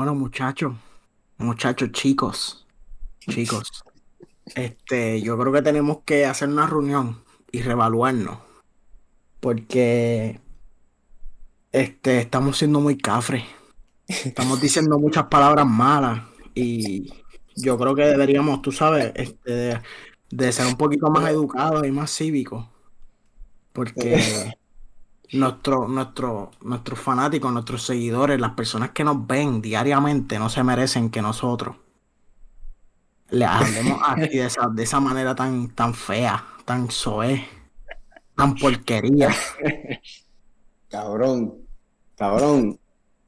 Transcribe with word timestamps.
Bueno, 0.00 0.14
muchachos, 0.14 0.72
muchachos, 1.36 1.92
chicos, 1.92 2.66
chicos, 3.28 3.84
este, 4.54 5.20
yo 5.20 5.38
creo 5.38 5.52
que 5.52 5.60
tenemos 5.60 5.98
que 6.06 6.24
hacer 6.24 6.48
una 6.48 6.66
reunión 6.66 7.22
y 7.52 7.60
reevaluarnos. 7.60 8.38
Porque 9.40 10.40
este, 11.70 12.20
estamos 12.20 12.56
siendo 12.56 12.80
muy 12.80 12.96
cafres. 12.96 13.44
Estamos 14.08 14.58
diciendo 14.62 14.98
muchas 14.98 15.24
palabras 15.24 15.66
malas. 15.66 16.22
Y 16.54 17.12
yo 17.54 17.76
creo 17.76 17.94
que 17.94 18.06
deberíamos, 18.06 18.62
tú 18.62 18.72
sabes, 18.72 19.12
este, 19.16 19.52
de, 19.52 19.80
de 20.30 20.52
ser 20.52 20.66
un 20.66 20.78
poquito 20.78 21.10
más 21.10 21.28
educados 21.28 21.86
y 21.86 21.90
más 21.90 22.10
cívicos. 22.10 22.66
Porque 23.74 24.54
nuestro, 25.32 25.88
nuestro, 25.88 26.50
nuestros 26.62 26.98
fanáticos, 26.98 27.52
nuestros 27.52 27.82
seguidores, 27.82 28.40
las 28.40 28.52
personas 28.52 28.90
que 28.90 29.04
nos 29.04 29.26
ven 29.26 29.62
diariamente 29.62 30.38
no 30.38 30.48
se 30.48 30.62
merecen 30.62 31.10
que 31.10 31.22
nosotros 31.22 31.76
le 33.30 33.44
hablemos 33.44 34.00
así 34.06 34.36
de 34.36 34.46
esa, 34.46 34.68
de 34.68 34.82
esa 34.82 35.00
manera 35.00 35.34
tan, 35.34 35.74
tan 35.74 35.94
fea, 35.94 36.44
tan 36.64 36.90
soez, 36.90 37.40
tan 38.36 38.54
porquería. 38.54 39.30
Cabrón, 40.88 41.54
cabrón. 42.16 42.78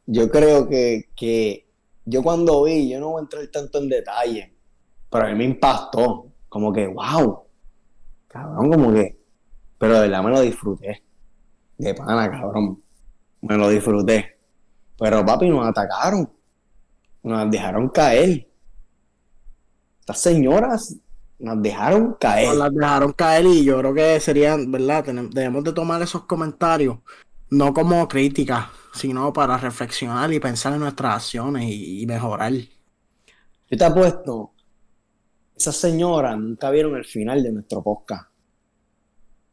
Yo 0.07 0.29
creo 0.31 0.69
que, 0.69 1.11
que 1.15 1.69
yo 2.05 2.23
cuando 2.23 2.65
vi, 2.65 2.91
yo 2.91 2.99
no 2.99 3.11
voy 3.11 3.21
a 3.21 3.23
entrar 3.23 3.47
tanto 3.47 3.79
en 3.79 3.89
detalle, 3.89 4.53
pero 5.09 5.27
a 5.27 5.29
mí 5.29 5.37
me 5.37 5.45
impactó. 5.45 6.27
Como 6.49 6.73
que, 6.73 6.89
wow. 6.89 7.45
Cabrón, 8.27 8.71
como 8.73 8.93
que. 8.93 9.17
Pero 9.79 9.95
de 9.95 10.01
verdad 10.01 10.23
me 10.23 10.31
lo 10.31 10.41
disfruté. 10.41 11.03
De 11.83 11.95
pana, 11.95 12.31
cabrón. 12.31 12.81
Me 13.41 13.57
lo 13.57 13.69
disfruté. 13.69 14.39
Pero 14.97 15.27
papi, 15.27 15.49
nos 15.49 15.67
atacaron. 15.67 16.31
Nos 17.25 17.51
dejaron 17.51 17.89
caer. 17.89 18.49
Estas 19.99 20.21
señoras 20.21 20.97
nos 21.41 21.61
dejaron 21.61 22.15
caer. 22.21 22.51
Nos 22.51 22.57
las 22.57 22.73
dejaron 22.73 23.13
caer 23.15 23.47
y 23.47 23.65
yo 23.65 23.79
creo 23.79 23.95
que 23.95 24.21
serían, 24.21 24.71
¿verdad? 24.71 25.05
Debemos 25.33 25.65
de 25.65 25.73
tomar 25.73 26.01
esos 26.03 26.25
comentarios 26.25 26.99
no 27.51 27.75
como 27.75 28.07
crítica, 28.07 28.71
sino 28.95 29.33
para 29.33 29.59
reflexionar 29.59 30.33
y 30.33 30.39
pensar 30.39 30.75
en 30.75 30.81
nuestras 30.81 31.17
acciones 31.17 31.65
y, 31.65 32.03
y 32.03 32.07
mejorar. 32.07 32.53
Yo 32.53 33.77
te 33.77 33.85
apuesto, 33.85 34.53
esas 35.57 35.77
señoras 35.77 36.39
nunca 36.39 36.71
vieron 36.71 36.95
el 36.95 37.05
final 37.05 37.43
de 37.43 37.53
nuestro 37.53 37.83
podcast. 37.83 38.32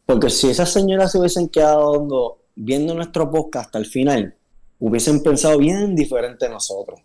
Porque 0.10 0.32
si 0.32 0.50
esas 0.50 0.74
señoras 0.74 1.12
se 1.12 1.20
hubiesen 1.20 1.50
quedado 1.50 2.40
viendo 2.56 2.96
nuestro 2.96 3.30
podcast 3.30 3.68
hasta 3.68 3.78
el 3.78 3.86
final, 3.86 4.36
hubiesen 4.80 5.22
pensado 5.22 5.60
bien 5.60 5.94
diferente 5.94 6.48
de 6.48 6.52
nosotros. 6.52 7.00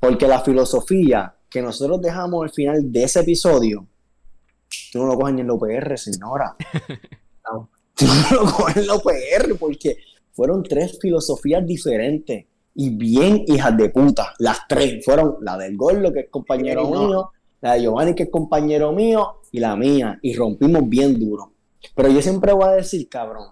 Porque 0.00 0.26
la 0.26 0.40
filosofía 0.40 1.36
que 1.48 1.62
nosotros 1.62 2.02
dejamos 2.02 2.42
al 2.42 2.50
final 2.50 2.90
de 2.90 3.04
ese 3.04 3.20
episodio, 3.20 3.86
tú 4.90 4.98
no 4.98 5.06
lo 5.06 5.14
coges 5.14 5.36
ni 5.36 5.42
en 5.42 5.46
la 5.46 5.52
UPR, 5.52 5.96
señora. 5.96 6.56
No, 7.52 7.70
tú 7.94 8.04
no 8.04 8.42
lo 8.42 8.50
coges 8.50 8.78
en 8.78 8.86
la 8.88 8.96
UPR 8.96 9.56
porque 9.56 9.98
fueron 10.32 10.64
tres 10.64 10.98
filosofías 11.00 11.64
diferentes 11.64 12.46
y 12.74 12.90
bien 12.96 13.44
hijas 13.46 13.76
de 13.76 13.90
puta. 13.90 14.34
Las 14.40 14.66
tres 14.68 15.04
fueron 15.04 15.36
la 15.42 15.56
del 15.56 15.76
Gordo, 15.76 16.12
que 16.12 16.18
es 16.18 16.30
compañero 16.30 16.82
no. 16.82 17.06
mío, 17.06 17.30
la 17.60 17.74
de 17.74 17.82
Giovanni, 17.82 18.16
que 18.16 18.24
es 18.24 18.30
compañero 18.30 18.92
mío, 18.92 19.36
y 19.52 19.60
la 19.60 19.76
mía. 19.76 20.18
Y 20.20 20.34
rompimos 20.34 20.88
bien 20.88 21.16
duro. 21.16 21.52
Pero 21.94 22.08
yo 22.08 22.22
siempre 22.22 22.52
voy 22.52 22.68
a 22.68 22.72
decir, 22.72 23.08
cabrón, 23.08 23.48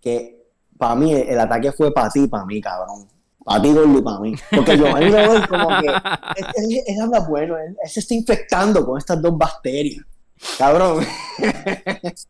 que 0.00 0.44
para 0.78 0.94
mí 0.94 1.12
el 1.12 1.38
ataque 1.38 1.72
fue 1.72 1.92
para 1.92 2.10
ti, 2.10 2.26
para 2.26 2.44
mí, 2.44 2.60
cabrón. 2.60 3.08
Para 3.44 3.62
ti, 3.62 3.72
Gordo, 3.72 3.98
y 3.98 4.02
para 4.02 4.18
mí. 4.20 4.34
Porque 4.54 4.76
Giovanni 4.76 5.10
veo 5.10 5.48
como 5.48 5.68
que 5.80 5.86
él, 5.86 6.46
él- 6.56 6.82
él 6.86 7.00
anda 7.00 7.20
bueno, 7.20 7.56
él, 7.58 7.76
él 7.82 7.90
se 7.90 8.00
está 8.00 8.14
infectando 8.14 8.84
con 8.84 8.98
estas 8.98 9.22
dos 9.22 9.38
bacterias. 9.38 10.04
Cabrón. 10.58 11.04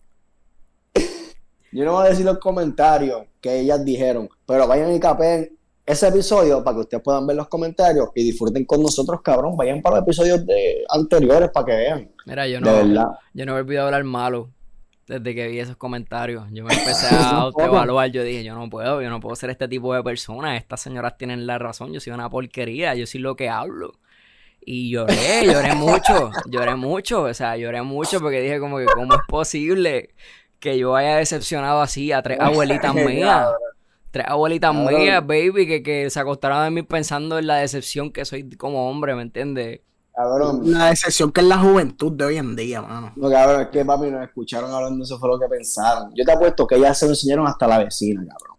Yo 1.72 1.84
no 1.84 1.92
voy 1.92 2.06
a 2.06 2.10
decir 2.10 2.24
los 2.24 2.38
comentarios 2.38 3.22
que 3.40 3.60
ellas 3.60 3.84
dijeron, 3.84 4.28
pero 4.46 4.66
vayan 4.66 4.94
y 4.94 5.00
capen 5.00 5.56
ese 5.84 6.08
episodio 6.08 6.64
para 6.64 6.76
que 6.76 6.80
ustedes 6.82 7.02
puedan 7.02 7.26
ver 7.26 7.36
los 7.36 7.48
comentarios 7.48 8.08
y 8.14 8.24
disfruten 8.24 8.64
con 8.64 8.82
nosotros, 8.82 9.20
cabrón. 9.22 9.56
Vayan 9.56 9.82
para 9.82 9.96
los 9.96 10.04
episodios 10.04 10.44
de, 10.46 10.84
anteriores 10.88 11.50
para 11.50 11.66
que 11.66 11.72
vean. 11.72 12.10
Mira, 12.24 12.48
yo 12.48 12.60
no, 12.60 13.18
yo 13.34 13.46
no 13.46 13.56
he 13.56 13.60
olvidado 13.60 13.86
hablar 13.86 14.04
malo 14.04 14.50
desde 15.06 15.34
que 15.34 15.48
vi 15.48 15.60
esos 15.60 15.76
comentarios. 15.76 16.44
Yo 16.52 16.64
me 16.64 16.74
empecé 16.78 17.14
a 17.14 17.30
autoevaluar. 17.30 18.10
Yo 18.10 18.22
dije, 18.22 18.44
yo 18.44 18.54
no 18.54 18.68
puedo, 18.68 19.02
yo 19.02 19.10
no 19.10 19.20
puedo 19.20 19.36
ser 19.36 19.50
este 19.50 19.68
tipo 19.68 19.94
de 19.94 20.02
persona. 20.02 20.56
Estas 20.56 20.80
señoras 20.80 21.16
tienen 21.16 21.46
la 21.46 21.58
razón. 21.58 21.92
Yo 21.92 22.00
soy 22.00 22.12
una 22.12 22.28
porquería. 22.28 22.94
Yo 22.94 23.06
soy 23.06 23.20
lo 23.20 23.36
que 23.36 23.48
hablo. 23.48 23.94
Y 24.68 24.90
lloré, 24.90 25.44
lloré 25.44 25.76
mucho, 25.76 26.32
lloré 26.50 26.74
mucho, 26.74 27.22
o 27.22 27.34
sea, 27.34 27.56
lloré 27.56 27.82
mucho 27.82 28.18
porque 28.18 28.40
dije 28.40 28.58
como 28.58 28.78
que 28.78 28.86
cómo 28.86 29.14
es 29.14 29.20
posible 29.28 30.10
que 30.58 30.76
yo 30.76 30.96
haya 30.96 31.18
decepcionado 31.18 31.80
así 31.80 32.10
a 32.10 32.20
tres 32.20 32.40
abuelitas 32.40 32.92
mías, 32.92 33.46
tres 34.10 34.26
abuelitas 34.26 34.74
mías, 34.74 35.24
baby, 35.24 35.68
que, 35.68 35.84
que 35.84 36.10
se 36.10 36.18
acostaron 36.18 36.64
de 36.64 36.70
mí 36.72 36.82
pensando 36.82 37.38
en 37.38 37.46
la 37.46 37.58
decepción 37.58 38.10
que 38.10 38.24
soy 38.24 38.50
como 38.56 38.90
hombre, 38.90 39.14
¿me 39.14 39.22
entiendes? 39.22 39.82
Cabrón. 40.16 40.60
La 40.64 40.86
decepción 40.86 41.30
que 41.30 41.42
es 41.42 41.46
la 41.46 41.58
juventud 41.58 42.10
de 42.12 42.24
hoy 42.24 42.36
en 42.38 42.56
día, 42.56 42.80
mano. 42.80 43.12
No, 43.16 43.28
cabrón, 43.30 43.60
es 43.60 43.68
que 43.68 43.84
papi 43.84 44.10
nos 44.10 44.22
escucharon 44.24 44.72
hablando, 44.72 45.04
eso 45.04 45.18
fue 45.18 45.28
lo 45.28 45.38
que 45.38 45.46
pensaron. 45.46 46.10
Yo 46.14 46.24
te 46.24 46.32
apuesto 46.32 46.66
que 46.66 46.76
ellas 46.76 46.98
se 46.98 47.04
lo 47.04 47.12
enseñaron 47.12 47.46
hasta 47.46 47.66
la 47.66 47.78
vecina, 47.80 48.24
cabrón. 48.26 48.56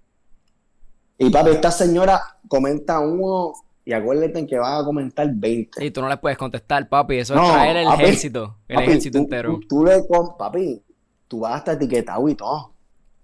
Y 1.18 1.30
papi, 1.32 1.50
esta 1.50 1.72
señora 1.72 2.22
comenta 2.48 3.00
uno 3.00 3.54
y 3.84 3.92
acuérdate 3.94 4.46
que 4.46 4.60
van 4.60 4.82
a 4.82 4.86
comentar 4.86 5.28
20. 5.34 5.84
Y 5.84 5.90
tú 5.90 6.00
no 6.02 6.10
les 6.10 6.20
puedes 6.20 6.38
contestar, 6.38 6.88
papi, 6.88 7.18
eso 7.18 7.34
No, 7.34 7.44
es 7.48 7.52
traer 7.54 7.78
el 7.78 7.86
papi, 7.88 8.04
ejército, 8.04 8.58
el 8.68 8.76
Papi, 8.76 8.88
ejército 8.90 9.18
tú- 9.18 9.24
entero. 9.24 9.54
Tú, 9.62 9.68
tú 9.68 9.86
le 9.86 10.06
con, 10.08 10.38
papi, 10.38 10.84
tú 11.28 11.40
vas 11.40 11.56
hasta 11.56 11.72
etiquetado 11.72 12.30
y 12.30 12.36
todo. 12.36 12.74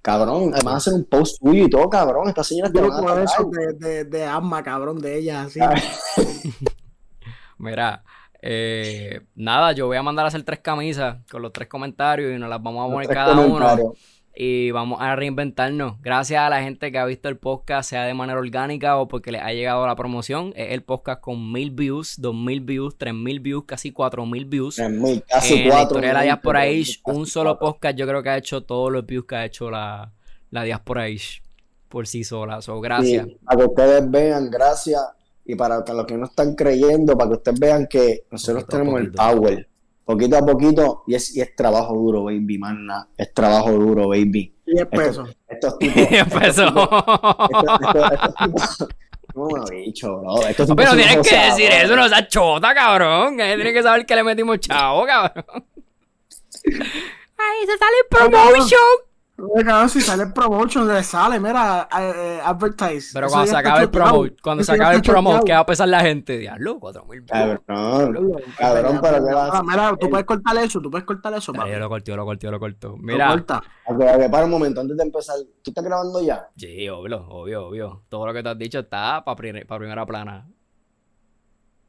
Cabrón, 0.01 0.51
además 0.55 0.77
hacer 0.77 0.93
un 0.95 1.05
post 1.05 1.39
tuyo 1.39 1.65
y 1.65 1.69
todo, 1.69 1.87
cabrón. 1.87 2.27
Estas 2.29 2.47
señoras 2.47 2.73
te 2.73 2.79
Yo 2.79 2.89
van 2.89 2.97
a 2.97 3.01
por 3.07 3.19
eso 3.21 3.33
atacar. 3.47 3.75
de, 3.75 3.87
de, 3.87 4.03
de 4.05 4.25
asma, 4.25 4.63
cabrón, 4.63 4.99
de 4.99 5.17
ella, 5.19 5.43
así. 5.43 5.59
Ah. 5.61 5.75
Mira, 7.57 8.03
eh, 8.45 9.21
nada, 9.35 9.71
yo 9.71 9.87
voy 9.87 9.95
a 9.95 10.03
mandar 10.03 10.25
a 10.25 10.27
hacer 10.27 10.43
tres 10.43 10.59
camisas 10.59 11.15
con 11.31 11.41
los 11.41 11.53
tres 11.53 11.69
comentarios 11.69 12.35
y 12.35 12.37
nos 12.37 12.49
las 12.49 12.61
vamos 12.61 12.85
a 12.85 12.93
poner 12.93 13.07
cada 13.07 13.39
uno. 13.39 13.93
y 14.35 14.71
vamos 14.71 14.99
a 14.99 15.15
reinventarnos. 15.15 16.01
Gracias 16.01 16.41
a 16.41 16.49
la 16.49 16.61
gente 16.61 16.91
que 16.91 16.97
ha 16.97 17.05
visto 17.05 17.29
el 17.29 17.37
podcast, 17.37 17.89
sea 17.89 18.03
de 18.03 18.13
manera 18.13 18.37
orgánica 18.37 18.97
o 18.97 19.07
porque 19.07 19.31
les 19.31 19.41
ha 19.41 19.53
llegado 19.53 19.87
la 19.87 19.95
promoción. 19.95 20.51
Es 20.57 20.73
el 20.73 20.83
podcast 20.83 21.21
con 21.21 21.53
mil 21.53 21.71
views, 21.71 22.15
dos 22.19 22.35
mil 22.35 22.59
views, 22.59 22.97
tres 22.97 23.13
mil 23.13 23.39
views, 23.39 23.63
casi 23.65 23.93
cuatro 23.93 24.25
mil 24.25 24.43
views. 24.43 24.75
Tres 24.75 24.89
mil, 24.91 25.23
casi 25.23 25.63
la 25.63 25.69
cuatro. 25.69 25.83
historia 25.99 26.09
de 26.09 26.27
la 26.27 26.41
mil, 26.43 26.79
Ish, 26.79 27.01
un 27.05 27.25
solo 27.25 27.57
podcast 27.57 27.97
yo 27.97 28.05
creo 28.05 28.21
que 28.21 28.29
ha 28.29 28.37
hecho 28.37 28.61
todos 28.63 28.91
los 28.91 29.05
views 29.05 29.25
que 29.25 29.35
ha 29.35 29.45
hecho 29.45 29.71
la, 29.71 30.11
la 30.49 30.63
Diaspora 30.63 31.07
Ish 31.07 31.41
por 31.87 32.07
sí 32.07 32.25
sola. 32.25 32.61
So, 32.61 32.81
gracias. 32.81 33.25
Sí, 33.25 33.37
para 33.45 33.57
que 33.57 33.65
ustedes 33.65 34.11
vean, 34.11 34.49
gracias. 34.49 35.01
Y 35.45 35.55
para 35.55 35.83
los 35.85 36.05
que 36.05 36.17
no 36.17 36.25
están 36.25 36.55
creyendo, 36.55 37.17
para 37.17 37.31
que 37.31 37.35
ustedes 37.37 37.59
vean 37.59 37.87
que 37.87 38.25
nosotros 38.31 38.63
Poquito 38.63 38.77
tenemos 38.77 39.01
el 39.01 39.11
power. 39.11 39.67
Poquito 40.05 40.37
a 40.37 40.45
poquito, 40.45 41.03
y 41.07 41.15
es, 41.15 41.35
y 41.35 41.41
es 41.41 41.55
trabajo 41.55 41.93
duro, 41.93 42.25
baby, 42.25 42.57
man. 42.57 42.87
Es 43.17 43.33
trabajo 43.33 43.71
duro, 43.71 44.09
baby. 44.09 44.53
10 44.65 44.85
pesos. 44.87 45.29
Estos 45.47 45.75
estos, 45.79 46.35
tipos. 48.39 48.87
No 49.35 49.47
me 49.47 49.59
lo 49.59 49.71
he 49.71 49.77
dicho, 49.77 50.19
bro. 50.19 50.41
Estos 50.47 50.67
tipos 50.67 50.85
Pero 50.85 50.95
tienes 50.95 51.27
que 51.27 51.35
decir 51.35 51.71
eso, 51.71 51.95
no 51.95 52.07
seas 52.07 52.27
chota, 52.27 52.71
cabrón. 52.73 53.35
Tienes 53.35 53.73
que 53.73 53.81
saber 53.81 54.05
que 54.05 54.15
le 54.15 54.23
metimos 54.23 54.59
chavo, 54.59 55.05
cabrón. 55.05 55.43
Ay, 56.65 57.65
se 57.65 57.77
sale 57.77 57.97
promotion. 58.09 59.12
Cabrón, 59.35 59.89
si 59.89 59.99
sale 59.99 60.23
el 60.23 60.31
promotion, 60.33 60.87
le 60.87 61.01
sale, 61.03 61.39
mira, 61.39 61.89
eh, 61.99 62.39
advertise. 62.43 63.09
Pero 63.13 63.27
cuando 63.29 63.47
se 63.47 63.57
acabe 63.57 63.79
el 63.81 63.85
choteado. 63.87 64.11
promo, 64.11 64.35
cuando 64.43 64.63
se 64.63 64.67
ya 64.71 64.75
acabe 64.75 64.93
el 64.93 65.01
está 65.01 65.11
promo, 65.11 65.29
choteado. 65.31 65.45
¿qué 65.45 65.53
va 65.53 65.59
a 65.59 65.65
pensar 65.65 65.87
la 65.89 65.99
gente? 66.01 66.37
Diablo, 66.37 66.79
cuatro 66.79 67.05
mil 67.05 67.25
Cabrón. 67.25 67.61
Cabrón, 67.65 68.99
pero 69.01 69.25
¿qué 69.25 69.33
vas 69.33 69.53
a 69.55 69.63
Mira, 69.63 69.95
tú 69.99 70.09
puedes 70.09 70.25
cortar 70.27 70.57
eso, 70.57 70.79
tú 70.79 70.91
puedes 70.91 71.05
cortar 71.05 71.33
eso, 71.33 71.51
papi. 71.51 71.71
Yo 71.71 71.79
lo 71.79 71.89
corto, 71.89 72.11
yo 72.11 72.15
lo 72.15 72.25
corto, 72.25 72.45
yo 72.45 72.51
lo 72.51 72.59
corto. 72.59 72.89
Lo 72.89 72.97
Mira. 72.97 73.43
para 74.31 74.45
un 74.45 74.51
momento, 74.51 74.81
antes 74.81 74.95
de 74.97 75.03
empezar. 75.03 75.35
¿Tú 75.63 75.71
estás 75.71 75.83
grabando 75.83 76.21
ya? 76.21 76.47
Sí, 76.55 76.87
obvio, 76.89 77.25
obvio, 77.27 77.67
obvio. 77.67 78.03
Todo 78.09 78.27
lo 78.27 78.33
que 78.33 78.43
te 78.43 78.49
has 78.49 78.57
dicho 78.57 78.79
está 78.79 79.23
para 79.25 79.35
primera 79.35 80.05
plana. 80.05 80.47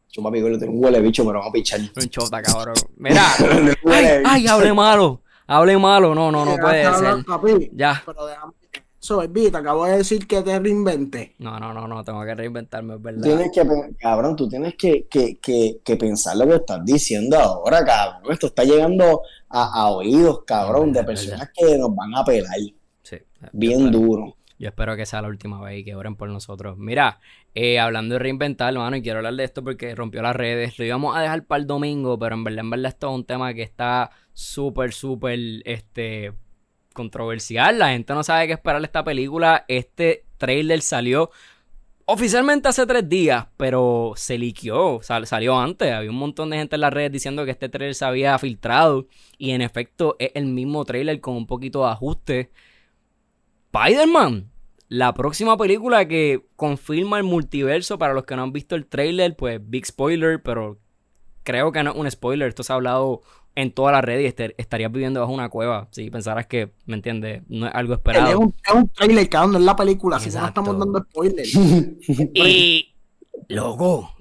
Yo, 0.08 0.22
papi, 0.22 0.40
yo 0.40 0.58
tengo 0.58 0.72
un 0.72 0.84
huele 0.84 1.00
bicho, 1.00 1.24
pero 1.26 1.40
vamos 1.40 1.50
a 1.50 1.52
pichar. 1.52 1.80
Un 1.80 2.08
chota, 2.08 2.40
cabrón. 2.40 2.76
Mira. 2.96 3.22
Ay, 3.86 4.22
ay, 4.24 4.46
hable 4.46 4.72
malo. 4.72 5.23
Hable 5.46 5.78
malo. 5.78 6.14
No, 6.14 6.30
no, 6.32 6.44
no 6.44 6.56
puede 6.56 6.84
ser. 6.94 7.24
papi. 7.24 7.70
Ya. 7.74 8.02
Pero 8.04 8.26
déjame. 8.26 8.52
Eso, 9.00 9.18
baby, 9.18 9.50
te 9.50 9.58
acabo 9.58 9.84
de 9.84 9.98
decir 9.98 10.26
que 10.26 10.40
te 10.40 10.58
reinventé. 10.58 11.34
No, 11.38 11.60
no, 11.60 11.74
no, 11.74 11.86
no. 11.86 12.02
Tengo 12.02 12.24
que 12.24 12.34
reinventarme, 12.34 12.94
es 12.94 13.02
verdad. 13.02 13.20
Tienes 13.22 13.50
que, 13.52 13.62
cabrón, 13.98 14.34
tú 14.34 14.48
tienes 14.48 14.76
que, 14.76 15.06
que, 15.10 15.38
que, 15.40 15.80
que 15.84 15.96
pensar 15.96 16.34
lo 16.38 16.46
que 16.48 16.54
estás 16.54 16.82
diciendo 16.86 17.38
ahora, 17.38 17.84
cabrón. 17.84 18.32
Esto 18.32 18.46
está 18.46 18.64
llegando 18.64 19.20
a, 19.50 19.82
a 19.82 19.90
oídos, 19.90 20.44
cabrón, 20.46 20.90
de 20.94 21.04
personas 21.04 21.50
que 21.54 21.76
nos 21.76 21.94
van 21.94 22.14
a 22.14 22.24
pelar 22.24 22.56
Sí. 23.02 23.18
bien 23.52 23.90
duro. 23.90 24.36
Yo 24.64 24.70
espero 24.70 24.96
que 24.96 25.04
sea 25.04 25.20
la 25.20 25.28
última 25.28 25.60
vez 25.60 25.80
y 25.80 25.84
que 25.84 25.94
oren 25.94 26.16
por 26.16 26.30
nosotros. 26.30 26.78
Mira, 26.78 27.20
eh, 27.54 27.78
hablando 27.78 28.14
de 28.14 28.18
reinventar, 28.18 28.72
hermano, 28.72 28.96
y 28.96 29.02
quiero 29.02 29.18
hablar 29.18 29.34
de 29.34 29.44
esto 29.44 29.62
porque 29.62 29.94
rompió 29.94 30.22
las 30.22 30.34
redes. 30.34 30.78
Lo 30.78 30.86
íbamos 30.86 31.14
a 31.14 31.20
dejar 31.20 31.44
para 31.44 31.60
el 31.60 31.66
domingo, 31.66 32.18
pero 32.18 32.34
en 32.34 32.44
verdad, 32.44 32.60
en 32.60 32.70
verdad, 32.70 32.88
esto 32.88 33.10
es 33.10 33.14
un 33.14 33.24
tema 33.26 33.52
que 33.52 33.60
está 33.60 34.10
súper, 34.32 34.94
súper, 34.94 35.38
este, 35.66 36.32
controversial. 36.94 37.78
La 37.78 37.90
gente 37.90 38.14
no 38.14 38.24
sabe 38.24 38.46
qué 38.46 38.54
esperar 38.54 38.80
de 38.80 38.86
esta 38.86 39.04
película. 39.04 39.66
Este 39.68 40.24
trailer 40.38 40.80
salió 40.80 41.30
oficialmente 42.06 42.66
hace 42.66 42.86
tres 42.86 43.06
días, 43.06 43.46
pero 43.58 44.14
se 44.16 44.38
liqueó, 44.38 45.00
salió 45.02 45.58
antes. 45.60 45.92
Había 45.92 46.08
un 46.08 46.16
montón 46.16 46.48
de 46.48 46.56
gente 46.56 46.76
en 46.76 46.80
las 46.80 46.92
redes 46.94 47.12
diciendo 47.12 47.44
que 47.44 47.50
este 47.50 47.68
trailer 47.68 47.94
se 47.94 48.06
había 48.06 48.38
filtrado. 48.38 49.08
Y 49.36 49.50
en 49.50 49.60
efecto, 49.60 50.16
es 50.18 50.30
el 50.34 50.46
mismo 50.46 50.86
trailer 50.86 51.20
con 51.20 51.36
un 51.36 51.46
poquito 51.46 51.84
de 51.84 51.90
ajuste. 51.90 52.50
Spider-Man, 53.74 54.53
la 54.94 55.12
próxima 55.12 55.56
película 55.56 56.06
que 56.06 56.46
confirma 56.54 57.18
el 57.18 57.24
multiverso. 57.24 57.98
Para 57.98 58.14
los 58.14 58.24
que 58.24 58.36
no 58.36 58.44
han 58.44 58.52
visto 58.52 58.76
el 58.76 58.86
trailer, 58.86 59.34
pues 59.34 59.60
big 59.60 59.86
spoiler, 59.86 60.40
pero 60.40 60.78
creo 61.42 61.72
que 61.72 61.82
no 61.82 61.90
es 61.90 61.96
un 61.96 62.08
spoiler. 62.08 62.48
Esto 62.48 62.62
se 62.62 62.72
ha 62.72 62.76
hablado 62.76 63.22
en 63.56 63.72
toda 63.72 63.90
la 63.90 64.02
red 64.02 64.20
y 64.20 64.26
este, 64.26 64.54
estarías 64.56 64.92
viviendo 64.92 65.20
bajo 65.20 65.32
una 65.32 65.48
cueva. 65.48 65.88
Si 65.90 66.10
pensaras 66.10 66.46
que, 66.46 66.70
¿me 66.86 66.94
entiendes? 66.94 67.42
No 67.48 67.66
es 67.66 67.74
algo 67.74 67.94
esperado. 67.94 68.28
Es 68.28 68.36
un, 68.36 68.54
es 68.64 68.72
un 68.72 68.88
trailer 68.88 69.28
que 69.28 69.36
no 69.36 69.58
es 69.58 69.64
la 69.64 69.74
película, 69.74 70.16
así 70.18 70.30
que 70.30 70.38
no 70.38 70.46
estamos 70.46 70.78
dando 70.78 71.00
spoilers. 71.00 71.54
y, 72.34 72.94
loco, 73.48 74.13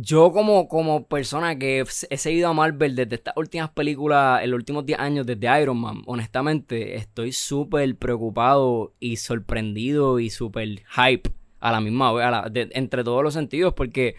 yo 0.00 0.30
como, 0.30 0.68
como 0.68 1.08
persona 1.08 1.58
que 1.58 1.84
he 2.10 2.16
seguido 2.18 2.48
a 2.48 2.52
Marvel 2.52 2.94
desde 2.94 3.16
estas 3.16 3.36
últimas 3.36 3.70
películas, 3.70 4.44
en 4.44 4.52
los 4.52 4.58
últimos 4.58 4.86
10 4.86 4.96
años, 5.00 5.26
desde 5.26 5.60
Iron 5.60 5.76
Man, 5.76 6.02
honestamente, 6.06 6.94
estoy 6.94 7.32
súper 7.32 7.96
preocupado 7.96 8.94
y 9.00 9.16
sorprendido 9.16 10.20
y 10.20 10.30
súper 10.30 10.84
hype 10.88 11.30
a 11.58 11.72
la 11.72 11.80
misma 11.80 12.12
vez, 12.12 12.68
entre 12.74 13.02
todos 13.02 13.24
los 13.24 13.34
sentidos, 13.34 13.74
porque 13.74 14.14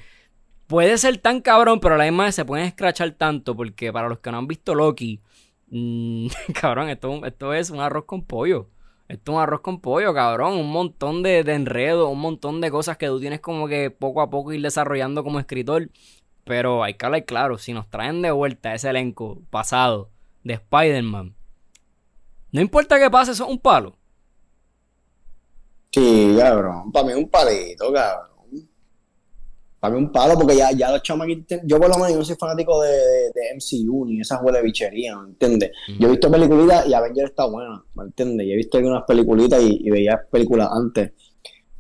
puede 0.68 0.98
ser 0.98 1.18
tan 1.20 1.40
cabrón, 1.40 1.80
pero 1.80 1.96
a 1.96 1.98
la 1.98 2.04
misma 2.04 2.26
vez 2.26 2.36
se 2.36 2.44
pueden 2.44 2.66
escrachar 2.66 3.12
tanto, 3.12 3.56
porque 3.56 3.94
para 3.94 4.10
los 4.10 4.20
que 4.20 4.32
no 4.32 4.38
han 4.40 4.48
visto 4.48 4.76
Loki, 4.76 5.22
mmm, 5.70 6.28
cabrón, 6.60 6.90
esto, 6.90 7.26
esto 7.26 7.54
es 7.54 7.70
un 7.70 7.80
arroz 7.80 8.04
con 8.04 8.26
pollo. 8.26 8.68
Esto 9.10 9.32
es 9.32 9.36
un 9.36 9.42
arroz 9.42 9.62
con 9.62 9.82
pollo, 9.82 10.14
cabrón. 10.14 10.54
Un 10.54 10.72
montón 10.72 11.24
de, 11.24 11.44
de 11.44 11.54
enredos, 11.56 12.10
un 12.10 12.20
montón 12.20 12.62
de 12.62 12.72
cosas 12.72 12.98
que 12.98 13.08
tú 13.08 13.20
tienes 13.20 13.42
como 13.42 13.68
que 13.68 13.92
poco 13.92 14.22
a 14.22 14.30
poco 14.30 14.54
ir 14.54 14.62
desarrollando 14.62 15.24
como 15.24 15.40
escritor. 15.40 15.90
Pero 16.46 16.84
hay 16.84 16.94
que 16.94 17.06
hablar 17.06 17.26
claro, 17.26 17.58
si 17.58 17.74
nos 17.74 17.90
traen 17.90 18.22
de 18.22 18.32
vuelta 18.32 18.74
ese 18.74 18.90
elenco 18.90 19.42
pasado 19.50 20.10
de 20.44 20.54
Spider-Man, 20.54 21.36
no 22.52 22.62
importa 22.62 22.98
qué 22.98 23.10
pase, 23.10 23.32
eso 23.32 23.44
es 23.44 23.50
un 23.50 23.60
palo. 23.60 23.96
Sí, 25.92 26.36
cabrón. 26.40 26.92
Para 26.92 27.06
mí 27.06 27.12
es 27.12 27.18
un 27.18 27.30
palito, 27.30 27.92
cabrón 27.92 28.29
para 29.80 29.94
mí 29.94 30.00
un 30.00 30.12
palo, 30.12 30.36
porque 30.36 30.58
ya, 30.58 30.72
ya 30.72 30.92
los 30.92 31.02
chamaquitos, 31.02 31.60
yo 31.64 31.80
por 31.80 31.90
lo 31.90 31.98
menos 31.98 32.18
no 32.18 32.26
soy 32.26 32.36
fanático 32.36 32.82
de, 32.82 32.90
de, 32.90 33.56
MCU 33.56 34.06
ni 34.06 34.20
esas 34.20 34.42
huele 34.42 34.62
bicherías, 34.62 35.16
¿me 35.18 35.30
entiendes? 35.30 35.72
Yo 36.00 36.08
he 36.08 36.12
visto 36.12 36.30
peliculitas 36.30 36.86
y 36.88 36.94
Avenger 36.94 37.26
está 37.26 37.46
buena, 37.46 37.84
¿me 37.96 38.04
entiendes? 38.04 38.48
Yo 38.48 38.54
he 38.54 38.58
visto 38.58 38.78
algunas 38.78 39.04
peliculitas 39.04 39.62
y, 39.64 39.90
veía 39.90 40.22
películas 40.30 40.70
antes. 40.72 41.14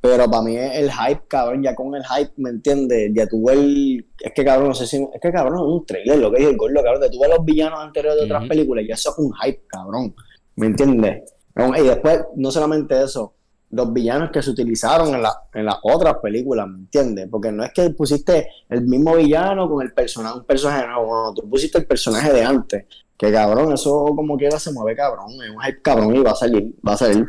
Pero 0.02 0.30
para 0.30 0.44
mí 0.44 0.56
es 0.56 0.78
el 0.78 0.90
hype, 0.90 1.24
cabrón, 1.28 1.62
ya 1.62 1.76
con 1.76 1.94
el 1.94 2.04
hype, 2.06 2.32
¿me 2.38 2.52
entiendes? 2.52 3.12
Ya 3.14 3.28
tuve 3.28 3.52
el... 3.52 4.06
Es 4.22 4.32
que, 4.34 4.46
cabrón, 4.46 4.70
no 4.70 4.74
sé 4.74 4.88
si... 4.88 4.96
Es 5.14 5.20
que, 5.22 5.30
cabrón, 5.30 5.56
es 5.56 5.62
un 5.62 5.86
trailer, 5.86 6.20
lo 6.20 6.32
que 6.32 6.38
dijo 6.38 6.52
el 6.52 6.58
gordo, 6.58 6.82
cabrón. 6.82 7.02
De 7.02 7.10
tuve 7.10 7.28
los 7.28 7.44
villanos 7.44 7.82
anteriores 7.82 8.18
de 8.18 8.26
otras 8.26 8.48
películas 8.48 8.86
y 8.88 8.92
eso 8.94 9.10
es 9.10 9.18
un 9.18 9.34
hype, 9.34 9.64
cabrón. 9.68 10.16
¿Me 10.56 10.68
entiendes? 10.68 11.34
Y 11.78 11.84
después, 11.84 12.22
no 12.38 12.50
solamente 12.50 13.04
eso, 13.04 13.34
los 13.72 13.94
villanos 13.94 14.32
que 14.32 14.42
se 14.42 14.50
utilizaron 14.50 15.14
en, 15.14 15.22
la, 15.22 15.44
en 15.54 15.66
las 15.66 15.78
otras 15.84 16.18
películas, 16.18 16.68
¿me 16.68 16.80
entiendes? 16.80 17.28
Porque 17.30 17.52
no 17.52 17.64
es 17.64 17.72
que 17.72 17.90
pusiste 17.92 18.50
el 18.68 18.82
mismo 18.82 19.16
villano 19.16 19.70
con 19.70 19.86
el 19.86 19.94
personaje, 19.94 20.40
un 20.40 20.46
personaje 20.46 20.88
nuevo, 20.88 21.26
no, 21.26 21.34
tú 21.34 21.48
pusiste 21.50 21.78
el 21.78 21.86
personaje 21.86 22.34
de 22.34 22.44
antes. 22.44 22.86
Que 23.16 23.32
cabrón, 23.32 23.74
eso 23.74 24.06
como 24.16 24.38
quiera 24.38 24.58
se 24.60 24.72
mueve 24.72 24.96
cabrón, 24.96 25.32
es 25.44 25.50
un 25.50 25.62
hype 25.62 25.82
cabrón 25.82 26.16
y 26.16 26.20
va 26.20 26.32
a 26.32 26.36
salir, 26.36 26.74
va 26.88 26.94
a 26.94 26.98
salir. 26.98 27.28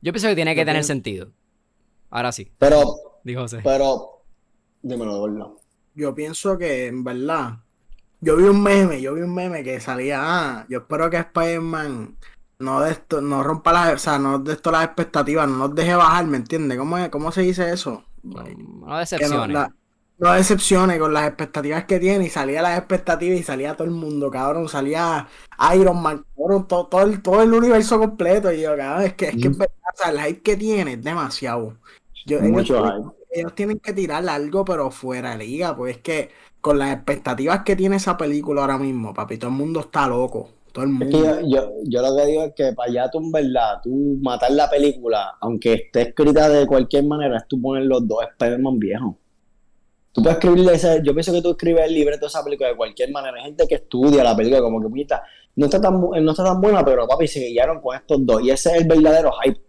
Yo 0.00 0.12
pienso 0.12 0.28
que 0.28 0.34
tiene 0.34 0.54
que 0.54 0.64
tener 0.64 0.82
sentido. 0.82 1.30
Ahora 2.10 2.32
sí. 2.32 2.50
Pero, 2.58 2.82
dijo 3.22 3.44
pero, 3.62 4.22
dímelo, 4.82 5.18
gordo. 5.18 5.60
Yo 5.94 6.14
pienso 6.14 6.58
que 6.58 6.86
en 6.86 7.04
verdad, 7.04 7.58
yo 8.20 8.36
vi 8.36 8.44
un 8.44 8.62
meme, 8.62 9.00
yo 9.00 9.14
vi 9.14 9.22
un 9.22 9.34
meme 9.34 9.62
que 9.62 9.78
salía, 9.78 10.20
ah, 10.22 10.66
yo 10.68 10.78
espero 10.78 11.10
que 11.10 11.18
Spider-Man 11.18 12.16
no 12.58 12.80
de 12.80 12.92
esto, 12.92 13.20
no 13.20 13.42
rompa 13.42 13.72
las, 13.72 13.94
o 13.94 13.98
sea, 13.98 14.18
no 14.18 14.38
de 14.38 14.52
esto 14.52 14.70
las 14.70 14.84
expectativas, 14.84 15.48
no 15.48 15.56
nos 15.56 15.74
deje 15.74 15.94
bajar, 15.94 16.26
¿me 16.26 16.36
entiendes? 16.36 16.78
¿Cómo, 16.78 17.10
¿Cómo 17.10 17.32
se 17.32 17.42
dice 17.42 17.72
eso? 17.72 18.04
No, 18.22 18.98
decepciones. 18.98 19.68
No, 20.16 20.32
decepciones 20.32 20.98
con 21.00 21.12
las 21.12 21.26
expectativas 21.26 21.84
que 21.84 21.98
tiene 21.98 22.26
y 22.26 22.30
salía 22.30 22.62
las 22.62 22.78
expectativas 22.78 23.38
y 23.38 23.42
salía 23.42 23.74
todo 23.74 23.88
el 23.88 23.92
mundo, 23.92 24.30
cabrón, 24.30 24.68
salía 24.68 25.26
Iron 25.74 26.00
Man, 26.00 26.24
todo, 26.36 26.86
todo, 26.86 27.02
el, 27.02 27.20
todo 27.20 27.42
el 27.42 27.52
universo 27.52 27.98
completo 27.98 28.52
y 28.52 28.60
yo, 28.60 28.76
cabrón, 28.76 29.06
es 29.06 29.14
que 29.14 29.26
es 29.30 29.36
que 29.36 29.48
es 29.48 29.58
verdad, 29.58 29.74
o 29.92 29.96
sea, 29.96 30.10
el 30.12 30.20
hype 30.20 30.42
que 30.42 30.56
tiene 30.56 30.92
es 30.92 31.02
demasiado. 31.02 31.76
Yo, 32.26 32.40
Mucho 32.40 32.78
ellos, 32.78 33.12
ellos, 33.32 33.54
tienen 33.54 33.80
que 33.80 33.92
tirar 33.92 34.26
algo 34.28 34.64
pero 34.64 34.90
fuera 34.92 35.32
de 35.32 35.38
liga, 35.38 35.76
pues 35.76 35.96
es 35.96 36.02
que 36.02 36.30
con 36.60 36.78
las 36.78 36.94
expectativas 36.94 37.62
que 37.64 37.74
tiene 37.76 37.96
esa 37.96 38.16
película 38.16 38.62
ahora 38.62 38.78
mismo, 38.78 39.12
papi, 39.12 39.36
todo 39.36 39.50
el 39.50 39.56
mundo 39.56 39.80
está 39.80 40.06
loco 40.06 40.48
yo, 40.74 41.70
yo, 41.84 42.02
lo 42.02 42.16
que 42.16 42.26
digo 42.26 42.42
es 42.44 42.52
que 42.54 42.72
para 42.72 42.90
allá 42.90 43.10
tú, 43.10 43.18
en 43.18 43.30
verdad, 43.30 43.80
tú 43.82 44.18
matar 44.20 44.50
la 44.50 44.68
película, 44.68 45.36
aunque 45.40 45.74
esté 45.74 46.02
escrita 46.02 46.48
de 46.48 46.66
cualquier 46.66 47.04
manera, 47.04 47.36
es 47.38 47.46
tú 47.46 47.60
poner 47.60 47.84
los 47.84 48.06
dos 48.06 48.18
Spider-Man 48.32 48.78
viejos. 48.80 49.14
Tú 50.12 50.22
puedes 50.22 50.36
escribirle 50.36 50.74
ese, 50.74 51.00
yo 51.04 51.12
pienso 51.12 51.32
que 51.32 51.42
tú 51.42 51.50
escribes 51.50 51.86
el 51.86 51.94
libreto 51.94 52.22
de 52.22 52.26
esa 52.26 52.42
película 52.42 52.68
de 52.70 52.76
cualquier 52.76 53.10
manera. 53.10 53.36
Hay 53.36 53.44
gente 53.44 53.66
que 53.68 53.76
estudia 53.76 54.24
la 54.24 54.36
película 54.36 54.60
como 54.60 54.80
que, 54.80 54.88
puñita, 54.88 55.22
no 55.56 55.66
está 55.66 55.80
tan, 55.80 56.00
no 56.00 56.30
está 56.30 56.44
tan 56.44 56.60
buena, 56.60 56.84
pero 56.84 57.06
papi, 57.06 57.28
se 57.28 57.40
guiaron 57.40 57.80
con 57.80 57.96
estos 57.96 58.24
dos. 58.26 58.42
Y 58.42 58.50
ese 58.50 58.70
es 58.70 58.82
el 58.82 58.88
verdadero 58.88 59.30
hype. 59.42 59.60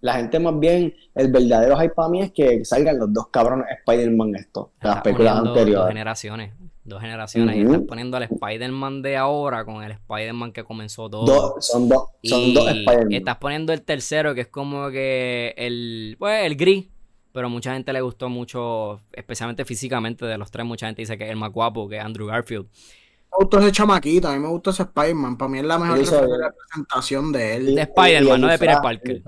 La 0.00 0.14
gente 0.14 0.40
más 0.40 0.58
bien, 0.58 0.94
el 1.14 1.30
verdadero 1.30 1.76
hype 1.76 1.94
para 1.94 2.08
mí 2.08 2.22
es 2.22 2.32
que 2.32 2.64
salgan 2.64 2.98
los 2.98 3.12
dos 3.12 3.28
cabrones 3.28 3.66
Spider-Man 3.78 4.34
estos, 4.36 4.68
las 4.80 5.00
películas 5.02 5.38
anteriores. 5.38 5.88
generaciones. 5.88 6.52
Dos 6.84 7.00
generaciones. 7.00 7.56
Y 7.56 7.60
estás 7.62 7.82
poniendo 7.86 8.16
al 8.16 8.24
Spider-Man 8.24 9.02
de 9.02 9.16
ahora 9.16 9.64
con 9.64 9.84
el 9.84 9.92
Spider-Man 9.92 10.52
que 10.52 10.64
comenzó 10.64 11.08
todo. 11.08 11.60
son 11.60 11.88
dos, 11.88 12.08
son 12.24 12.52
dos 12.52 12.68
Spider-Man. 12.68 13.12
Estás 13.12 13.36
poniendo 13.36 13.72
el 13.72 13.82
tercero, 13.82 14.34
que 14.34 14.42
es 14.42 14.48
como 14.48 14.90
que 14.90 15.54
el, 15.56 16.16
pues, 16.18 16.44
el 16.44 16.56
gris. 16.56 16.88
Pero 17.32 17.48
mucha 17.48 17.72
gente 17.72 17.92
le 17.92 18.00
gustó 18.00 18.28
mucho, 18.28 19.00
especialmente 19.12 19.64
físicamente 19.64 20.26
de 20.26 20.36
los 20.36 20.50
tres. 20.50 20.66
Mucha 20.66 20.86
gente 20.86 21.02
dice 21.02 21.16
que 21.16 21.24
es 21.24 21.30
el 21.30 21.36
más 21.36 21.52
guapo, 21.52 21.88
que 21.88 21.96
es 21.96 22.04
Andrew 22.04 22.26
Garfield. 22.26 22.66
Me 22.66 23.44
gusta 23.44 23.60
ese 23.60 23.72
chamaquito, 23.72 24.28
a 24.28 24.32
mí 24.32 24.40
me 24.40 24.48
gusta 24.48 24.70
ese 24.70 24.82
Spider-Man. 24.82 25.38
Para 25.38 25.48
mí 25.48 25.58
es 25.58 25.64
la 25.64 25.78
mejor 25.78 25.98
representación 25.98 27.32
de 27.32 27.56
él. 27.56 27.74
De 27.76 27.82
Spider-Man, 27.82 28.40
no 28.40 28.48
de 28.48 28.58
Peter 28.58 28.78
Parker. 28.82 29.22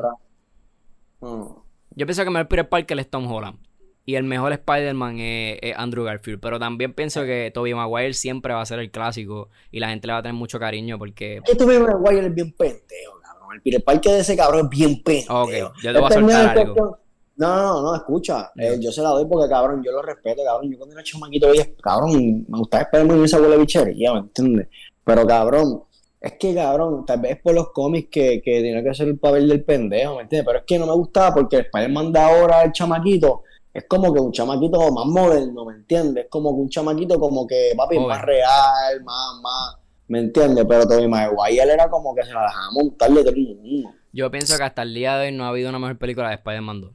Yo 1.21 2.07
pienso 2.07 2.23
que 2.23 2.29
el 2.29 2.33
mejor 2.33 2.49
Peter 2.49 2.69
Parker 2.69 2.99
es 2.99 3.09
Tom 3.09 3.31
Holland. 3.31 3.59
Y 4.07 4.17
el 4.17 4.25
mejor 4.25 4.53
Spider-Man 4.53 5.19
es, 5.19 5.75
Andrew 5.77 6.05
Garfield. 6.05 6.41
Pero 6.41 6.59
también 6.59 6.93
pienso 6.93 7.23
que 7.25 7.51
Tobey 7.55 7.75
Maguire 7.75 8.13
siempre 8.13 8.53
va 8.53 8.61
a 8.61 8.67
ser 8.67 8.79
el 8.79 8.91
clásico. 8.91 9.49
Y 9.71 9.81
la 9.81 9.89
gente 9.89 10.07
le 10.07 10.13
va 10.13 10.19
a 10.19 10.23
tener 10.23 10.35
mucho 10.35 10.59
cariño 10.59 10.99
porque. 10.99 11.37
Es 11.37 11.43
que 11.43 11.57
Tobey 11.57 11.79
Maguire 11.79 12.27
es 12.27 12.35
bien 12.35 12.53
pendejo, 12.53 13.21
cabrón. 13.23 13.55
El 13.55 13.63
Peter 13.63 13.83
Parker 13.83 14.13
de 14.13 14.21
ese 14.21 14.37
cabrón 14.37 14.67
es 14.67 14.69
bien 14.69 15.03
pendejo. 15.03 15.43
Ok, 15.43 15.53
yo 15.83 15.93
le 15.93 16.01
voy 16.01 16.11
a 16.11 16.15
soltar 16.15 16.59
algo. 16.59 16.99
No, 17.37 17.57
no, 17.57 17.83
no, 17.83 17.97
escucha. 17.97 18.53
Eh, 18.57 18.77
yo 18.79 18.93
se 18.93 19.03
la 19.03 19.09
doy 19.09 19.27
porque, 19.27 19.49
cabrón, 19.49 19.83
yo 19.83 19.91
lo 19.91 20.03
respeto, 20.03 20.43
cabrón. 20.45 20.71
Yo 20.71 20.79
cuando 20.79 20.95
era 20.95 21.03
chamaquito 21.03 21.49
veía, 21.49 21.67
cabrón, 21.83 22.45
me 22.49 22.59
gustaba 22.59 22.85
esperarme 22.85 23.15
en 23.15 23.25
esa 23.25 23.41
de 23.41 23.59
bichería, 23.59 24.13
¿me 24.13 24.21
entiendes? 24.21 24.69
Pero, 25.03 25.27
cabrón, 25.27 25.83
es 26.21 26.33
que, 26.35 26.55
cabrón, 26.55 27.05
tal 27.05 27.21
vez 27.21 27.41
por 27.43 27.55
los 27.55 27.73
cómics 27.73 28.09
que, 28.09 28.41
que 28.41 28.63
tiene 28.63 28.85
que 28.85 28.95
ser 28.95 29.09
el 29.09 29.19
papel 29.19 29.49
del 29.49 29.65
pendejo, 29.65 30.17
¿me 30.17 30.23
entiendes? 30.23 30.47
Pero 30.47 30.59
es 30.61 30.65
que 30.65 30.79
no 30.79 30.87
me 30.87 30.93
gustaba 30.93 31.35
porque 31.35 31.57
el 31.57 31.63
Spider-Man 31.67 32.13
de 32.13 32.21
ahora, 32.21 32.63
el 32.63 32.73
chamaquito, 32.73 33.43
es 33.75 33.87
como 33.89 34.15
que 34.15 34.21
un 34.21 34.31
chamaquito 34.31 34.79
más 34.93 35.05
moderno, 35.07 35.65
¿me 35.65 35.75
entiendes? 35.75 36.25
Es 36.25 36.31
como 36.31 36.55
que 36.55 36.61
un 36.63 36.69
chamaquito 36.69 37.19
como 37.19 37.45
que, 37.45 37.73
papi, 37.77 37.99
más 37.99 38.23
real, 38.23 39.03
más, 39.03 39.41
más, 39.43 39.77
¿me 40.07 40.21
entiendes? 40.21 40.65
Pero 40.69 40.87
Tobey 40.87 41.09
Maguire 41.09 41.73
era 41.73 41.91
como 41.91 42.15
que 42.15 42.23
se 42.23 42.33
la 42.33 42.43
dejaba 42.43 42.71
montarle 42.71 43.23
todo 43.23 43.35
el 43.35 43.57
mundo. 43.57 43.91
Yo 44.13 44.31
pienso 44.31 44.57
que 44.57 44.63
hasta 44.63 44.83
el 44.83 44.95
día 44.95 45.17
de 45.17 45.27
hoy 45.27 45.33
no 45.33 45.45
ha 45.45 45.49
habido 45.49 45.71
una 45.71 45.81
mejor 45.81 45.99
película 45.99 46.29
de 46.29 46.37
Spider-Man 46.37 46.83
2. 46.83 46.93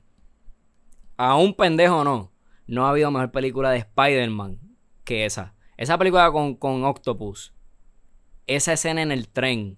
A 1.17 1.35
un 1.35 1.53
pendejo 1.53 2.05
no, 2.05 2.31
no 2.65 2.85
ha 2.85 2.91
habido 2.91 3.11
mejor 3.11 3.31
película 3.31 3.71
de 3.71 3.79
Spider-Man 3.79 4.61
que 5.03 5.25
esa. 5.25 5.53
Esa 5.75 5.97
película 5.97 6.31
con, 6.31 6.55
con 6.55 6.85
Octopus, 6.85 7.53
esa 8.47 8.71
escena 8.71 9.01
en 9.01 9.11
el 9.11 9.27
tren, 9.27 9.77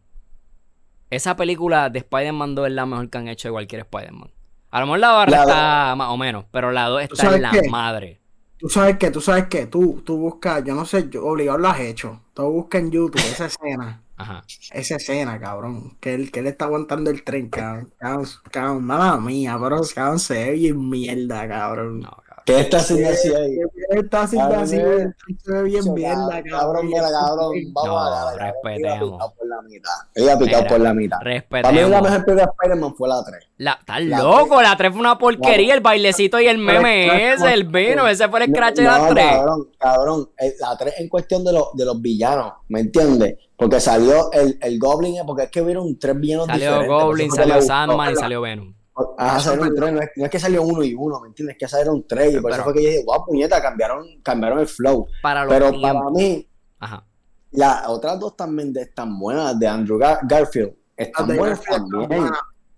esa 1.09 1.35
película 1.35 1.89
de 1.89 1.97
Spider-Man 1.97 2.53
2 2.53 2.67
es 2.67 2.73
la 2.73 2.85
mejor 2.85 3.09
que 3.09 3.17
han 3.17 3.27
hecho 3.27 3.47
de 3.47 3.53
cualquier 3.53 3.81
Spider-Man. 3.81 4.31
A 4.71 4.79
lo 4.79 4.85
mejor 4.85 4.99
la 4.99 5.11
barra 5.11 5.41
está 5.41 5.95
más 5.95 6.09
o 6.09 6.17
menos, 6.17 6.45
pero 6.51 6.71
la 6.71 6.87
2 6.87 7.03
está 7.03 7.35
en 7.35 7.41
la 7.41 7.51
madre. 7.69 8.19
Tú 8.57 8.69
sabes 8.69 8.97
que, 8.97 9.11
tú 9.11 9.21
sabes 9.21 9.47
que, 9.47 9.65
tú, 9.65 10.01
tú 10.05 10.17
buscas, 10.17 10.63
yo 10.63 10.75
no 10.75 10.85
sé, 10.85 11.09
yo, 11.09 11.25
obligado 11.25 11.57
lo 11.57 11.67
has 11.67 11.79
hecho. 11.79 12.21
Tú 12.33 12.43
buscas 12.43 12.81
en 12.81 12.91
YouTube 12.91 13.17
esa 13.17 13.45
escena 13.47 14.01
Ajá. 14.21 14.43
Esa 14.71 14.97
escena, 14.97 15.39
cabrón. 15.39 15.97
Que 15.99 16.13
él, 16.13 16.31
que 16.31 16.41
él 16.41 16.47
está 16.47 16.65
aguantando 16.65 17.09
el 17.09 17.23
tren, 17.23 17.49
cabrón. 17.49 17.91
Cabrón, 17.97 18.27
cabrón 18.51 18.83
mala 18.83 19.17
mía, 19.17 19.57
pero 19.59 19.81
cabrón, 19.95 20.19
se 20.19 20.35
ve 20.35 20.51
bien 20.51 20.89
mierda, 20.89 21.47
cabrón. 21.47 22.01
No, 22.01 22.11
cabrón. 22.11 22.30
¿Qué 22.45 22.59
está 22.61 22.77
haciendo 22.77 23.09
así 23.09 23.27
ahí? 23.33 23.57
Él 23.89 23.99
está 24.03 24.21
haciendo 24.23 24.55
así, 24.55 24.75
se 24.77 25.51
ve 25.51 25.63
bien 25.63 25.93
mierda, 25.93 26.41
Cabrón, 26.49 26.87
mira, 26.87 27.03
cabrón, 27.11 27.51
vamos 27.73 27.89
No, 27.89 27.99
a 27.99 28.09
darle. 28.25 28.51
respetemos. 28.51 29.33
Por 29.37 29.47
la 29.47 29.61
mitad. 29.61 29.91
Ella 30.15 30.37
picado 30.37 30.67
por 30.67 30.79
la 30.79 30.93
mitad. 30.93 31.17
Para 31.19 31.31
mí 31.71 31.77
la 31.77 31.81
Respetemos. 31.89 32.01
mejor 32.01 32.25
película 32.25 32.35
de 32.35 32.51
Spider-Man 32.59 32.95
fue 32.95 33.09
la 33.09 33.23
3. 33.23 33.47
La, 33.57 33.71
estás 33.79 34.01
La 34.03 34.17
loco, 34.19 34.61
la 34.61 34.75
3 34.75 34.91
fue 34.91 34.99
una 34.99 35.17
porquería, 35.17 35.73
el 35.73 35.81
bailecito 35.81 36.39
y 36.39 36.47
el 36.47 36.57
meme 36.57 37.33
ese, 37.33 37.53
el 37.53 37.65
vino, 37.65 38.07
ese 38.07 38.27
fue 38.29 38.43
el 38.43 38.51
scratch 38.51 38.75
de 38.77 38.83
la 38.83 39.07
3. 39.09 39.25
cabrón, 39.25 39.67
cabrón. 39.77 40.29
eh, 40.39 40.53
La 40.59 40.75
3 40.77 40.93
en 40.99 41.09
cuestión 41.09 41.43
de, 41.43 41.53
los 41.53 41.73
de 41.73 41.85
los 41.85 42.01
villanos, 42.01 42.53
¿me 42.69 42.79
entiendes? 42.81 43.35
Porque 43.55 43.79
salió 43.79 44.31
el, 44.31 44.57
el 44.61 44.79
Goblin, 44.79 45.17
porque 45.25 45.43
es 45.43 45.51
que 45.51 45.61
hubieron 45.61 45.99
tres 45.99 46.19
villanos 46.19 46.47
Salió 46.47 46.65
diferentes. 46.71 46.87
por 46.95 47.05
Goblin, 47.05 47.31
salió. 47.31 47.61
Sandman 47.61 48.13
y 48.13 48.15
salió 48.15 48.41
Venom. 48.41 48.73
Ajá, 49.17 49.37
Eso 49.37 49.51
tres, 49.53 49.71
no 49.93 50.01
es, 50.01 50.09
no 50.15 50.25
es 50.25 50.31
que 50.31 50.39
salió 50.39 50.63
uno 50.63 50.83
y 50.83 50.93
uno, 50.93 51.19
¿me 51.21 51.27
entiendes? 51.29 51.55
Es 51.55 51.59
que 51.59 51.67
salieron 51.67 52.05
tres, 52.07 52.33
y 52.35 52.39
por 52.39 52.51
eso 52.51 52.61
Pero- 52.61 52.63
fue 52.63 52.73
que 52.73 52.83
yo 52.83 52.89
dije, 52.89 53.03
guau, 53.03 53.25
puñeta, 53.25 53.61
cambiaron, 53.61 54.05
cambiaron 54.23 54.59
el 54.59 54.67
flow. 54.67 55.07
Para 55.21 55.47
Pero 55.47 55.69
tiempos. 55.71 55.91
para 55.93 56.09
mí, 56.11 56.47
Ajá. 56.79 57.05
las 57.51 57.87
otras 57.87 58.19
dos 58.19 58.35
también 58.35 58.71
de- 58.73 58.81
están 58.83 59.17
buenas, 59.19 59.57
de 59.59 59.67
Andrew 59.67 59.97
Gar- 59.99 60.19
Garfield, 60.23 60.73
están 60.95 61.35
buenas 61.35 61.61
también. 61.63 62.07
buenas. 62.07 62.31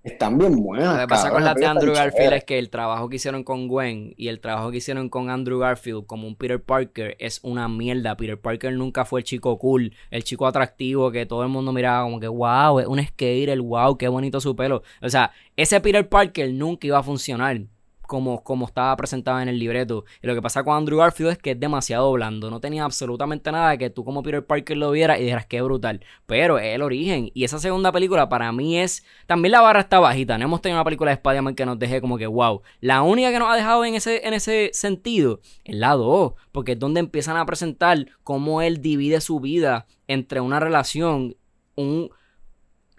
Están 0.04 0.38
bien 0.38 0.62
buenas. 0.62 0.96
Lo 0.96 1.00
que 1.00 1.08
pasa 1.08 1.32
con 1.32 1.46
las 1.46 1.56
de 1.56 1.66
Andrew 1.66 1.94
Garfield 1.94 2.18
chévere. 2.18 2.38
es 2.38 2.44
que 2.44 2.60
el 2.60 2.70
trabajo 2.70 3.08
que 3.08 3.16
hicieron 3.16 3.46
con 3.46 3.70
Gwen 3.70 4.14
y 4.18 4.28
el 4.28 4.42
trabajo 4.42 4.70
que 4.70 4.78
hicieron 4.78 5.08
con 5.08 5.30
Andrew 5.30 5.60
Garfield 5.60 6.06
como 6.06 6.28
un 6.28 6.36
Peter 6.36 6.62
Parker 6.62 7.16
es 7.20 7.40
una 7.42 7.70
mierda. 7.70 8.18
Peter 8.18 8.38
Parker 8.38 8.74
nunca 8.74 9.06
fue 9.06 9.22
el 9.22 9.24
chico 9.24 9.58
cool, 9.58 9.94
el 10.12 10.26
chico 10.26 10.46
atractivo 10.46 11.10
que 11.10 11.26
todo 11.26 11.44
el 11.44 11.50
mundo 11.50 11.72
miraba 11.72 12.04
como 12.04 12.20
que 12.20 12.28
wow, 12.28 12.80
es 12.82 12.88
un 12.88 13.02
skater, 13.02 13.62
wow, 13.62 13.98
qué 13.98 14.10
bonito 14.10 14.42
su 14.42 14.58
pelo. 14.58 14.84
O 15.02 15.10
sea, 15.10 15.32
ese 15.56 15.80
Peter 15.80 16.08
Parker 16.08 16.52
nunca 16.52 16.86
iba 16.86 17.00
a 17.00 17.04
funcionar 17.04 17.62
como, 18.08 18.44
como 18.44 18.66
estaba 18.66 18.96
presentado 18.96 19.40
en 19.40 19.50
el 19.50 19.60
libreto. 19.60 20.06
Y 20.22 20.28
lo 20.28 20.36
que 20.36 20.42
pasa 20.42 20.64
con 20.64 20.76
Andrew 20.76 21.00
Garfield 21.00 21.32
es 21.32 21.38
que 21.38 21.52
es 21.52 21.60
demasiado 21.60 22.12
blando. 22.12 22.50
No 22.50 22.60
tenía 22.60 22.84
absolutamente 22.84 23.52
nada 23.52 23.78
que 23.78 23.90
tú 23.90 24.04
como 24.04 24.24
Peter 24.24 24.46
Parker 24.46 24.78
lo 24.78 24.92
vieras 24.92 25.20
y 25.20 25.24
dijeras 25.24 25.46
que 25.46 25.62
brutal. 25.62 26.02
Pero 26.26 26.60
es 26.60 26.76
el 26.76 26.82
origen. 26.82 27.32
Y 27.34 27.44
esa 27.44 27.60
segunda 27.60 27.92
película 27.92 28.30
para 28.30 28.52
mí 28.52 28.78
es... 28.78 29.04
También 29.26 29.54
la 29.54 29.62
barra 29.62 29.82
está 29.82 30.00
bajita. 30.00 30.38
No 30.38 30.46
hemos 30.46 30.62
tenido 30.62 30.78
una 30.78 30.86
película 30.86 31.12
de 31.12 31.16
Spider-Man 31.16 31.56
que 31.56 31.66
nos 31.66 31.80
deje 31.80 32.02
como 32.02 32.18
que 32.18 32.28
wow. 32.28 32.62
La 32.80 33.02
única 33.02 33.32
que 33.32 33.40
nos 33.40 33.50
ha 33.50 33.56
dejado 33.56 33.86
en 33.86 33.96
ese, 33.96 34.28
en 34.28 34.34
ese 34.34 34.70
sentido 34.74 35.42
es 35.64 35.76
la 35.76 35.94
2. 35.94 36.34
Porque 36.52 36.74
es 36.74 36.80
donde 36.80 37.00
empiezan 37.00 37.38
a 37.38 37.46
presentar 37.46 38.06
cómo 38.24 38.62
él 38.62 38.82
divide 38.82 39.22
su 39.22 39.40
vida 39.40 39.86
entre 40.08 40.42
una 40.42 40.60
relación, 40.60 41.36
un 41.76 42.10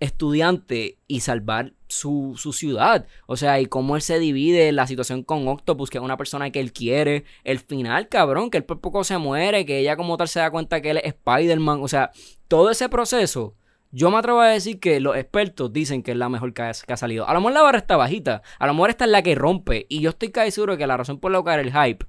estudiante 0.05 0.99
y 1.07 1.21
salvar 1.21 1.73
su, 1.89 2.35
su 2.37 2.53
ciudad. 2.53 3.07
O 3.27 3.37
sea, 3.37 3.61
y 3.61 3.67
cómo 3.67 3.97
él 3.97 4.03
se 4.03 4.19
divide 4.19 4.73
la 4.73 4.87
situación 4.87 5.23
con 5.23 5.49
Octopus, 5.49 5.91
que 5.91 5.99
es 5.99 6.05
una 6.05 6.17
persona 6.17 6.51
que 6.51 6.61
él 6.61 6.73
quiere. 6.73 7.25
El 7.43 7.59
final, 7.59 8.09
cabrón, 8.09 8.51
que 8.51 8.59
él 8.59 8.65
por 8.65 8.81
poco 8.81 9.05
se 9.05 9.19
muere, 9.19 9.65
que 9.65 9.79
ella 9.79 9.97
como 9.97 10.17
tal 10.17 10.29
se 10.29 10.41
da 10.41 10.51
cuenta 10.51 10.81
que 10.81 10.91
él 10.91 10.99
es 10.99 11.15
Spider-Man. 11.15 11.81
O 11.83 11.89
sea, 11.89 12.11
todo 12.49 12.71
ese 12.71 12.89
proceso. 12.89 13.55
Yo 13.91 14.11
me 14.11 14.19
atrevo 14.19 14.41
a 14.41 14.49
decir 14.49 14.81
que 14.81 14.99
los 14.99 15.17
expertos 15.17 15.73
dicen 15.73 16.03
que 16.03 16.11
es 16.11 16.17
la 16.17 16.29
mejor 16.29 16.53
que 16.53 16.63
ha, 16.63 16.73
que 16.73 16.93
ha 16.93 16.97
salido. 16.97 17.29
A 17.29 17.33
lo 17.33 17.41
mejor 17.41 17.53
la 17.53 17.63
barra 17.63 17.79
está 17.79 17.97
bajita. 17.97 18.43
A 18.59 18.67
lo 18.67 18.75
mejor 18.75 18.91
esta 18.91 19.05
es 19.05 19.11
la 19.11 19.23
que 19.23 19.37
rompe. 19.37 19.87
Y 19.89 20.01
yo 20.01 20.11
estoy 20.11 20.31
casi 20.31 20.51
seguro 20.51 20.77
que 20.77 20.87
la 20.87 20.97
razón 20.97 21.21
por 21.21 21.31
la 21.31 21.39
era 21.41 21.63
el 21.63 21.73
hype 21.73 22.05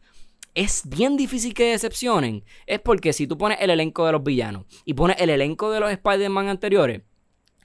es 0.56 0.84
bien 0.88 1.18
difícil 1.18 1.54
que 1.54 1.72
decepcionen. 1.72 2.44
Es 2.66 2.80
porque 2.80 3.14
si 3.14 3.28
tú 3.28 3.38
pones 3.38 3.60
el 3.62 3.70
elenco 3.70 4.06
de 4.06 4.14
los 4.14 4.24
villanos 4.24 4.66
y 4.86 4.94
pones 4.94 5.18
el 5.20 5.30
elenco 5.30 5.70
de 5.70 5.82
los 5.82 5.92
Spider-Man 5.92 6.48
anteriores, 6.48 7.02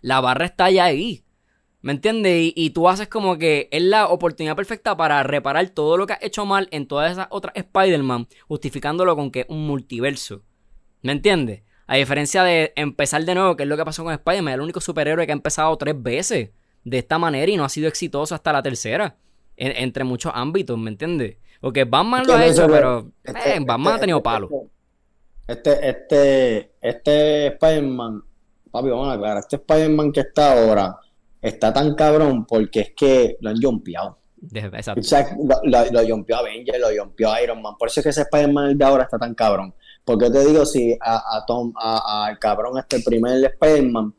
la 0.00 0.20
barra 0.20 0.46
está 0.46 0.70
ya 0.70 0.84
ahí. 0.84 1.24
¿Me 1.82 1.92
entiendes? 1.92 2.32
Y, 2.42 2.52
y 2.56 2.70
tú 2.70 2.88
haces 2.88 3.08
como 3.08 3.38
que 3.38 3.68
es 3.72 3.82
la 3.82 4.08
oportunidad 4.08 4.54
perfecta 4.56 4.96
para 4.96 5.22
reparar 5.22 5.70
todo 5.70 5.96
lo 5.96 6.06
que 6.06 6.12
has 6.12 6.22
hecho 6.22 6.44
mal 6.44 6.68
en 6.72 6.86
todas 6.86 7.12
esas 7.12 7.26
otras 7.30 7.54
Spider-Man, 7.56 8.28
justificándolo 8.48 9.16
con 9.16 9.30
que 9.30 9.40
es 9.40 9.46
un 9.48 9.66
multiverso. 9.66 10.42
¿Me 11.02 11.12
entiendes? 11.12 11.62
A 11.86 11.96
diferencia 11.96 12.44
de 12.44 12.72
empezar 12.76 13.24
de 13.24 13.34
nuevo, 13.34 13.56
que 13.56 13.62
es 13.62 13.68
lo 13.68 13.76
que 13.78 13.84
pasó 13.84 14.04
con 14.04 14.12
Spider-Man, 14.12 14.54
el 14.54 14.60
único 14.60 14.80
superhéroe 14.80 15.24
que 15.26 15.32
ha 15.32 15.34
empezado 15.34 15.76
tres 15.78 15.94
veces 16.00 16.50
de 16.84 16.98
esta 16.98 17.18
manera 17.18 17.50
y 17.50 17.56
no 17.56 17.64
ha 17.64 17.68
sido 17.70 17.88
exitoso 17.88 18.34
hasta 18.34 18.52
la 18.52 18.62
tercera. 18.62 19.16
En- 19.56 19.72
entre 19.76 20.04
muchos 20.04 20.32
ámbitos, 20.34 20.78
¿me 20.78 20.90
entiendes? 20.90 21.36
Porque 21.60 21.84
Batman 21.84 22.26
lo 22.26 22.34
ha 22.34 22.44
Este, 22.46 22.52
hecho, 22.52 22.62
este, 22.62 22.72
pero 22.74 23.12
este, 23.24 23.56
eh, 23.56 23.60
Batman 23.60 23.80
este, 23.86 23.96
ha 23.96 24.00
tenido 24.00 24.18
este, 24.18 24.24
palo. 24.24 24.48
Este, 25.46 25.88
este, 25.88 26.72
este 26.80 27.46
Spider-Man, 27.48 28.22
papi, 28.70 28.88
vamos 28.88 29.08
a 29.08 29.12
aclarar, 29.12 29.38
este 29.38 29.56
Spider-Man 29.56 30.12
que 30.12 30.20
está 30.20 30.52
ahora 30.52 30.98
está 31.40 31.72
tan 31.72 31.94
cabrón 31.94 32.44
porque 32.44 32.80
es 32.80 32.92
que 32.94 33.36
lo 33.40 33.50
han 33.50 33.60
jumpeado. 33.60 34.18
Exacto. 34.52 35.00
O 35.00 35.04
sea, 35.04 35.36
lo, 35.38 35.60
lo, 35.64 36.02
lo 36.02 36.36
Avenger, 36.36 36.80
lo 36.80 37.02
jumpeó 37.02 37.32
Iron 37.42 37.60
Man. 37.60 37.74
Por 37.78 37.88
eso 37.88 38.00
es 38.00 38.04
que 38.04 38.10
ese 38.10 38.22
Spider-Man 38.22 38.76
de 38.76 38.84
ahora 38.84 39.04
está 39.04 39.18
tan 39.18 39.34
cabrón. 39.34 39.74
Porque 40.04 40.26
yo 40.26 40.32
te 40.32 40.46
digo, 40.46 40.64
si 40.64 40.96
a, 41.00 41.36
a 41.36 41.44
Tom, 41.46 41.72
a, 41.76 42.26
al 42.26 42.38
cabrón 42.38 42.78
este 42.78 43.00
primer 43.00 43.44
Spider-Man 43.44 44.14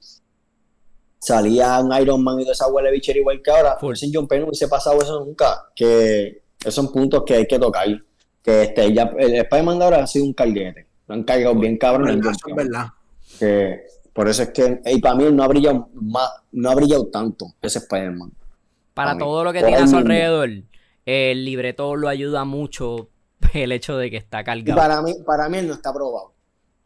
salía 1.19 1.79
un 1.79 1.93
Iron 1.99 2.23
Man 2.23 2.39
y 2.39 2.43
toda 2.43 2.53
esa 2.53 2.67
huele 2.67 2.91
bichera 2.91 3.19
igual 3.19 3.41
que 3.43 3.51
ahora, 3.51 3.77
Full. 3.79 3.95
sin 3.95 4.11
John 4.13 4.27
no 4.29 4.45
hubiese 4.45 4.67
pasado 4.67 5.01
eso 5.01 5.23
nunca. 5.23 5.69
Que 5.75 6.43
esos 6.59 6.75
son 6.75 6.91
puntos 6.91 7.23
que 7.25 7.35
hay 7.35 7.47
que 7.47 7.57
tocar. 7.57 7.87
Que 8.43 8.63
este, 8.63 8.93
ya, 8.93 9.11
el 9.17 9.35
Spider-Man 9.35 9.79
de 9.79 9.85
ahora 9.85 10.03
ha 10.03 10.07
sido 10.07 10.25
un 10.25 10.33
carguete. 10.33 10.87
Lo 11.07 11.15
han 11.15 11.23
cargado 11.23 11.55
bien 11.55 11.77
cabrón. 11.77 12.19
eso 12.19 12.31
es 12.47 12.55
verdad. 12.55 12.87
Que 13.39 13.81
por 14.13 14.27
eso 14.27 14.43
es 14.43 14.49
que, 14.49 14.81
y 14.85 14.99
para 14.99 15.15
mí 15.15 15.25
no 15.31 15.43
ha 15.43 15.47
brillado 15.47 15.89
más, 15.93 16.29
no 16.51 16.69
ha 16.69 16.75
brillado 16.75 17.07
tanto 17.07 17.47
ese 17.61 17.79
Spider-Man. 17.79 18.31
Para 18.93 19.17
todo 19.17 19.43
lo 19.43 19.53
que 19.53 19.59
tiene 19.63 19.77
a 19.77 19.87
su 19.87 19.95
alrededor, 19.97 20.49
el 21.05 21.45
libreto 21.45 21.95
lo 21.95 22.07
ayuda 22.09 22.43
mucho 22.45 23.07
el 23.53 23.71
hecho 23.71 23.97
de 23.97 24.11
que 24.11 24.17
está 24.17 24.41
Y 24.41 24.43
cargado. 24.43 24.75
para 24.75 25.01
mí, 25.01 25.15
para 25.25 25.49
mí 25.49 25.57
él 25.59 25.67
no 25.67 25.73
está 25.73 25.93
probado. 25.93 26.33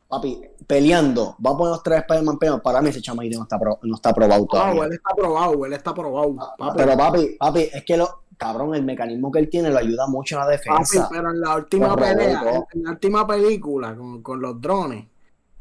Papi, 0.08 0.39
peleando, 0.67 1.36
vamos 1.39 1.55
a 1.55 1.58
poner 1.58 1.72
los 1.72 1.84
tres 1.84 2.00
Spider-Man 2.01 2.38
peleando. 2.38 2.62
Para 2.62 2.79
mí 2.79 2.89
ese 2.89 3.01
chamaquito 3.01 3.38
no 3.39 3.44
está, 3.44 3.58
pro- 3.60 3.79
no 3.82 3.96
está 3.96 4.13
probado 4.13 4.41
No, 4.41 4.48
todavía. 4.48 4.84
él 4.86 4.94
está 4.94 5.15
probado, 5.15 5.65
él 5.65 5.74
está 5.74 5.94
probado. 5.96 6.36
Papi, 6.58 6.77
Pero 6.77 6.96
papi, 6.98 7.36
papi, 7.39 7.60
es 7.74 7.84
que 7.84 7.98
lo, 7.98 8.22
cabrón, 8.38 8.75
el 8.75 8.84
mecanismo 8.84 9.32
que 9.32 9.39
él 9.39 9.50
tiene 9.50 9.72
lo 9.72 9.79
ayuda 9.79 10.05
mucho 10.08 10.36
en 10.36 10.39
la 10.41 10.46
papi, 10.46 10.58
defensa. 10.58 11.10
pero 11.12 11.32
en 11.32 11.41
la 11.41 11.55
última 11.55 11.96
pelea, 11.96 12.65
en, 12.72 12.84
la 12.84 12.91
última 12.91 13.25
película 13.25 13.96
con, 13.96 14.22
con 14.22 14.39
los 14.39 14.62
drones. 14.62 15.05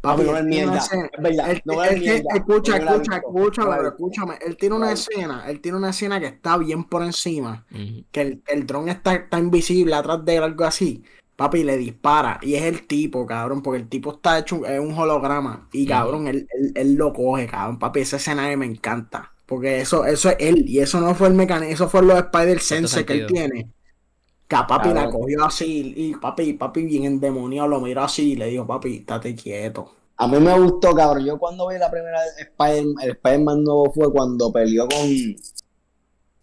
Papi, 0.05 0.23
no 0.23 0.37
es 0.37 0.45
mierda. 0.45 0.79
Es 0.79 1.23
verdad, 1.23 1.51
él- 1.51 1.63
no 1.65 1.85
es 1.85 1.93
él- 1.93 2.01
mierda. 2.01 2.29
escucha, 2.35 2.77
escucha, 2.77 3.63
he 3.63 3.67
pero 3.77 3.89
escúchame. 3.89 4.35
Él 4.47 4.57
tiene 4.57 4.77
una 4.77 4.93
escena, 4.93 5.45
él 5.49 5.61
tiene 5.61 5.79
una 5.79 5.91
escena 5.91 6.21
que 6.21 6.27
está 6.27 6.57
bien 6.59 6.85
por 6.85 7.03
encima. 7.03 7.67
Que 8.13 8.21
el, 8.21 8.43
el 8.47 8.67
dron 8.67 8.89
está, 8.89 9.15
está 9.15 9.39
invisible 9.39 9.95
atrás 9.95 10.25
de 10.25 10.37
él, 10.37 10.43
algo 10.43 10.65
así. 10.65 11.03
Papi, 11.37 11.65
le 11.65 11.77
dispara. 11.77 12.39
Y 12.43 12.55
es 12.55 12.63
el 12.63 12.87
tipo, 12.87 13.27
cabrón, 13.27 13.61
porque 13.61 13.81
el 13.81 13.89
tipo 13.89 14.13
está 14.13 14.39
hecho, 14.39 14.65
es 14.67 14.79
un 14.79 14.93
holograma. 14.97 15.69
Y 15.73 15.85
cabrón, 15.87 16.29
él, 16.29 16.47
él, 16.57 16.73
él 16.77 16.95
lo 16.95 17.13
coge, 17.13 17.47
cabrón. 17.49 17.79
Papi, 17.79 18.01
esa 18.01 18.17
escena 18.17 18.49
que 18.49 18.57
me 18.57 18.67
encanta. 18.67 19.33
Porque 19.47 19.81
eso, 19.81 20.05
eso 20.07 20.31
es 20.31 20.37
él. 20.39 20.65
Y 20.69 20.79
eso 20.79 21.01
no 21.01 21.15
fue 21.15 21.29
el 21.29 21.35
mecanismo, 21.35 21.75
eso 21.75 21.89
fue 21.89 22.03
los 22.03 22.17
Spider 22.19 22.61
Sense 22.61 23.05
que 23.05 23.13
él 23.15 23.27
tiene. 23.27 23.69
Que 24.55 24.61
a 24.61 24.67
papi 24.69 24.91
la 24.91 25.11
cogió 25.11 25.45
así. 25.45 25.93
Y 25.97 26.15
papi, 26.15 26.53
papi 26.53 26.85
bien 26.85 27.05
endemoniado, 27.05 27.67
lo 27.67 27.81
miró 27.81 28.03
así 28.03 28.33
y 28.33 28.37
le 28.37 28.47
dijo, 28.47 28.65
papi, 28.65 28.99
estate 28.99 29.35
quieto. 29.35 29.91
A 30.17 30.29
mí 30.29 30.39
me 30.39 30.57
gustó, 30.57 30.95
cabrón. 30.95 31.25
Yo 31.25 31.39
cuando 31.41 31.67
vi 31.67 31.77
la 31.77 31.91
primera 31.91 32.21
Spider 32.39 32.85
el 33.03 33.11
Spider-Man 33.11 33.65
nuevo 33.65 33.93
fue 33.93 34.13
cuando 34.13 34.53
peleó 34.53 34.87
con. 34.87 35.35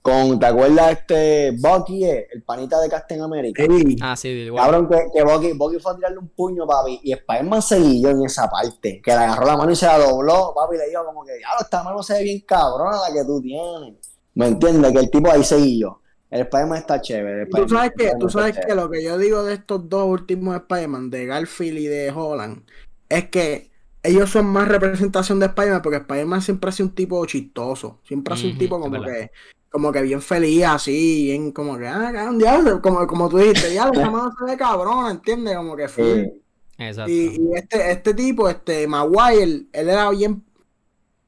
con 0.02 0.40
¿Te 0.40 0.46
acuerdas 0.46 0.92
este 0.92 1.52
Bucky, 1.58 2.04
eh? 2.04 2.28
el 2.34 2.44
panita 2.44 2.82
de 2.82 2.90
Captain 2.90 3.22
America? 3.22 3.64
Ey, 3.64 3.96
Ah, 4.02 4.18
sí, 4.18 4.28
igual. 4.28 4.62
Cabrón, 4.62 4.90
que, 4.90 5.08
que 5.14 5.24
Bucky, 5.24 5.54
Bucky 5.54 5.80
fue 5.80 5.94
a 5.94 5.96
tirarle 5.96 6.18
un 6.18 6.28
puño, 6.28 6.68
papi, 6.68 7.00
y 7.04 7.14
Spider-Man 7.14 7.62
seguía 7.62 8.10
en 8.10 8.26
esa 8.26 8.50
parte, 8.50 9.02
que 9.02 9.12
le 9.12 9.18
agarró 9.18 9.46
la 9.46 9.56
mano 9.56 9.72
y 9.72 9.76
se 9.78 9.86
la 9.86 10.00
dobló, 10.00 10.54
papi, 10.54 10.76
y 10.76 10.80
le 10.80 10.90
dijo 10.90 11.06
como 11.06 11.24
que, 11.24 11.38
diablo, 11.38 11.62
esta 11.62 11.82
mano 11.82 12.04
se 12.04 12.16
ve 12.16 12.24
bien 12.24 12.42
cabrona 12.42 12.98
la 13.08 13.14
que 13.14 13.24
tú 13.24 13.42
tienes. 13.42 13.94
¿Me 14.34 14.48
entiendes? 14.48 14.92
Que 14.92 15.00
el 15.00 15.10
tipo 15.10 15.32
ahí 15.32 15.46
seguía. 15.46 15.88
El 16.32 16.42
Spider-Man 16.42 16.78
está 16.80 17.02
chévere. 17.02 17.42
el 17.44 17.50
Tú 17.50 17.68
sabes 17.68 17.92
que, 17.96 18.12
tú 18.18 18.30
sabes 18.30 18.58
que 18.66 18.74
lo 18.74 18.90
que 18.90 19.04
yo 19.04 19.18
digo 19.18 19.44
de 19.44 19.56
estos 19.56 19.88
dos 19.90 20.08
últimos 20.08 20.56
Spider-Man, 20.56 21.10
de 21.10 21.26
Garfield 21.26 21.78
y 21.78 21.88
de 21.88 22.10
Holland, 22.10 22.64
es 23.10 23.30
que 23.30 23.70
ellos 24.02 24.30
son 24.30 24.46
más 24.46 24.70
representación 24.70 25.40
de 25.40 25.48
Spider-Man, 25.48 25.82
porque 25.82 25.98
Spider-Man 25.98 26.42
siempre 26.42 26.70
ha 26.70 26.72
sido 26.72 26.88
un 26.88 26.96
tipo 26.96 27.24
chistoso, 27.26 28.00
siempre 28.04 28.34
ha 28.34 28.38
sido 28.38 28.54
un 28.54 28.58
tipo 28.58 28.80
como 28.80 29.04
que, 29.04 29.32
como 29.70 29.92
que 29.92 30.02
bien 30.02 30.22
feliz, 30.22 30.64
así, 30.64 31.26
bien 31.26 31.52
como 31.52 31.78
que, 31.78 31.88
ah, 31.88 32.12
cabrón, 32.14 32.40
diablo, 32.40 32.82
como, 32.82 33.06
como 33.06 33.30
tú 33.30 33.38
dijiste, 33.38 33.70
diablo, 33.70 34.00
esa 34.00 34.10
mano 34.10 34.32
se 34.38 34.46
ve 34.46 34.58
cabrón, 34.58 35.12
¿entiendes? 35.12 35.56
Como 35.58 35.76
que 35.76 35.90
full. 35.90 36.06
Eh, 36.06 36.42
Exacto. 36.78 37.12
Y, 37.12 37.40
y 37.40 37.56
este, 37.56 37.92
este 37.92 38.14
tipo, 38.14 38.50
este 38.50 38.88
Maguire, 38.88 39.66
él 39.72 39.90
era 39.90 40.10
bien, 40.10 40.44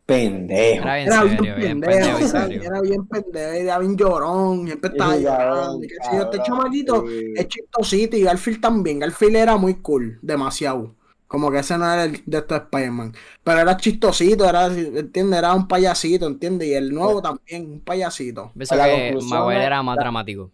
pendejo. 0.06 0.84
Era 0.84 0.96
bien 0.96 1.08
era 1.08 1.22
serio, 1.22 1.42
bien 1.42 1.56
bien 1.56 1.82
pendejo, 1.82 2.28
serio. 2.28 2.62
era 2.64 2.82
bien 2.82 3.08
pendejo, 3.08 3.52
era 3.54 3.80
bien 3.80 3.98
llorón, 3.98 4.66
siempre 4.68 4.90
estaba 4.92 5.18
llorando, 5.18 5.80
este 5.84 6.44
chamaquito 6.44 7.06
sí. 7.08 7.34
es 7.36 7.48
chistosito 7.48 8.18
y 8.18 8.24
Garfield 8.24 8.62
también. 8.62 9.00
Garfield 9.00 9.36
era 9.36 9.58
muy 9.58 9.76
cool, 9.76 10.20
demasiado. 10.22 10.96
Como 11.28 11.50
que 11.50 11.60
ese 11.60 11.78
no 11.80 11.86
era 11.92 12.04
el 12.04 12.22
de 12.28 12.38
estos 12.38 12.62
Spider-Man. 12.62 13.14
Pero 13.44 13.60
era 13.62 13.76
chistosito, 13.78 14.48
era, 14.48 14.68
¿entiendes? 14.68 15.40
Era 15.40 15.54
un 15.56 15.68
payasito, 15.68 16.28
¿entiendes? 16.28 16.68
Y 16.68 16.74
el 16.76 16.94
nuevo 16.94 17.24
también, 17.24 17.66
un 17.72 17.80
payasito. 17.80 18.52
Pienso 18.56 18.76
La 18.76 18.86
que 18.86 18.92
conclusión 19.06 19.40
Maguire 19.40 19.62
es- 19.62 19.66
era 19.66 19.82
más 19.82 19.96
la- 19.96 20.02
dramático. 20.04 20.52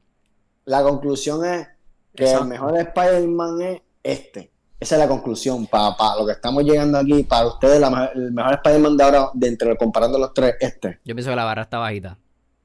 La 0.64 0.82
conclusión 0.84 1.44
es 1.44 1.68
que 2.16 2.24
Exacto. 2.24 2.44
el 2.44 2.50
mejor 2.50 2.78
Spider-Man 2.78 3.62
es 3.62 3.82
este. 4.04 4.52
Esa 4.80 4.96
es 4.96 5.00
la 5.02 5.08
conclusión. 5.08 5.68
Para 5.68 6.16
lo 6.18 6.26
que 6.26 6.32
estamos 6.34 6.64
llegando 6.64 6.98
aquí, 6.98 7.24
para 7.24 7.48
ustedes, 7.48 7.80
la 7.82 8.12
el 8.16 8.32
mejor 8.32 8.54
Spider-Man 8.54 8.98
de 8.98 9.04
ahora, 9.04 9.30
de 9.34 9.48
entre 9.48 9.76
comparando 9.78 10.18
los 10.18 10.34
tres, 10.34 10.56
este. 10.60 11.00
Yo 11.04 11.16
pienso 11.16 11.30
que 11.32 11.36
la 11.36 11.44
barra 11.44 11.64
está 11.64 11.80
bajita. 11.80 12.18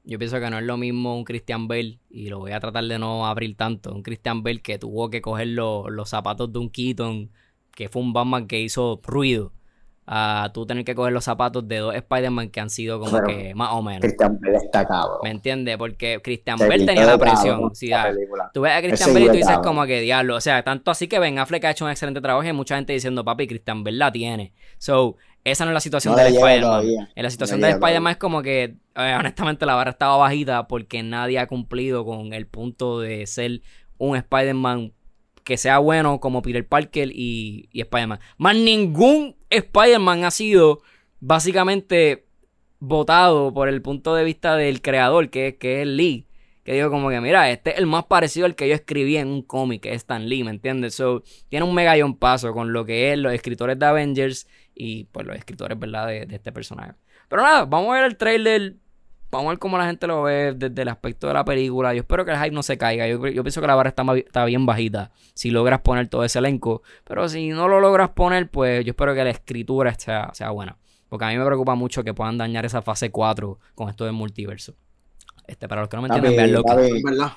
Yo 0.05 0.19
pienso 0.19 0.39
que 0.39 0.49
no 0.49 0.59
es 0.59 0.63
lo 0.63 0.77
mismo 0.77 1.17
un 1.17 1.25
Christian 1.25 1.67
Bale, 1.67 1.99
y 2.09 2.29
lo 2.29 2.39
voy 2.39 2.51
a 2.51 2.59
tratar 2.59 2.83
de 2.85 2.99
no 2.99 3.25
abrir 3.25 3.57
tanto, 3.57 3.91
un 3.91 4.03
Christian 4.03 4.43
Bale 4.43 4.61
que 4.61 4.77
tuvo 4.77 5.09
que 5.09 5.21
coger 5.21 5.47
lo- 5.47 5.89
los 5.89 6.09
zapatos 6.09 6.53
de 6.53 6.59
un 6.59 6.69
Keaton, 6.69 7.31
que 7.71 7.89
fue 7.89 8.01
un 8.03 8.13
Batman 8.13 8.45
que 8.47 8.61
hizo 8.61 9.01
ruido, 9.03 9.51
a 10.07 10.51
tú 10.53 10.65
tener 10.67 10.85
que 10.85 10.93
coger 10.93 11.11
los 11.13 11.23
zapatos 11.23 11.67
de 11.67 11.77
dos 11.77 11.95
Spider-Man 11.95 12.49
que 12.49 12.59
han 12.59 12.69
sido 12.69 12.99
como 12.99 13.23
que 13.23 13.55
más 13.55 13.71
o 13.71 13.81
menos. 13.81 14.01
Christian 14.01 14.39
Bale 14.39 14.57
está 14.57 14.85
cabrón. 14.85 15.17
¿Me 15.23 15.31
entiendes? 15.31 15.77
Porque 15.77 16.19
Christian 16.23 16.59
Se 16.59 16.67
Bale 16.67 16.85
tenía 16.85 17.05
la 17.05 17.17
presión. 17.17 17.73
sí. 17.73 17.89
Tú 18.53 18.61
ves 18.61 18.73
a 18.73 18.81
Christian 18.81 19.13
Bale 19.13 19.25
y 19.25 19.27
tú 19.29 19.33
dices 19.33 19.47
cabrón. 19.47 19.63
como 19.63 19.85
que 19.85 20.01
diablo. 20.01 20.35
O 20.35 20.41
sea, 20.41 20.63
tanto 20.63 20.91
así 20.91 21.07
que 21.07 21.17
Ben 21.17 21.39
Affleck 21.39 21.65
ha 21.65 21.71
hecho 21.71 21.85
un 21.85 21.91
excelente 21.91 22.21
trabajo 22.21 22.43
y 22.43 22.47
hay 22.47 22.53
mucha 22.53 22.75
gente 22.75 22.93
diciendo, 22.93 23.25
papi, 23.25 23.47
Christian 23.47 23.83
Bale 23.83 23.97
la 23.97 24.11
tiene. 24.11 24.53
So, 24.77 25.15
esa 25.43 25.65
no 25.65 25.71
es 25.71 25.73
la 25.73 25.79
situación 25.79 26.13
No 26.15 26.19
del 26.23 26.35
Spider-Man. 26.35 26.85
En 27.15 27.23
la 27.23 27.29
situación 27.29 27.59
No 27.59 27.65
de 27.67 27.73
llega 27.73 27.85
Spider-Man 27.85 28.11
es 28.11 28.17
como 28.17 28.41
que, 28.43 28.75
eh, 28.95 29.15
honestamente, 29.19 29.65
la 29.65 29.73
barra 29.75 29.91
estaba 29.91 30.17
bajita 30.17 30.67
porque 30.67 31.01
nadie 31.01 31.39
ha 31.39 31.47
cumplido 31.47 32.05
con 32.05 32.33
el 32.33 32.45
punto 32.45 32.99
de 32.99 33.25
ser 33.25 33.61
un 33.97 34.15
Spider-Man 34.17 34.93
que 35.43 35.57
sea 35.57 35.77
bueno 35.77 36.19
como 36.19 36.41
Peter 36.41 36.67
Parker 36.67 37.09
y, 37.11 37.69
y 37.71 37.81
Spider-Man. 37.81 38.19
Más 38.37 38.55
ningún 38.55 39.34
Spider-Man 39.49 40.23
ha 40.23 40.31
sido 40.31 40.81
básicamente 41.19 42.25
votado 42.79 43.53
por 43.53 43.69
el 43.69 43.81
punto 43.81 44.15
de 44.15 44.23
vista 44.23 44.55
del 44.55 44.81
creador, 44.81 45.29
que, 45.29 45.57
que 45.57 45.81
es 45.81 45.87
Lee. 45.87 46.27
Que 46.63 46.73
digo 46.73 46.89
como 46.89 47.09
que, 47.09 47.21
mira, 47.21 47.51
este 47.51 47.71
es 47.71 47.77
el 47.77 47.85
más 47.85 48.05
parecido 48.05 48.47
al 48.47 48.55
que 48.55 48.67
yo 48.67 48.73
escribí 48.73 49.17
en 49.17 49.27
un 49.27 49.43
cómic, 49.43 49.83
que 49.83 49.89
es 49.89 49.97
Stan 49.97 50.27
Lee, 50.27 50.43
¿me 50.43 50.49
entiendes? 50.49 50.95
So, 50.95 51.21
tiene 51.47 51.63
un 51.63 51.75
megallón 51.75 52.17
paso 52.17 52.53
con 52.53 52.73
lo 52.73 52.85
que 52.85 53.13
es 53.13 53.19
los 53.19 53.33
escritores 53.33 53.77
de 53.77 53.85
Avengers 53.85 54.47
y 54.73 55.03
pues 55.05 55.27
los 55.27 55.35
escritores, 55.37 55.77
¿verdad? 55.77 56.07
De, 56.07 56.25
de 56.25 56.35
este 56.35 56.51
personaje. 56.51 56.93
Pero 57.29 57.43
nada, 57.43 57.65
vamos 57.65 57.91
a 57.91 57.97
ver 57.97 58.05
el 58.05 58.17
trailer. 58.17 58.77
Vamos 59.35 59.49
a 59.49 59.51
ver 59.51 59.59
cómo 59.59 59.77
la 59.77 59.85
gente 59.85 60.07
lo 60.07 60.23
ve 60.23 60.53
desde 60.55 60.81
el 60.81 60.87
aspecto 60.87 61.27
de 61.27 61.33
la 61.33 61.43
película. 61.45 61.93
Yo 61.93 62.01
espero 62.01 62.25
que 62.25 62.31
el 62.31 62.37
hype 62.37 62.51
no 62.51 62.63
se 62.63 62.77
caiga. 62.77 63.07
Yo, 63.07 63.25
yo 63.27 63.43
pienso 63.43 63.61
que 63.61 63.67
la 63.67 63.75
barra 63.75 63.89
está, 63.89 64.03
está 64.15 64.45
bien 64.45 64.65
bajita. 64.65 65.11
Si 65.33 65.51
logras 65.51 65.81
poner 65.81 66.07
todo 66.07 66.23
ese 66.23 66.39
elenco. 66.39 66.81
Pero 67.03 67.27
si 67.29 67.49
no 67.49 67.67
lo 67.67 67.79
logras 67.79 68.09
poner, 68.09 68.49
pues 68.49 68.85
yo 68.85 68.91
espero 68.91 69.13
que 69.13 69.23
la 69.23 69.29
escritura 69.29 69.93
sea, 69.95 70.31
sea 70.33 70.51
buena. 70.51 70.77
Porque 71.09 71.25
a 71.25 71.29
mí 71.29 71.37
me 71.37 71.45
preocupa 71.45 71.75
mucho 71.75 72.03
que 72.03 72.13
puedan 72.13 72.37
dañar 72.37 72.65
esa 72.65 72.81
fase 72.81 73.11
4 73.11 73.59
con 73.75 73.89
esto 73.89 74.05
del 74.05 74.13
multiverso. 74.13 74.75
Este, 75.47 75.67
para 75.67 75.81
los 75.81 75.89
que 75.89 75.97
no 75.97 76.03
me 76.03 76.07
entienden, 76.07 76.35
vean 76.35 76.85
Es 76.85 77.03
verdad. 77.03 77.33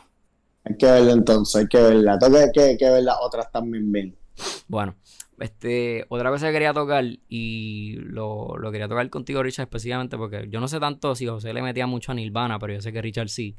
hay 0.65 0.77
que 0.77 0.87
verla 0.87 1.13
entonces, 1.13 1.61
hay 1.61 1.67
que 1.69 1.81
verla. 1.81 2.19
Tengo 2.19 2.39
que, 2.39 2.51
que, 2.53 2.77
que 2.79 2.91
ver 2.91 3.03
las 3.03 3.17
otras 3.21 3.51
también 3.53 3.93
bien. 3.93 4.17
Bueno, 4.69 4.95
este, 5.41 6.05
otra 6.09 6.31
cosa 6.31 6.47
que 6.47 6.53
quería 6.53 6.73
tocar, 6.73 7.05
y 7.29 7.97
lo, 8.01 8.57
lo 8.57 8.71
quería 8.71 8.89
tocar 8.89 9.09
contigo, 9.11 9.43
Richard, 9.43 9.65
específicamente, 9.65 10.17
porque 10.17 10.49
yo 10.51 10.61
no 10.61 10.69
sé 10.69 10.81
tanto 10.81 11.15
si 11.15 11.27
José 11.27 11.53
le 11.53 11.63
metía 11.63 11.87
mucho 11.87 12.13
a 12.13 12.15
Nirvana, 12.15 12.59
pero 12.59 12.75
yo 12.75 12.81
sé 12.81 12.93
que 12.93 13.03
Richard 13.03 13.29
sí. 13.29 13.57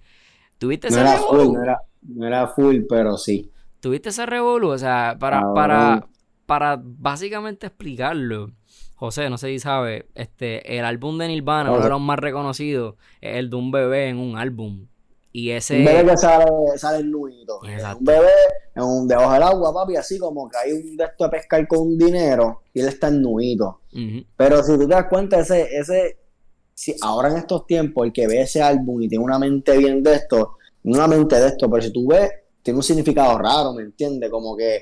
¿Tuviste 0.57 0.89
No 0.89 0.98
ese 0.98 1.01
era 1.01 1.17
full, 1.17 1.53
no 1.53 1.63
era, 1.63 1.81
no 2.01 2.27
era 2.27 2.48
full, 2.48 2.81
pero 2.88 3.17
sí. 3.17 3.50
¿Tuviste 3.79 4.09
ese 4.09 4.25
revolú? 4.25 4.69
O 4.69 4.77
sea, 4.77 5.15
para, 5.19 5.38
Cabrón. 5.38 5.55
para, 5.55 6.07
para 6.45 6.81
básicamente 6.83 7.67
explicarlo, 7.67 8.51
José, 8.95 9.29
no 9.29 9.38
sé 9.38 9.48
si 9.48 9.59
sabe, 9.59 10.09
este, 10.15 10.77
el 10.77 10.83
álbum 10.83 11.17
de 11.17 11.29
Nirvana, 11.29 11.71
uno 11.71 11.81
de 11.81 11.89
los 11.89 12.01
más 12.01 12.19
reconocidos, 12.19 12.95
es 13.21 13.38
el 13.38 13.50
de 13.50 13.55
un 13.55 13.71
bebé 13.71 14.09
en 14.09 14.17
un 14.17 14.38
álbum. 14.38 14.88
Y 15.31 15.51
ese... 15.51 15.77
Un 15.77 15.86
bebé 15.86 16.12
que 16.12 16.17
sale, 16.17 16.45
sale 16.77 17.00
el. 17.00 17.13
Exacto. 17.67 18.00
Un 18.00 18.05
bebé 18.05 18.31
en 18.75 18.83
un 18.83 19.07
debajo 19.07 19.33
del 19.33 19.43
agua, 19.43 19.74
papi, 19.74 19.95
así 19.95 20.17
como 20.17 20.50
que 20.50 20.57
hay 20.57 20.71
un 20.71 20.98
de 20.98 21.03
esto 21.03 21.24
de 21.25 21.29
pescar 21.29 21.67
con 21.67 21.98
dinero 21.98 22.63
y 22.74 22.81
él 22.81 22.88
está 22.88 23.09
en 23.09 23.21
nuito. 23.21 23.81
Ujú. 23.93 24.25
Pero 24.35 24.63
si 24.63 24.74
tú 24.74 24.87
te 24.87 24.96
das 24.96 25.05
cuenta, 25.09 25.39
ese, 25.39 25.68
ese, 25.77 26.18
si 26.74 26.96
ahora 27.01 27.29
en 27.29 27.37
estos 27.37 27.68
tiempos, 27.68 28.05
el 28.05 28.13
que 28.13 28.27
ve 28.27 28.42
ese 28.42 28.61
álbum 28.61 29.01
y 29.01 29.07
tiene 29.07 29.24
una 29.24 29.37
mente 29.37 29.77
bien 29.77 30.01
de 30.01 30.15
esto, 30.15 30.57
una 30.83 31.07
mente 31.07 31.39
de 31.39 31.48
esto, 31.48 31.70
pero 31.70 31.83
si 31.83 31.92
tú 31.92 32.07
ves, 32.07 32.31
tiene 32.63 32.77
un 32.77 32.83
significado 32.83 33.37
raro, 33.37 33.74
¿me 33.74 33.83
entiendes? 33.83 34.29
Como 34.29 34.55
que, 34.55 34.81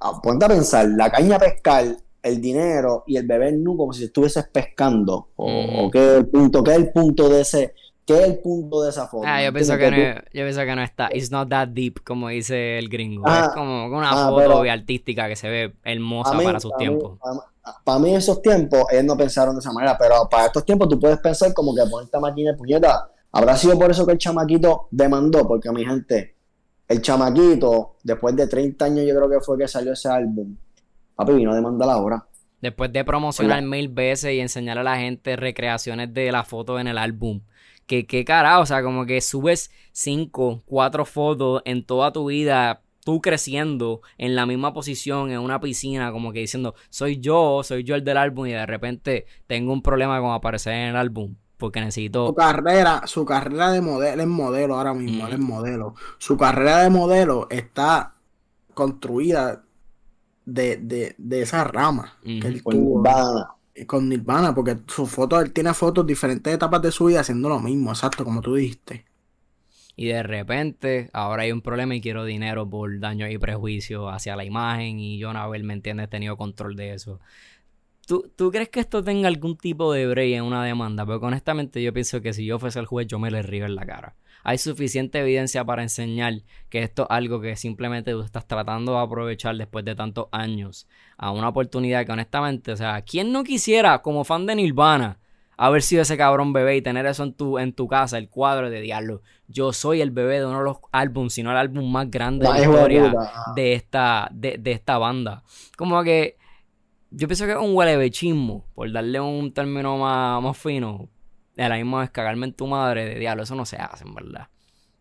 ah, 0.00 0.20
ponte 0.22 0.44
a 0.46 0.48
pensar, 0.48 0.88
la 0.88 1.10
caña 1.10 1.36
a 1.36 1.40
pescar, 1.40 1.84
el 2.22 2.40
dinero 2.40 3.04
y 3.06 3.16
el 3.16 3.26
bebé 3.26 3.52
nu 3.52 3.76
como 3.76 3.92
si 3.92 4.04
estuvieses 4.04 4.48
pescando. 4.48 5.28
O, 5.36 5.86
o 5.86 5.90
qué 5.90 6.16
el 6.16 6.26
punto, 6.28 6.64
qué 6.64 6.70
es 6.72 6.76
el 6.78 6.92
punto 6.92 7.28
de 7.28 7.42
ese, 7.42 7.74
qué 8.06 8.14
es 8.14 8.24
el 8.24 8.38
punto 8.38 8.82
de 8.82 8.90
esa 8.90 9.06
foto. 9.06 9.24
Ah, 9.26 9.42
yo 9.42 9.52
¿me 9.52 9.58
pienso 9.58 9.76
que 9.78 9.90
no, 9.90 9.96
yo 9.96 10.22
pienso 10.44 10.60
que 10.60 10.76
no 10.76 10.82
está. 10.82 11.08
It's 11.12 11.30
not 11.30 11.48
that 11.48 11.68
deep, 11.68 12.02
como 12.04 12.28
dice 12.28 12.78
el 12.78 12.88
gringo. 12.88 13.24
Ah, 13.26 13.46
es 13.48 13.54
como 13.54 13.86
una 13.86 14.10
ah, 14.10 14.28
foto 14.28 14.62
artística 14.62 15.28
que 15.28 15.36
se 15.36 15.48
ve 15.48 15.74
hermosa 15.84 16.34
mí- 16.34 16.44
para 16.44 16.60
sus 16.60 16.72
mí- 16.72 16.78
tiempos. 16.78 17.18
para 17.84 17.98
mí, 17.98 18.14
esos 18.14 18.42
tiempos, 18.42 18.84
ellos 18.92 19.04
no 19.04 19.16
pensaron 19.16 19.54
de 19.54 19.60
esa 19.60 19.72
manera, 19.72 19.96
pero 19.98 20.28
para 20.30 20.46
estos 20.46 20.64
tiempos 20.64 20.88
tú 20.88 20.98
puedes 21.00 21.18
pensar 21.18 21.52
como 21.54 21.74
que 21.74 21.82
poner 21.90 22.04
esta 22.06 22.20
máquina 22.20 22.52
de 22.52 22.56
puñeta. 22.58 23.08
Habrá 23.32 23.56
sido 23.56 23.78
por 23.78 23.90
eso 23.90 24.06
que 24.06 24.12
el 24.12 24.18
chamaquito 24.18 24.88
demandó, 24.90 25.46
porque 25.48 25.70
mi 25.72 25.84
gente, 25.84 26.36
el 26.86 27.02
chamaquito, 27.02 27.96
después 28.02 28.36
de 28.36 28.46
30 28.46 28.84
años, 28.84 29.06
yo 29.06 29.14
creo 29.16 29.28
que 29.28 29.40
fue 29.40 29.58
que 29.58 29.66
salió 29.66 29.92
ese 29.92 30.08
álbum. 30.08 30.54
Papi 31.16 31.32
vino 31.32 31.52
a 31.52 31.54
demandar 31.54 31.88
ahora. 31.90 32.26
Después 32.60 32.92
de 32.92 33.04
promocionar 33.04 33.62
mil 33.62 33.88
veces 33.88 34.32
y 34.32 34.40
enseñar 34.40 34.78
a 34.78 34.82
la 34.82 34.96
gente 34.96 35.36
recreaciones 35.36 36.12
de 36.14 36.32
la 36.32 36.44
foto 36.44 36.78
en 36.78 36.86
el 36.86 36.96
álbum. 36.98 37.40
Que 37.86 38.06
qué 38.06 38.24
carajo, 38.24 38.62
o 38.62 38.66
sea, 38.66 38.82
como 38.82 39.04
que 39.06 39.20
subes 39.20 39.70
cinco, 39.92 40.62
cuatro 40.66 41.04
fotos 41.04 41.62
en 41.66 41.84
toda 41.84 42.12
tu 42.12 42.26
vida, 42.28 42.82
tú 43.04 43.20
creciendo 43.20 44.00
en 44.18 44.34
la 44.36 44.46
misma 44.46 44.72
posición, 44.72 45.30
en 45.30 45.40
una 45.40 45.60
piscina, 45.60 46.10
como 46.12 46.32
que 46.32 46.40
diciendo, 46.40 46.74
soy 46.90 47.20
yo, 47.20 47.62
soy 47.62 47.84
yo 47.84 47.94
el 47.94 48.04
del 48.04 48.16
álbum, 48.16 48.46
y 48.46 48.52
de 48.52 48.64
repente 48.66 49.26
tengo 49.46 49.72
un 49.72 49.82
problema 49.82 50.20
con 50.20 50.32
aparecer 50.32 50.72
en 50.74 50.88
el 50.90 50.96
álbum, 50.96 51.36
porque 51.58 51.80
Su 52.24 52.34
necesito. 52.34 52.34
carrera, 52.34 53.06
su 53.06 53.24
carrera 53.26 53.70
de 53.70 53.80
modelo, 53.82 54.14
él 54.14 54.20
es 54.20 54.26
modelo 54.26 54.76
ahora 54.76 54.94
mismo, 54.94 55.26
él 55.26 55.34
es 55.34 55.38
modelo. 55.38 55.94
Su 56.18 56.36
carrera 56.38 56.78
de 56.82 56.90
modelo 56.90 57.48
está 57.50 58.14
construida 58.74 59.64
de, 60.46 60.78
de, 60.78 61.14
de 61.18 61.42
esa 61.42 61.64
rama 61.64 62.18
que 62.38 62.48
Ujú. 62.48 62.48
él 62.48 62.64
Con 62.64 62.80
tuvo 62.82 63.02
Nirvana. 63.04 63.53
Con 63.86 64.08
Nirvana, 64.08 64.54
porque 64.54 64.78
su 64.86 65.06
foto, 65.06 65.40
él 65.40 65.52
tiene 65.52 65.74
fotos 65.74 66.06
diferentes 66.06 66.54
etapas 66.54 66.82
de 66.82 66.92
su 66.92 67.06
vida 67.06 67.20
haciendo 67.20 67.48
lo 67.48 67.60
mismo, 67.60 67.90
exacto, 67.90 68.24
como 68.24 68.40
tú 68.40 68.54
dijiste. 68.54 69.04
Y 69.96 70.06
de 70.06 70.22
repente, 70.22 71.08
ahora 71.12 71.44
hay 71.44 71.52
un 71.52 71.60
problema 71.62 71.94
y 71.94 72.00
quiero 72.00 72.24
dinero 72.24 72.68
por 72.68 72.98
daños 72.98 73.30
y 73.30 73.38
prejuicios 73.38 74.12
hacia 74.12 74.36
la 74.36 74.44
imagen. 74.44 74.98
Y 74.98 75.18
yo, 75.18 75.32
Nabel, 75.32 75.64
¿me 75.64 75.74
entiendes? 75.74 76.10
Tenido 76.10 76.36
control 76.36 76.74
de 76.76 76.94
eso. 76.94 77.20
¿Tú, 78.06 78.30
¿Tú 78.36 78.50
crees 78.50 78.68
que 78.68 78.80
esto 78.80 79.02
tenga 79.02 79.28
algún 79.28 79.56
tipo 79.56 79.92
de 79.92 80.06
break 80.06 80.34
en 80.34 80.44
una 80.44 80.64
demanda? 80.64 81.06
Porque 81.06 81.24
honestamente 81.26 81.82
yo 81.82 81.92
pienso 81.92 82.20
que 82.20 82.32
si 82.32 82.44
yo 82.44 82.58
fuese 82.58 82.80
el 82.80 82.86
juez, 82.86 83.06
yo 83.06 83.18
me 83.18 83.30
le 83.30 83.42
río 83.42 83.66
en 83.66 83.76
la 83.76 83.86
cara. 83.86 84.16
Hay 84.44 84.58
suficiente 84.58 85.18
evidencia 85.18 85.64
para 85.64 85.82
enseñar 85.82 86.34
que 86.68 86.82
esto 86.82 87.04
es 87.04 87.08
algo 87.10 87.40
que 87.40 87.56
simplemente 87.56 88.12
tú 88.12 88.20
estás 88.20 88.46
tratando 88.46 88.92
de 88.92 88.98
aprovechar 88.98 89.56
después 89.56 89.86
de 89.86 89.94
tantos 89.94 90.26
años 90.32 90.86
a 91.16 91.30
una 91.30 91.48
oportunidad 91.48 92.04
que 92.04 92.12
honestamente, 92.12 92.70
o 92.70 92.76
sea, 92.76 93.00
¿quién 93.02 93.32
no 93.32 93.42
quisiera 93.42 94.02
como 94.02 94.22
fan 94.22 94.44
de 94.44 94.54
Nirvana 94.54 95.18
haber 95.56 95.82
sido 95.82 96.02
ese 96.02 96.18
cabrón 96.18 96.52
bebé 96.52 96.76
y 96.76 96.82
tener 96.82 97.06
eso 97.06 97.24
en 97.24 97.32
tu, 97.32 97.58
en 97.58 97.72
tu 97.72 97.88
casa, 97.88 98.18
el 98.18 98.28
cuadro 98.28 98.68
de 98.68 98.82
diablo? 98.82 99.22
Yo 99.48 99.72
soy 99.72 100.02
el 100.02 100.10
bebé 100.10 100.40
de 100.40 100.46
uno 100.46 100.58
de 100.58 100.64
los 100.64 100.76
álbums, 100.92 101.32
sino 101.32 101.50
el 101.50 101.56
álbum 101.56 101.90
más 101.90 102.10
grande 102.10 102.46
de 102.46 102.52
la 102.52 102.58
de 102.58 102.62
historia 102.64 103.14
ajá. 103.18 103.52
de 103.56 103.72
esta, 103.72 104.28
de, 104.30 104.58
de 104.58 104.72
esta 104.72 104.98
banda. 104.98 105.42
Como 105.76 106.02
que 106.04 106.36
yo 107.10 107.28
pienso 107.28 107.46
que 107.46 107.52
es 107.52 107.58
un 107.58 107.74
huelebechismo, 107.74 108.66
por 108.74 108.92
darle 108.92 109.20
un 109.20 109.54
término 109.54 109.96
más, 109.96 110.42
más 110.42 110.58
fino, 110.58 111.08
de 111.56 111.68
la 111.68 111.76
misma 111.76 112.00
vez 112.00 112.10
cagarme 112.10 112.46
en 112.46 112.52
tu 112.54 112.66
madre 112.66 113.04
de 113.06 113.18
diablo, 113.18 113.42
eso 113.44 113.54
no 113.54 113.64
se 113.64 113.76
hace, 113.76 114.04
en 114.04 114.14
verdad. 114.14 114.48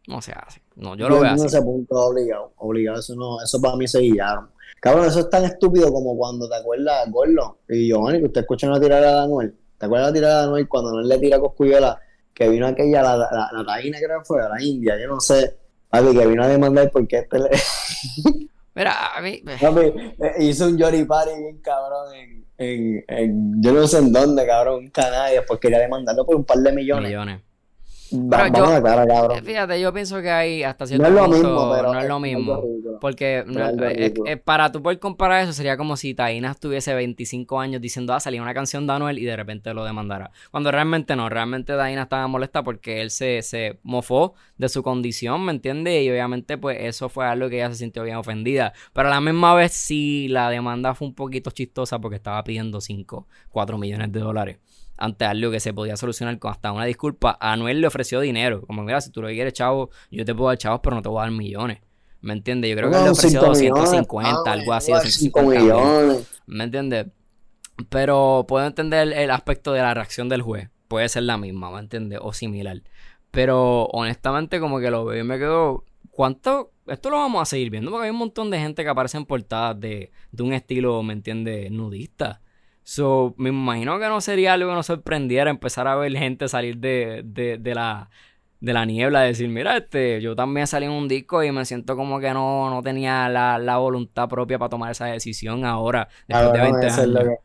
No 0.08 0.22
se 0.22 0.34
hace. 0.34 0.62
No, 0.76 0.96
yo 0.96 1.08
lo 1.08 1.16
veo 1.16 1.24
entiendo 1.32 1.46
así. 1.46 1.56
ese 1.56 1.66
punto 1.66 1.96
obligado. 1.96 2.54
Obligado, 2.58 3.00
eso 3.00 3.16
no, 3.16 3.42
eso 3.42 3.62
para 3.62 3.76
mí 3.78 3.88
se 3.88 4.00
guiaron. 4.00 4.50
Cabrón, 4.82 5.06
eso 5.06 5.22
es 5.22 5.30
tan 5.30 5.46
estúpido 5.46 5.92
como 5.94 6.18
cuando 6.18 6.50
te 6.50 6.56
acuerdas, 6.56 7.10
Gordo, 7.10 7.60
y 7.70 7.88
Giovanni, 7.88 8.20
que 8.20 8.26
usted 8.26 8.42
escucha 8.42 8.68
una 8.68 8.80
tirada 8.82 9.20
de 9.20 9.24
Anuel. 9.24 9.56
¿Te 9.78 9.86
acuerdas 9.86 10.10
la 10.10 10.14
tirada 10.14 10.38
de 10.42 10.44
Anuel 10.48 10.68
cuando 10.68 10.90
Anuel 10.90 11.08
le 11.08 11.20
tira 11.20 11.38
a 11.38 11.40
Coscuyuela? 11.40 12.00
Que 12.34 12.50
vino 12.50 12.68
aquella, 12.68 13.02
la, 13.02 13.16
la, 13.18 13.50
la 13.54 13.66
taína 13.66 13.98
creo 14.04 14.20
que 14.20 14.26
fue, 14.26 14.42
la 14.42 14.62
India, 14.62 15.00
yo 15.00 15.08
no 15.08 15.20
sé. 15.22 15.56
Papi, 15.90 16.12
que 16.18 16.28
vino 16.28 16.44
a 16.44 16.48
demandar 16.48 16.90
porque 16.92 17.20
este 17.20 17.40
le, 17.40 17.50
Mira, 18.76 19.16
a 19.16 19.22
mí. 19.22 19.42
papi, 19.62 19.82
eh, 20.20 20.34
hizo 20.40 20.66
un 20.66 20.80
Jory 20.80 21.06
Party 21.06 21.32
bien 21.40 21.60
cabrón 21.62 22.14
en, 22.16 22.43
en, 22.64 23.06
en- 23.08 23.62
yo 23.62 23.72
no 23.74 23.88
sé 23.88 23.98
en 24.00 24.12
dónde, 24.14 24.46
cabrón, 24.46 24.90
Canarias, 24.90 25.44
porque 25.48 25.68
quería 25.68 25.80
demandarlo 25.80 26.26
por 26.26 26.36
un 26.36 26.46
par 26.46 26.58
de 26.58 26.72
millones. 26.72 27.06
Millones. 27.10 27.42
Va- 28.14 28.38
vamos 28.50 28.58
yo- 28.58 28.66
a 28.66 28.74
la 28.74 28.82
cara, 28.84 29.08
cabrón. 29.08 29.44
Fíjate, 29.44 29.82
yo 29.82 29.94
pienso 29.94 30.22
que 30.22 30.30
hay 30.30 30.64
hasta 30.64 30.84
No 30.84 30.88
cierto 30.88 31.08
es 31.08 31.14
lo 31.14 31.24
punto 31.26 31.38
mismo, 31.38 31.72
pero 31.76 31.94
no 31.94 32.00
es 32.00 32.08
lo 32.08 32.20
mismo. 32.20 32.64
Porque 33.02 33.44
no- 33.48 33.66
Es 33.88 33.98
es- 33.98 34.14
es- 34.26 34.42
para 34.42 34.72
tú 34.72 34.82
poder 34.82 35.00
comparar 35.00 35.44
eso 35.44 35.52
sería 35.54 35.76
como 35.78 35.98
si 35.98 36.14
Taina 36.14 36.54
tuviese 36.54 36.94
25 36.94 37.60
años 37.60 37.82
diciendo, 37.82 38.14
ah, 38.14 38.20
salía 38.20 38.42
una 38.42 38.54
canción 38.54 38.86
de 38.88 38.94
Anuel 38.94 39.20
y 39.20 39.26
de 39.26 39.36
repente 39.36 39.74
lo 39.74 39.84
demandara. 39.84 40.32
Cuando 40.52 40.72
realmente 40.72 41.16
no, 41.16 41.28
realmente 41.28 41.74
Taina 41.76 42.04
estaba 42.04 42.28
molesta 42.28 42.64
porque 42.64 43.02
él 43.02 43.10
se, 43.12 43.42
se 43.42 43.80
mofó 43.84 44.36
de 44.58 44.70
su 44.70 44.84
condición, 44.84 45.44
¿me 45.44 45.52
entiendes? 45.52 46.04
Y 46.04 46.10
obviamente 46.12 46.58
pues 46.58 46.78
eso 46.82 47.10
fue 47.10 47.26
algo 47.26 47.50
que 47.50 47.56
ella 47.58 47.70
se 47.70 47.76
sintió 47.78 48.04
bien 48.04 48.16
ofendida. 48.18 48.74
Pero 48.94 49.08
a 49.08 49.12
la 49.12 49.22
misma 49.22 49.54
vez 49.56 49.74
sí 49.74 50.28
la 50.30 50.50
demanda 50.50 50.94
fue 50.94 51.08
un 51.08 51.16
poquito 51.16 51.52
chistosa 51.52 52.00
porque 52.00 52.16
estaba 52.18 52.44
pidiendo 52.44 52.80
5, 52.80 53.28
4 53.50 53.78
millones 53.78 54.12
de 54.12 54.20
dólares. 54.20 54.60
Ante 54.98 55.26
algo 55.26 55.52
que 55.52 55.60
se 55.60 55.74
podía 55.74 55.98
solucionar 55.98 56.38
con 56.40 56.52
hasta 56.52 56.72
una 56.72 56.86
disculpa, 56.86 57.38
Anuel 57.40 57.82
le 57.82 57.88
ofreció 57.88 58.20
dinero. 58.20 58.62
Como, 58.66 58.84
mira, 58.84 59.02
si 59.02 59.10
tú 59.12 59.22
lo 59.22 59.28
que 59.28 59.34
quieres, 59.34 59.54
chavo, 59.54 59.90
yo 60.12 60.24
te 60.24 60.36
puedo 60.36 60.50
dar 60.50 60.58
chavos, 60.58 60.82
pero 60.84 60.96
no 60.96 61.02
te 61.02 61.10
voy 61.10 61.20
a 61.20 61.22
dar 61.24 61.32
millones. 61.32 61.80
¿Me 62.22 62.34
entiendes? 62.34 62.70
Yo 62.72 62.78
creo 62.78 62.90
que 62.90 62.98
él 62.98 63.04
le 63.04 63.10
ofreció 63.10 63.42
5 63.42 63.52
millones, 63.52 63.92
250, 63.92 64.42
ah, 64.46 64.54
algo 64.54 64.74
así, 64.74 64.92
igual, 64.92 65.08
5 65.08 65.42
250 65.42 65.44
mil. 65.44 65.62
millones. 65.62 66.42
¿Me 66.46 66.64
entiendes? 66.64 67.08
Pero 67.90 68.46
puedo 68.48 68.66
entender 68.66 69.02
el, 69.02 69.14
el 69.14 69.32
aspecto 69.32 69.74
de 69.74 69.82
la 69.82 69.94
reacción 69.94 70.30
del 70.30 70.42
juez. 70.42 70.70
Puede 70.88 71.10
ser 71.10 71.24
la 71.24 71.38
misma, 71.38 71.72
¿me 71.72 71.80
entiendes? 71.80 72.20
O 72.22 72.32
similar. 72.32 72.82
Pero 73.32 73.86
honestamente, 73.88 74.60
como 74.60 74.80
que 74.80 74.92
lo 74.92 75.06
veo 75.06 75.22
y 75.22 75.28
me 75.28 75.40
quedo. 75.40 75.84
¿Cuánto? 76.12 76.72
Esto 76.86 77.10
lo 77.10 77.18
vamos 77.18 77.42
a 77.42 77.46
seguir 77.46 77.72
viendo 77.72 77.90
porque 77.90 78.06
hay 78.06 78.12
un 78.12 78.18
montón 78.18 78.52
de 78.52 78.60
gente 78.60 78.84
que 78.84 78.90
aparece 78.90 79.18
en 79.18 79.26
portadas 79.26 79.80
de, 79.80 80.12
de 80.32 80.44
un 80.44 80.54
estilo, 80.54 81.02
¿me 81.02 81.14
entiendes? 81.14 81.72
Nudista. 81.72 82.43
So, 82.84 83.34
me 83.38 83.50
imagino 83.50 83.98
que 84.00 84.08
no 84.08 84.20
sería 84.22 84.54
algo 84.54 84.70
que 84.70 84.76
nos 84.76 84.86
sorprendiera 84.88 85.50
empezar 85.50 85.88
a 85.88 85.96
ver 85.96 86.12
gente 86.18 86.48
salir 86.50 86.78
de, 86.78 87.22
de, 87.26 87.58
de 87.58 87.76
la, 87.76 88.10
de 88.60 88.74
la 88.74 88.86
niebla, 88.86 89.22
decir, 89.22 89.48
mira, 89.50 89.78
este, 89.78 90.22
yo 90.22 90.36
también 90.36 90.68
salí 90.68 90.86
en 90.86 90.92
un 90.92 91.08
disco 91.08 91.44
y 91.44 91.52
me 91.52 91.66
siento 91.66 91.96
como 91.96 92.20
que 92.20 92.34
no, 92.34 92.70
no 92.70 92.82
tenía 92.84 93.30
la, 93.30 93.58
la 93.58 93.78
voluntad 93.78 94.28
propia 94.30 94.60
para 94.60 94.70
tomar 94.70 94.92
esa 94.92 95.06
decisión 95.08 95.64
ahora, 95.66 96.10
después 96.28 96.52
de 96.52 96.60
Cabrón, 96.60 96.62
20 96.62 96.88
eso 96.88 97.04
es 97.04 97.10
lo 97.10 97.22
años. 97.22 97.24
que- 97.24 97.38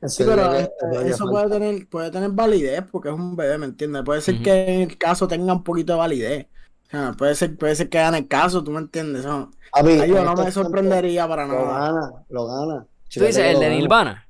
eso 0.00 0.24
Sí, 0.24 0.24
pero 0.24 0.54
este, 0.54 0.86
es 1.00 1.12
eso 1.12 1.28
puede 1.28 1.48
tener, 1.50 1.88
puede 1.88 2.10
tener 2.10 2.30
validez 2.30 2.82
porque 2.90 3.08
es 3.10 3.14
un 3.14 3.36
bebé, 3.36 3.58
¿me 3.58 3.66
entiendes? 3.66 4.02
Puede 4.04 4.20
ser 4.22 4.40
que 4.40 4.52
en 4.74 4.82
el 4.90 4.98
caso 4.98 5.28
tenga 5.28 5.52
un 5.54 5.64
poquito 5.64 5.94
de 5.94 5.98
validez. 5.98 6.46
O 6.88 6.90
sea, 6.90 7.12
puede 7.14 7.34
ser, 7.34 7.56
puede 7.58 7.74
ser 7.76 7.88
que 7.90 7.98
gane 7.98 8.18
el 8.18 8.28
caso, 8.28 8.62
¿tú 8.64 8.70
me 8.72 8.80
entiendes? 8.80 9.26
O 9.26 9.50
sea, 9.94 10.06
yo 10.06 10.18
en 10.18 10.24
no 10.24 10.36
me 10.36 10.50
sorprendería 10.52 11.28
para 11.28 11.46
tiempos 11.46 11.58
Lo 11.58 11.66
nada. 11.68 11.90
gana, 11.92 12.24
lo 12.28 12.46
gana. 12.46 12.86
¿Tú 13.16 13.24
dices 13.24 13.44
el 13.44 13.58
de 13.58 13.70
Nirvana? 13.70 14.25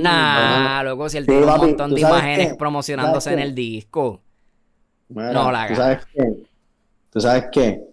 Nah, 0.00 0.82
loco, 0.82 1.08
si 1.08 1.18
él 1.18 1.26
tiene 1.26 1.44
un 1.44 1.56
montón 1.56 1.90
¿tú 1.90 1.94
de 1.96 2.00
imágenes 2.00 2.48
qué? 2.50 2.54
promocionándose 2.56 3.32
en 3.32 3.38
el 3.38 3.54
disco. 3.54 4.20
No 5.08 5.52
la 5.52 5.68
¿tú 5.68 5.74
gana. 5.74 5.76
sabes 5.76 6.06
qué? 6.14 6.32
¿Tú 7.10 7.20
sabes 7.20 7.44
qué? 7.52 7.84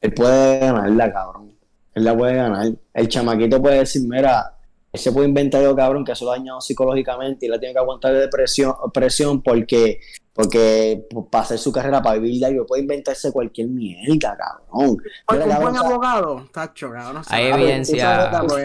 Él 0.00 0.12
puede 0.12 0.58
ganarla, 0.58 1.12
cabrón. 1.12 1.52
Él 1.94 2.04
la 2.04 2.16
puede 2.16 2.34
ganar. 2.34 2.66
El 2.92 3.08
chamaquito 3.08 3.62
puede 3.62 3.78
decir, 3.78 4.02
mira, 4.06 4.54
él 4.92 5.00
se 5.00 5.12
puede 5.12 5.28
inventar 5.28 5.62
algo, 5.62 5.76
cabrón, 5.76 6.04
que 6.04 6.12
eso 6.12 6.24
lo 6.24 6.32
ha 6.32 6.36
dañado 6.36 6.60
psicológicamente 6.60 7.46
y 7.46 7.48
la 7.48 7.58
tiene 7.58 7.72
que 7.72 7.78
aguantar 7.78 8.12
de 8.12 8.28
presión, 8.28 8.74
presión 8.92 9.40
porque, 9.42 10.00
porque 10.34 11.06
para 11.30 11.44
hacer 11.44 11.58
su 11.58 11.70
carrera, 11.70 12.02
para 12.02 12.18
vivir 12.18 12.40
de 12.40 12.46
algo, 12.46 12.66
puede 12.66 12.82
inventarse 12.82 13.30
cualquier 13.30 13.68
mierda, 13.68 14.36
cabrón. 14.36 14.96
Pues, 15.26 15.44
Mira, 15.44 15.56
un 15.58 15.62
buen 15.62 15.76
abogado, 15.76 16.48
tacho, 16.52 16.90
cabrón. 16.90 17.14
no 17.14 17.24
sé. 17.24 17.34
Hay 17.34 17.46
evidencia. 17.46 18.30
tú 18.46 18.56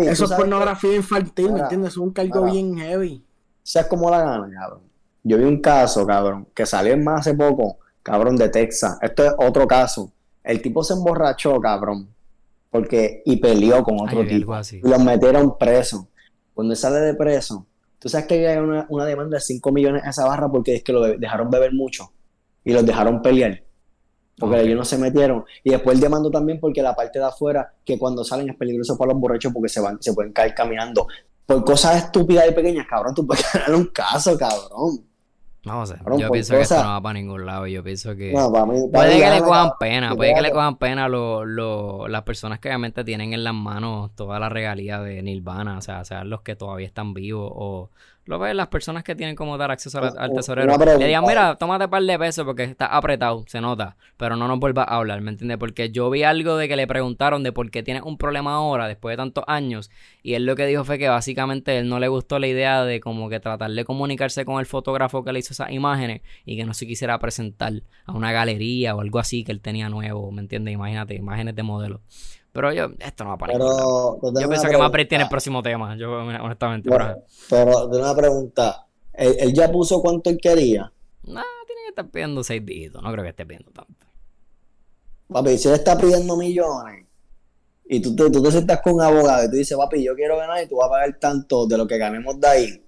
Eso 0.00 0.24
es 0.24 0.32
pornografía 0.32 0.96
infantil, 0.96 1.52
¿me 1.52 1.60
entiendes? 1.60 1.90
Es 1.92 1.96
un 1.98 2.12
cargo 2.12 2.44
bien 2.44 2.78
heavy. 2.78 3.22
¿Sabes 3.62 3.88
cómo 3.88 4.10
la 4.10 4.20
gana, 4.20 4.50
cabrón? 4.50 4.80
Yo 5.22 5.36
vi 5.36 5.44
un 5.44 5.60
caso, 5.60 6.06
cabrón, 6.06 6.48
que 6.54 6.64
salió 6.64 6.94
en 6.94 7.04
más 7.04 7.20
hace 7.20 7.34
poco, 7.34 7.78
cabrón, 8.02 8.36
de 8.36 8.48
Texas. 8.48 8.96
Esto 9.02 9.26
es 9.26 9.34
otro 9.38 9.66
caso. 9.66 10.10
El 10.42 10.62
tipo 10.62 10.82
se 10.82 10.94
emborrachó, 10.94 11.60
cabrón, 11.60 12.08
porque 12.70 13.20
y 13.26 13.36
peleó 13.36 13.82
con 13.82 14.00
otro 14.00 14.20
Ay, 14.20 14.28
tipo. 14.28 14.54
así. 14.54 14.80
Y 14.82 14.88
los 14.88 15.04
metieron 15.04 15.58
preso. 15.58 16.08
Cuando 16.54 16.74
sale 16.74 17.00
de 17.00 17.12
preso, 17.14 17.66
tú 17.98 18.08
sabes 18.08 18.26
que 18.26 18.46
hay 18.48 18.58
una, 18.58 18.86
una 18.88 19.04
demanda 19.04 19.36
de 19.36 19.40
5 19.40 19.72
millones 19.72 20.02
a 20.04 20.10
esa 20.10 20.26
barra 20.26 20.48
porque 20.50 20.76
es 20.76 20.82
que 20.82 20.92
lo 20.92 21.02
dejaron 21.02 21.50
beber 21.50 21.72
mucho 21.72 22.12
y 22.64 22.72
los 22.72 22.84
dejaron 22.84 23.22
pelear. 23.22 23.62
Porque 24.38 24.56
Ok. 24.56 24.62
ellos 24.62 24.76
no 24.76 24.84
se 24.84 24.98
metieron. 24.98 25.44
Y 25.64 25.70
después 25.70 25.96
él 25.96 26.00
demandó 26.00 26.30
también 26.30 26.60
porque 26.60 26.80
la 26.82 26.94
parte 26.94 27.18
de 27.18 27.24
afuera, 27.24 27.74
que 27.84 27.98
cuando 27.98 28.22
salen 28.22 28.50
es 28.50 28.56
peligroso 28.56 28.96
para 28.96 29.12
los 29.12 29.20
borrachos 29.20 29.52
porque 29.52 29.68
se 29.68 29.80
van, 29.80 30.00
se 30.00 30.12
pueden 30.14 30.32
caer 30.32 30.54
caminando. 30.54 31.06
Por 31.44 31.64
cosas 31.64 32.04
estúpidas 32.04 32.48
y 32.48 32.52
pequeñas, 32.52 32.86
cabrón, 32.88 33.14
tú 33.14 33.26
puedes 33.26 33.44
ganar 33.52 33.74
un 33.74 33.86
caso, 33.86 34.38
cabrón. 34.38 35.07
No 35.64 35.84
sé, 35.84 35.96
Cabrón, 35.96 36.20
yo 36.20 36.30
pienso 36.30 36.54
que 36.54 36.60
esto 36.62 36.82
no 36.82 36.88
va 36.90 37.00
para 37.02 37.14
ningún 37.14 37.44
lado. 37.44 37.66
Yo 37.66 37.82
pienso 37.82 38.14
que. 38.16 38.32
No, 38.32 38.50
para 38.50 38.64
mí, 38.64 38.78
para 38.92 39.06
Puede 39.08 39.20
que 39.20 39.30
le 39.30 39.40
cojan 39.40 39.70
pena, 39.78 40.14
puede 40.14 40.34
que 40.34 40.40
le 40.40 40.50
cojan 40.52 40.76
pena 40.76 41.08
lo- 41.08 41.44
lo- 41.44 42.06
las 42.08 42.22
personas 42.22 42.58
que 42.60 42.68
obviamente 42.68 43.04
tienen 43.04 43.32
en 43.32 43.42
las 43.44 43.54
manos 43.54 44.12
toda 44.14 44.38
la 44.38 44.48
regalía 44.48 45.00
de 45.00 45.20
Nirvana, 45.22 45.78
o 45.78 45.82
sea, 45.82 46.04
sean 46.04 46.30
los 46.30 46.42
que 46.42 46.54
todavía 46.56 46.86
están 46.86 47.12
vivos 47.12 47.50
o 47.54 47.90
lo 48.28 48.38
ves 48.38 48.54
las 48.54 48.68
personas 48.68 49.04
que 49.04 49.16
tienen 49.16 49.34
como 49.34 49.56
dar 49.56 49.70
acceso 49.70 49.98
al, 49.98 50.12
al 50.18 50.32
tesorero. 50.34 50.76
Le 50.98 51.06
digan, 51.06 51.24
mira, 51.26 51.56
tómate 51.56 51.86
un 51.86 51.90
par 51.90 52.02
de 52.02 52.18
pesos 52.18 52.44
porque 52.44 52.64
está 52.64 52.84
apretado, 52.84 53.42
se 53.46 53.58
nota, 53.62 53.96
pero 54.18 54.36
no 54.36 54.46
nos 54.46 54.58
vuelvas 54.58 54.86
a 54.86 54.96
hablar, 54.96 55.22
¿me 55.22 55.30
entiendes? 55.30 55.56
Porque 55.56 55.90
yo 55.90 56.10
vi 56.10 56.24
algo 56.24 56.58
de 56.58 56.68
que 56.68 56.76
le 56.76 56.86
preguntaron 56.86 57.42
de 57.42 57.52
por 57.52 57.70
qué 57.70 57.82
tienes 57.82 58.02
un 58.02 58.18
problema 58.18 58.52
ahora 58.52 58.86
después 58.86 59.14
de 59.14 59.16
tantos 59.16 59.44
años 59.46 59.90
y 60.22 60.34
él 60.34 60.44
lo 60.44 60.56
que 60.56 60.66
dijo 60.66 60.84
fue 60.84 60.98
que 60.98 61.08
básicamente 61.08 61.78
él 61.78 61.88
no 61.88 61.98
le 62.00 62.08
gustó 62.08 62.38
la 62.38 62.48
idea 62.48 62.84
de 62.84 63.00
como 63.00 63.30
que 63.30 63.40
tratar 63.40 63.70
de 63.70 63.84
comunicarse 63.86 64.44
con 64.44 64.60
el 64.60 64.66
fotógrafo 64.66 65.24
que 65.24 65.32
le 65.32 65.38
hizo 65.38 65.54
esas 65.54 65.70
imágenes 65.70 66.20
y 66.44 66.58
que 66.58 66.66
no 66.66 66.74
se 66.74 66.86
quisiera 66.86 67.18
presentar 67.18 67.72
a 68.04 68.12
una 68.12 68.30
galería 68.30 68.94
o 68.94 69.00
algo 69.00 69.20
así 69.20 69.42
que 69.42 69.52
él 69.52 69.62
tenía 69.62 69.88
nuevo, 69.88 70.30
¿me 70.32 70.42
entiendes? 70.42 70.74
Imagínate, 70.74 71.14
imágenes 71.14 71.56
de 71.56 71.62
modelo. 71.62 72.02
Pero 72.52 72.72
yo, 72.72 72.88
esto 72.98 73.24
no 73.24 73.30
va 73.30 73.38
para. 73.38 73.52
Pero, 73.52 74.18
Yo 74.22 74.48
pienso 74.48 74.68
que 74.68 74.78
Mapri 74.78 75.06
tiene 75.06 75.24
el 75.24 75.30
próximo 75.30 75.62
tema, 75.62 75.96
yo 75.96 76.12
honestamente. 76.12 76.88
Bueno, 76.88 77.16
pero, 77.48 77.88
tengo 77.88 78.04
una 78.04 78.14
pregunta. 78.14 78.86
Él, 79.12 79.36
él 79.38 79.52
ya 79.52 79.70
puso 79.70 80.00
cuánto 80.00 80.30
él 80.30 80.38
quería. 80.40 80.92
nah, 81.24 81.42
tiene 81.66 81.82
que 81.84 81.88
estar 81.90 82.08
pidiendo 82.08 82.42
seis 82.44 82.64
dígitos, 82.64 83.02
no 83.02 83.12
creo 83.12 83.24
que 83.24 83.30
esté 83.30 83.44
pidiendo 83.44 83.70
tanto. 83.70 84.06
Papi, 85.28 85.58
si 85.58 85.68
él 85.68 85.74
está 85.74 85.98
pidiendo 85.98 86.36
millones 86.36 87.06
y 87.86 88.00
tú 88.00 88.14
te, 88.14 88.30
tú 88.30 88.42
te 88.42 88.50
sientas 88.50 88.80
con 88.80 88.94
un 88.94 89.02
abogado 89.02 89.44
y 89.44 89.50
tú 89.50 89.56
dices, 89.56 89.76
papi, 89.76 90.02
yo 90.02 90.14
quiero 90.14 90.36
ganar 90.36 90.62
y 90.62 90.66
tú 90.66 90.76
vas 90.76 90.86
a 90.88 90.90
pagar 90.90 91.18
tanto 91.18 91.66
de 91.66 91.76
lo 91.76 91.86
que 91.86 91.98
ganemos 91.98 92.40
de 92.40 92.48
ahí, 92.48 92.84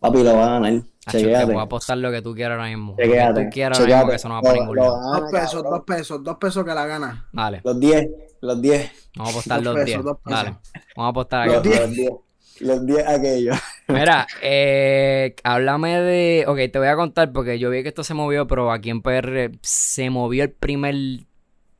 papi, 0.00 0.22
lo 0.22 0.36
va 0.36 0.44
a 0.46 0.50
ganar. 0.60 0.72
Acho, 1.06 1.18
te 1.18 1.24
Chequéate. 1.24 1.44
voy 1.52 1.56
a 1.56 1.62
apostar 1.62 1.98
lo 1.98 2.10
que 2.10 2.20
tú 2.22 2.34
quieras 2.34 2.58
ahora 2.58 2.68
mismo. 2.68 2.92
Lo 2.92 2.96
que 2.96 3.04
Chequéate. 3.04 3.44
tú 3.44 3.50
quieras 3.50 3.78
ahora 3.80 3.96
mismo, 3.96 4.10
que 4.10 4.16
eso 4.16 4.28
no 4.28 4.34
va 4.34 4.42
para 4.42 4.54
ningún 4.54 4.76
lado. 4.76 5.20
Dos 5.20 5.30
pesos, 5.32 5.62
dos 5.62 5.80
pesos, 5.86 6.24
dos 6.24 6.36
pesos 6.38 6.64
que 6.64 6.74
la 6.74 6.86
gana. 6.86 7.28
Dale, 7.32 7.60
Los 7.64 7.78
10, 7.80 8.08
los 8.40 8.60
10. 8.62 8.92
vamos 9.16 9.28
a 9.28 9.32
apostar 9.32 9.62
los 9.62 9.74
pesos, 9.74 9.86
10. 9.86 10.02
dos 10.04 10.16
pesos. 10.24 10.42
Dale, 10.44 10.56
vamos 10.96 11.06
a 11.06 11.10
apostar 11.10 11.46
Los 11.46 11.56
aquí. 11.58 11.68
diez. 11.68 11.80
Los 11.80 11.90
10. 11.96 12.10
Los 12.58 12.86
10 12.86 13.06
aquellos. 13.06 13.56
Mira, 13.88 14.26
eh, 14.42 15.36
háblame 15.44 16.00
de. 16.00 16.44
Ok, 16.48 16.56
te 16.72 16.78
voy 16.78 16.88
a 16.88 16.96
contar 16.96 17.30
porque 17.32 17.58
yo 17.58 17.70
vi 17.70 17.82
que 17.82 17.90
esto 17.90 18.02
se 18.02 18.14
movió, 18.14 18.46
pero 18.46 18.72
aquí 18.72 18.90
en 18.90 19.02
PR 19.02 19.52
se 19.62 20.08
movió 20.10 20.42
el 20.42 20.52
primer 20.52 20.94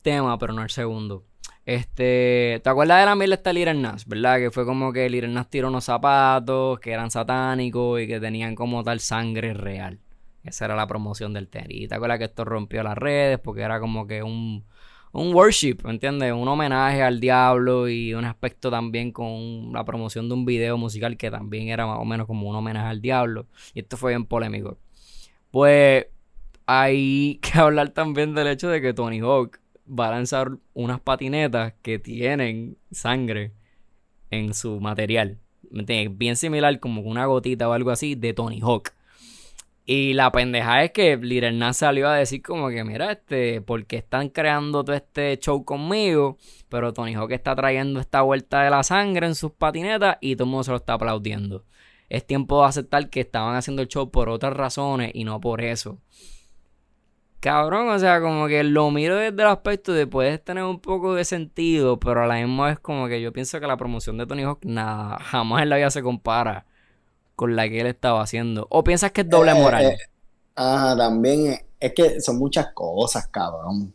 tema, 0.03 0.39
pero 0.39 0.53
no 0.53 0.63
el 0.63 0.71
segundo. 0.71 1.25
Este, 1.67 2.61
¿te 2.63 2.71
acuerdas 2.71 3.01
de 3.01 3.07
la 3.07 3.17
mil 3.17 3.33
esta 3.33 3.53
Little 3.53 3.75
Nas, 3.75 4.07
verdad? 4.07 4.39
Que 4.39 4.53
fue 4.53 4.65
como 4.65 4.93
que 4.93 5.11
Little 5.11 5.33
Nas 5.33 5.51
tiró 5.51 5.67
unos 5.67 5.85
zapatos 5.85 6.79
que 6.79 6.93
eran 6.93 7.11
satánicos 7.11 8.01
y 8.01 8.07
que 8.07 8.21
tenían 8.21 8.55
como 8.55 8.85
tal 8.85 9.01
sangre 9.01 9.53
real. 9.53 9.99
Esa 10.45 10.67
era 10.67 10.77
la 10.77 10.87
promoción 10.87 11.33
del 11.33 11.49
tenis. 11.49 11.89
Te 11.89 11.97
acuerdas 11.97 12.19
que 12.19 12.27
esto 12.27 12.45
rompió 12.45 12.85
las 12.85 12.97
redes 12.97 13.41
porque 13.41 13.63
era 13.63 13.81
como 13.81 14.07
que 14.07 14.23
un, 14.23 14.65
un 15.13 15.35
worship, 15.35 15.79
¿me 15.83 15.91
entiendes? 15.91 16.33
Un 16.33 16.47
homenaje 16.47 17.03
al 17.03 17.19
diablo 17.19 17.89
y 17.89 18.15
un 18.15 18.25
aspecto 18.25 18.71
también 18.71 19.11
con 19.11 19.73
la 19.73 19.85
promoción 19.85 20.29
de 20.29 20.35
un 20.35 20.45
video 20.45 20.79
musical 20.79 21.17
que 21.17 21.33
también 21.33 21.69
era 21.69 21.85
más 21.85 21.99
o 21.99 22.05
menos 22.05 22.29
como 22.29 22.49
un 22.49 22.55
homenaje 22.55 22.87
al 22.87 23.01
diablo. 23.03 23.47
Y 23.75 23.81
esto 23.81 23.97
fue 23.97 24.13
bien 24.13 24.25
polémico. 24.25 24.79
Pues 25.51 26.07
hay 26.67 27.39
que 27.43 27.59
hablar 27.59 27.91
también 27.91 28.35
del 28.35 28.47
hecho 28.47 28.69
de 28.69 28.81
que 28.81 28.95
Tony 28.95 29.19
Hawk 29.19 29.59
va 29.89 30.09
a 30.09 30.13
lanzar 30.13 30.59
unas 30.75 31.01
patinetas 31.01 31.75
que 31.83 31.99
tienen 31.99 32.77
sangre 32.91 33.53
en 34.31 34.55
su 34.55 34.81
material. 34.81 35.39
Bien 36.11 36.37
similar 36.37 36.79
como 36.81 37.03
una 37.03 37.27
gotita 37.27 37.69
o 37.69 37.73
algo 37.73 37.91
así 37.91 38.15
de 38.15 38.33
Tony 38.35 38.61
Hawk. 38.61 38.93
Y 39.89 40.15
la 40.15 40.33
pendeja 40.33 40.83
es 40.83 40.91
que 40.91 41.17
Little 41.17 41.53
Nas 41.53 41.77
salió 41.77 42.09
a 42.09 42.17
decir 42.17 42.43
como 42.43 42.71
que, 42.71 42.83
mira, 42.83 43.13
este, 43.13 43.61
porque 43.61 43.97
están 43.99 44.31
creando 44.31 44.83
todo 44.85 44.97
este 44.97 45.39
show 45.39 45.65
conmigo, 45.65 46.39
pero 46.69 46.93
Tony 46.93 47.15
Hawk 47.15 47.31
está 47.31 47.55
trayendo 47.55 48.01
esta 48.01 48.23
vuelta 48.23 48.63
de 48.63 48.71
la 48.71 48.83
sangre 48.83 49.29
en 49.29 49.37
sus 49.37 49.53
patinetas 49.53 50.19
y 50.21 50.35
todo 50.35 50.45
el 50.45 50.51
mundo 50.51 50.65
se 50.65 50.73
lo 50.73 50.79
está 50.79 50.95
aplaudiendo. 50.95 51.65
Es 52.09 52.27
tiempo 52.27 52.61
de 52.61 52.69
aceptar 52.69 53.11
que 53.11 53.21
estaban 53.21 53.55
haciendo 53.55 53.81
el 53.83 53.89
show 53.89 54.11
por 54.11 54.29
otras 54.29 54.55
razones 54.55 55.13
y 55.15 55.23
no 55.23 55.41
por 55.41 55.61
eso. 55.61 56.01
Cabrón, 57.41 57.89
o 57.91 57.99
sea, 57.99 58.21
como 58.21 58.49
que 58.49 58.65
lo 58.65 58.91
miro 58.91 59.17
desde 59.17 59.43
el 59.43 59.49
aspecto 59.49 59.93
de 59.93 60.07
puedes 60.07 60.43
tener 60.43 60.65
un 60.65 60.81
poco 60.81 61.15
de 61.15 61.25
sentido, 61.25 61.99
pero 62.01 62.23
a 62.25 62.27
la 62.27 62.37
misma 62.37 62.67
vez 62.69 62.81
como 62.81 63.07
que 63.09 63.21
yo 63.23 63.33
pienso 63.33 63.61
que 63.61 63.67
la 63.69 63.77
promoción 63.77 64.19
de 64.19 64.27
Tony 64.27 64.43
Hawk 64.43 64.65
nada, 64.65 65.19
jamás 65.21 65.63
en 65.63 65.69
la 65.71 65.77
vida 65.77 65.91
se 65.91 66.03
compara 66.03 66.67
con 67.37 67.57
la 67.57 67.69
que 67.69 67.81
él 67.81 67.89
estaba 67.89 68.23
haciendo. 68.23 68.67
¿O 68.71 68.85
piensas 68.85 69.13
que 69.13 69.23
es 69.23 69.31
doble 69.31 69.55
Eh, 69.55 69.57
moral? 69.57 69.93
eh, 69.93 69.97
Ajá, 70.57 70.97
también, 70.97 71.59
es 71.81 71.95
que 71.95 72.21
son 72.21 72.39
muchas 72.39 72.73
cosas, 72.75 73.29
cabrón. 73.29 73.95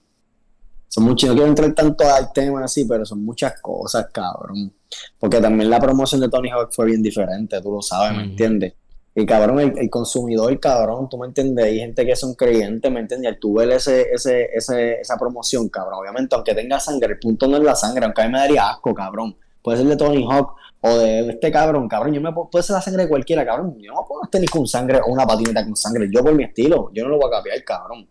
Son 0.90 1.04
muchas, 1.06 1.30
no 1.32 1.36
quiero 1.36 1.50
entrar 1.50 1.74
tanto 1.76 2.06
al 2.10 2.34
tema 2.34 2.66
así, 2.66 2.86
pero 2.86 3.06
son 3.06 3.24
muchas 3.26 3.62
cosas, 3.62 4.08
cabrón. 4.14 4.74
Porque 5.20 5.42
también 5.42 5.70
la 5.70 5.80
promoción 5.80 6.22
de 6.22 6.30
Tony 6.30 6.50
Hawk 6.52 6.72
fue 6.74 6.88
bien 6.88 7.04
diferente, 7.04 7.62
tú 7.62 7.72
lo 7.74 7.82
sabes, 7.84 8.16
¿me 8.18 8.24
entiendes? 8.24 8.76
Y 9.14 9.26
cabrón, 9.26 9.60
el, 9.60 9.78
el 9.78 9.90
consumidor, 9.90 10.58
cabrón, 10.60 11.10
tú 11.10 11.18
me 11.18 11.28
entiendes, 11.28 11.66
hay 11.66 11.80
gente 11.80 12.06
que 12.06 12.16
son 12.16 12.34
creyentes, 12.34 12.90
¿me 12.90 13.02
entiendes? 13.02 13.34
Al 13.34 13.40
tú 13.40 13.56
ver 13.56 13.70
ese, 13.72 14.04
ese, 14.14 14.46
ese, 14.54 15.02
esa 15.02 15.18
promoción, 15.18 15.68
cabrón, 15.68 15.96
obviamente, 16.00 16.34
aunque 16.34 16.56
tenga 16.56 16.80
sangre, 16.80 17.14
el 17.14 17.20
punto 17.20 17.46
no 17.48 17.58
es 17.58 17.64
la 17.64 17.76
sangre, 17.76 18.06
aunque 18.06 18.22
a 18.22 18.26
mí 18.28 18.32
me 18.32 18.40
daría 18.40 18.70
asco, 18.70 18.94
cabrón. 18.94 19.36
Puede 19.62 19.80
ser 19.80 19.88
de 19.88 19.98
Tony 19.98 20.26
Hawk 20.30 20.56
o 20.80 20.98
de 20.98 21.30
este 21.30 21.52
cabrón, 21.52 21.90
cabrón, 21.90 22.14
yo 22.14 22.22
me 22.22 22.32
puede 22.34 22.64
ser 22.64 22.74
la 22.76 22.82
sangre 22.82 23.04
de 23.04 23.10
cualquiera, 23.10 23.46
cabrón. 23.46 23.76
Yo 23.80 23.92
no 23.94 24.06
puedo 24.08 24.22
tenis 24.32 24.50
con 24.50 24.66
sangre 24.66 25.00
o 25.06 25.12
una 25.12 25.28
patineta 25.28 25.64
con 25.66 25.76
sangre, 25.76 26.10
yo 26.12 26.24
por 26.24 26.34
mi 26.34 26.46
estilo, 26.46 26.90
yo 26.94 27.04
no 27.04 27.10
lo 27.10 27.18
voy 27.18 27.28
a 27.28 27.32
cambiar, 27.36 27.62
cabrón. 27.66 28.08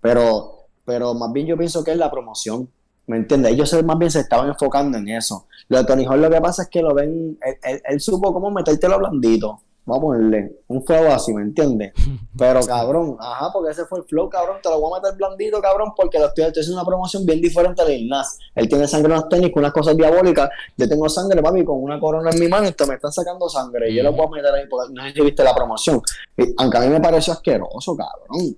Pero, 0.00 0.66
pero 0.84 1.14
más 1.14 1.32
bien 1.32 1.46
yo 1.48 1.56
pienso 1.58 1.82
que 1.82 1.90
es 1.92 1.98
la 1.98 2.10
promoción, 2.10 2.70
¿me 3.08 3.16
entiendes? 3.16 3.52
Ellos 3.52 3.84
más 3.84 3.98
bien 3.98 4.10
se 4.10 4.20
estaban 4.20 4.48
enfocando 4.48 4.98
en 4.98 5.08
eso. 5.08 5.46
Lo 5.68 5.78
de 5.78 5.84
Tony 5.84 6.04
Hawk 6.06 6.16
lo 6.18 6.30
que 6.30 6.40
pasa 6.40 6.62
es 6.62 6.68
que 6.68 6.80
lo 6.80 6.94
ven, 6.94 7.36
él, 7.44 7.56
él- 7.64 7.82
él 7.84 8.00
supo 8.00 8.32
cómo 8.32 8.50
metértelo 8.52 8.98
blandito. 8.98 9.62
Vamos 9.88 9.98
a 9.98 10.00
ponerle 10.02 10.52
un 10.68 10.84
flow 10.84 11.10
así, 11.10 11.32
¿me 11.32 11.40
entiendes? 11.40 11.92
Pero 12.38 12.60
cabrón, 12.66 13.16
ajá, 13.18 13.50
porque 13.52 13.70
ese 13.72 13.86
fue 13.86 14.00
el 14.00 14.04
flow, 14.04 14.28
cabrón, 14.28 14.58
te 14.62 14.68
lo 14.68 14.78
voy 14.80 14.92
a 14.98 15.00
meter 15.00 15.16
blandito, 15.16 15.60
cabrón, 15.62 15.92
porque 15.96 16.18
lo 16.18 16.26
estoy, 16.26 16.44
estoy 16.44 16.60
haciendo 16.60 16.82
una 16.82 16.86
promoción 16.86 17.24
bien 17.24 17.40
diferente 17.40 17.82
de 17.84 17.96
Lil 17.98 18.08
Nas. 18.08 18.38
Él 18.54 18.68
tiene 18.68 18.86
sangre 18.86 19.14
en 19.14 19.20
los 19.20 19.28
tenis 19.30 19.50
con 19.50 19.62
unas 19.62 19.72
cosas 19.72 19.96
diabólicas. 19.96 20.50
Yo 20.76 20.88
tengo 20.88 21.08
sangre, 21.08 21.42
papi, 21.42 21.64
con 21.64 21.82
una 21.82 21.98
corona 21.98 22.30
en 22.30 22.38
mi 22.38 22.48
mano 22.48 22.68
y 22.68 22.72
te 22.72 22.86
me 22.86 22.94
están 22.94 23.10
sacando 23.12 23.48
sangre. 23.48 23.90
Y 23.90 23.94
yo 23.96 24.02
lo 24.02 24.14
puedo 24.14 24.28
meter 24.28 24.52
ahí, 24.54 24.66
porque 24.68 24.92
no 24.92 25.02
sé 25.04 25.12
si 25.14 25.20
viste 25.22 25.42
la 25.42 25.54
promoción. 25.54 26.02
Y, 26.36 26.54
aunque 26.58 26.76
a 26.76 26.80
mí 26.82 26.88
me 26.88 27.00
pareció 27.00 27.32
asqueroso, 27.32 27.96
cabrón. 27.96 28.56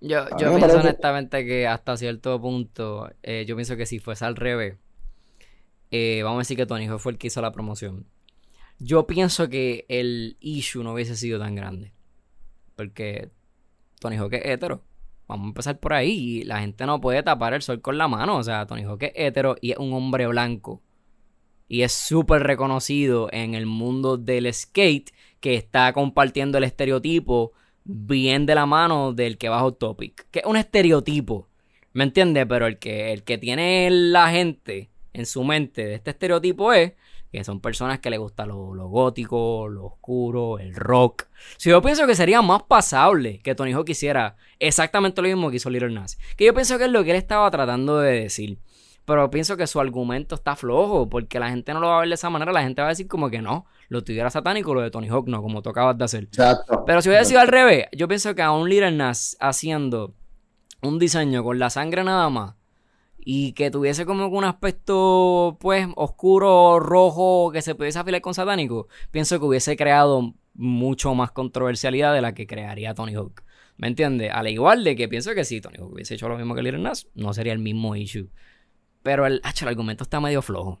Yo, 0.00 0.20
A 0.20 0.30
yo 0.30 0.36
pienso 0.38 0.60
parece- 0.60 0.78
honestamente 0.78 1.44
que 1.44 1.66
hasta 1.66 1.96
cierto 1.96 2.40
punto, 2.40 3.10
eh, 3.22 3.44
yo 3.46 3.54
pienso 3.54 3.76
que 3.76 3.84
si 3.84 3.98
fuese 3.98 4.24
al 4.24 4.36
revés, 4.36 4.76
eh, 5.90 6.22
vamos 6.22 6.38
a 6.38 6.40
decir 6.40 6.56
que 6.56 6.66
Tony 6.66 6.88
fue 6.98 7.12
el 7.12 7.18
que 7.18 7.26
hizo 7.28 7.40
la 7.40 7.52
promoción. 7.52 8.06
Yo 8.78 9.06
pienso 9.06 9.48
que 9.48 9.86
el 9.88 10.36
issue 10.40 10.82
no 10.82 10.94
hubiese 10.94 11.16
sido 11.16 11.38
tan 11.38 11.54
grande. 11.54 11.92
Porque 12.76 13.30
Tony 14.00 14.16
Hawk 14.16 14.34
es 14.34 14.44
hetero. 14.44 14.84
Vamos 15.26 15.46
a 15.46 15.48
empezar 15.48 15.80
por 15.80 15.92
ahí. 15.92 16.42
La 16.44 16.60
gente 16.60 16.86
no 16.86 17.00
puede 17.00 17.22
tapar 17.22 17.54
el 17.54 17.62
sol 17.62 17.80
con 17.80 17.98
la 17.98 18.08
mano. 18.08 18.36
O 18.36 18.42
sea, 18.42 18.66
Tony 18.66 18.84
Hawk 18.84 19.02
es 19.02 19.12
hetero 19.14 19.56
y 19.60 19.72
es 19.72 19.78
un 19.78 19.92
hombre 19.92 20.26
blanco. 20.26 20.82
Y 21.66 21.82
es 21.82 21.92
súper 21.92 22.44
reconocido 22.44 23.28
en 23.32 23.54
el 23.54 23.66
mundo 23.66 24.16
del 24.16 24.52
skate 24.52 25.10
que 25.40 25.54
está 25.54 25.92
compartiendo 25.92 26.56
el 26.58 26.64
estereotipo 26.64 27.52
bien 27.84 28.46
de 28.46 28.54
la 28.54 28.64
mano 28.64 29.12
del 29.12 29.38
que 29.38 29.48
bajo 29.48 29.74
topic. 29.74 30.26
Que 30.30 30.40
es 30.40 30.46
un 30.46 30.56
estereotipo. 30.56 31.48
¿Me 31.92 32.04
entiendes? 32.04 32.46
Pero 32.48 32.66
el 32.66 32.78
que, 32.78 33.12
el 33.12 33.24
que 33.24 33.38
tiene 33.38 33.88
la 33.90 34.30
gente 34.30 34.90
en 35.12 35.26
su 35.26 35.42
mente 35.44 35.84
de 35.84 35.94
este 35.94 36.10
estereotipo 36.10 36.72
es 36.72 36.92
que 37.32 37.44
son 37.44 37.60
personas 37.60 37.98
que 37.98 38.10
le 38.10 38.18
gusta 38.18 38.46
lo, 38.46 38.74
lo 38.74 38.88
gótico, 38.88 39.68
lo 39.68 39.86
oscuro, 39.86 40.58
el 40.58 40.74
rock. 40.74 41.26
Si 41.56 41.70
yo 41.70 41.82
pienso 41.82 42.06
que 42.06 42.14
sería 42.14 42.40
más 42.42 42.62
pasable 42.62 43.40
que 43.40 43.54
Tony 43.54 43.72
Hawk 43.72 43.88
hiciera 43.90 44.36
exactamente 44.58 45.20
lo 45.20 45.28
mismo 45.28 45.50
que 45.50 45.56
hizo 45.56 45.70
Little 45.70 45.90
Nas. 45.90 46.18
Que 46.36 46.46
yo 46.46 46.54
pienso 46.54 46.78
que 46.78 46.84
es 46.84 46.90
lo 46.90 47.04
que 47.04 47.10
él 47.10 47.16
estaba 47.16 47.50
tratando 47.50 47.98
de 47.98 48.22
decir. 48.22 48.58
Pero 49.04 49.30
pienso 49.30 49.56
que 49.56 49.66
su 49.66 49.80
argumento 49.80 50.34
está 50.34 50.54
flojo, 50.54 51.08
porque 51.08 51.40
la 51.40 51.48
gente 51.48 51.72
no 51.72 51.80
lo 51.80 51.88
va 51.88 51.96
a 51.96 52.00
ver 52.00 52.08
de 52.08 52.14
esa 52.14 52.28
manera. 52.28 52.52
La 52.52 52.62
gente 52.62 52.82
va 52.82 52.88
a 52.88 52.90
decir 52.90 53.08
como 53.08 53.30
que 53.30 53.40
no, 53.40 53.64
lo 53.88 54.04
tuviera 54.04 54.28
satánico, 54.28 54.74
lo 54.74 54.82
de 54.82 54.90
Tony 54.90 55.08
Hawk 55.08 55.28
no, 55.28 55.40
como 55.40 55.62
tú 55.62 55.70
acabas 55.70 55.96
de 55.96 56.04
hacer. 56.04 56.24
Exacto. 56.24 56.84
Pero 56.86 57.00
si 57.00 57.08
hubiera 57.08 57.24
sido 57.24 57.40
al 57.40 57.48
revés, 57.48 57.86
yo 57.92 58.06
pienso 58.06 58.34
que 58.34 58.42
a 58.42 58.50
un 58.50 58.68
Little 58.68 58.92
Nas 58.92 59.36
haciendo 59.40 60.14
un 60.82 60.98
diseño 60.98 61.42
con 61.42 61.58
la 61.58 61.70
sangre 61.70 62.04
nada 62.04 62.28
más 62.28 62.57
y 63.30 63.52
que 63.52 63.70
tuviese 63.70 64.06
como 64.06 64.26
un 64.28 64.44
aspecto 64.44 65.58
pues 65.60 65.86
oscuro, 65.96 66.80
rojo, 66.80 67.50
que 67.52 67.60
se 67.60 67.74
pudiese 67.74 67.98
afilar 67.98 68.22
con 68.22 68.32
satánico, 68.32 68.88
pienso 69.10 69.38
que 69.38 69.44
hubiese 69.44 69.76
creado 69.76 70.32
mucho 70.54 71.14
más 71.14 71.30
controversialidad 71.32 72.14
de 72.14 72.22
la 72.22 72.32
que 72.32 72.46
crearía 72.46 72.94
Tony 72.94 73.14
Hawk. 73.14 73.42
¿Me 73.76 73.86
entiendes? 73.86 74.30
Al 74.32 74.48
igual 74.48 74.82
de 74.82 74.96
que 74.96 75.10
pienso 75.10 75.34
que 75.34 75.44
si 75.44 75.60
Tony 75.60 75.76
Hawk 75.76 75.92
hubiese 75.92 76.14
hecho 76.14 76.26
lo 76.26 76.38
mismo 76.38 76.54
que 76.54 76.62
Little 76.62 76.80
Nas, 76.80 77.06
no 77.14 77.34
sería 77.34 77.52
el 77.52 77.58
mismo 77.58 77.94
issue. 77.96 78.30
Pero 79.02 79.26
el, 79.26 79.42
ach, 79.44 79.60
el 79.60 79.68
argumento 79.68 80.04
está 80.04 80.20
medio 80.20 80.40
flojo. 80.40 80.80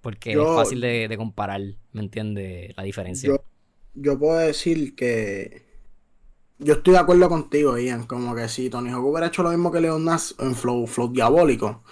Porque 0.00 0.32
Yo- 0.32 0.48
es 0.48 0.56
fácil 0.56 0.80
de, 0.80 1.08
de 1.08 1.16
comparar, 1.18 1.60
¿me 1.92 2.00
entiendes? 2.00 2.74
La 2.74 2.84
diferencia. 2.84 3.28
Yo, 3.28 3.44
yo 3.92 4.18
puedo 4.18 4.38
decir 4.38 4.94
que 4.96 5.66
yo 6.62 6.74
estoy 6.74 6.94
de 6.94 7.00
acuerdo 7.00 7.28
contigo, 7.28 7.76
Ian. 7.78 8.06
Como 8.06 8.34
que 8.34 8.48
si 8.48 8.70
Tony 8.70 8.90
Hawk 8.90 9.04
hubiera 9.04 9.26
hecho 9.28 9.42
lo 9.42 9.50
mismo 9.50 9.70
que 9.72 9.80
Leon 9.80 10.04
Nas 10.04 10.34
en 10.38 10.54
Flow, 10.54 10.86
Flow 10.86 11.08
Diabólico, 11.12 11.82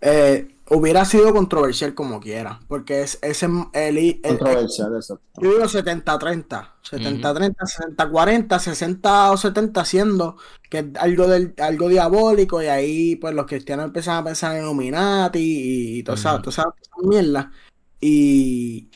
eh, 0.00 0.48
hubiera 0.70 1.04
sido 1.04 1.32
controversial 1.32 1.94
como 1.94 2.20
quiera. 2.20 2.60
Porque 2.68 3.02
es 3.02 3.18
ese 3.22 3.46
el, 3.72 3.98
el- 3.98 4.20
Controversial, 4.22 4.96
eso. 4.98 5.20
yo 5.40 5.50
digo 5.50 5.64
70-30, 5.64 6.72
70-30, 6.82 7.54
60-40, 7.96 8.58
60 8.58 9.30
o 9.32 9.36
70 9.36 9.84
siendo 9.84 10.36
que 10.70 10.78
es 10.80 10.86
algo 10.98 11.26
del, 11.28 11.54
algo 11.58 11.88
diabólico 11.88 12.62
y 12.62 12.66
ahí 12.66 13.16
pues 13.16 13.34
los 13.34 13.46
cristianos 13.46 13.86
empiezan 13.86 14.16
a 14.18 14.24
pensar 14.24 14.56
en 14.56 14.64
Illuminati 14.64 15.38
y, 15.38 15.98
y 15.98 16.02
toda 16.02 16.16
esa, 16.18 16.34
Ujú. 16.34 16.42
toda 16.42 16.52
esa- 16.52 16.62
toda 16.64 16.76
esa 16.82 17.08
mierda. 17.08 17.52
Y 18.00 18.88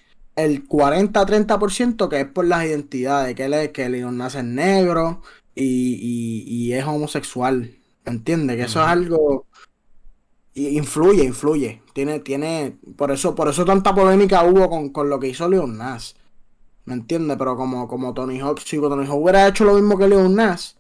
el 0.45 0.67
40-30% 0.69 2.09
que 2.09 2.21
es 2.21 2.27
por 2.27 2.47
las 2.47 2.65
identidades, 2.65 3.35
que 3.35 3.45
él 3.45 3.55
es, 3.55 3.69
que 3.71 3.89
Leon 3.89 4.17
nace 4.17 4.43
negro 4.43 5.23
y, 5.55 5.65
y, 6.01 6.45
y 6.47 6.73
es 6.73 6.85
homosexual. 6.85 7.75
¿Entiendes? 8.05 8.57
Que 8.57 8.63
eso 8.63 8.81
es 8.81 8.87
algo 8.89 9.47
y 10.55 10.77
influye, 10.79 11.25
influye. 11.25 11.83
Tiene, 11.93 12.21
tiene, 12.21 12.79
por 12.97 13.11
eso, 13.13 13.35
por 13.35 13.49
eso 13.49 13.65
tanta 13.65 13.95
polémica 13.95 14.45
hubo 14.45 14.69
con, 14.69 14.89
con 14.91 15.09
lo 15.11 15.21
que 15.21 15.29
hizo 15.29 15.49
Leon 15.49 15.77
Nas. 15.77 16.17
¿Me 16.85 16.95
entiendes? 16.95 17.37
Pero 17.37 17.57
como, 17.57 17.87
como 17.87 18.15
Tony 18.15 18.41
Hawk, 18.41 18.61
si 18.61 18.79
Tony 18.81 19.07
Hawk 19.07 19.21
hubiera 19.23 19.47
hecho 19.47 19.65
lo 19.65 19.75
mismo 19.75 19.99
que 19.99 20.09
Leon 20.09 20.35
Nas, 20.35 20.77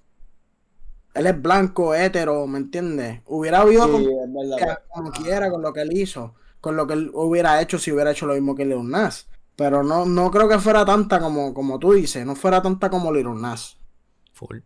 él 1.15 1.27
es 1.27 1.43
blanco, 1.43 1.95
hétero, 1.95 2.47
¿me 2.47 2.59
entiendes? 2.59 3.21
Hubiera 3.27 3.61
habido 3.61 3.85
Sí, 3.87 3.91
con- 3.93 4.05
como 4.89 5.11
quiera 5.13 5.51
con 5.51 5.63
lo 5.63 5.73
que 5.73 5.83
él 5.83 5.97
hizo, 5.97 6.35
con 6.61 6.77
lo 6.77 6.87
que 6.87 6.95
él 6.95 7.11
hubiera 7.13 7.61
hecho 7.61 7.79
si 7.79 7.93
hubiera 7.93 8.13
hecho 8.13 8.27
lo 8.27 8.35
mismo 8.35 8.55
que 8.55 8.65
Leon 8.65 8.89
Nas. 8.91 9.29
Pero 9.59 9.83
no, 9.83 10.07
no 10.07 10.31
creo 10.31 10.49
que 10.49 10.61
fuera 10.61 10.85
tanta 10.85 11.19
como, 11.19 11.53
como 11.53 11.81
tú 11.81 11.93
dices, 11.95 12.25
no 12.25 12.37
fuera 12.37 12.63
tanta 12.63 12.89
como 12.89 13.11
Leon 13.13 13.43
Nas. 13.43 13.77
Full. 14.33 14.59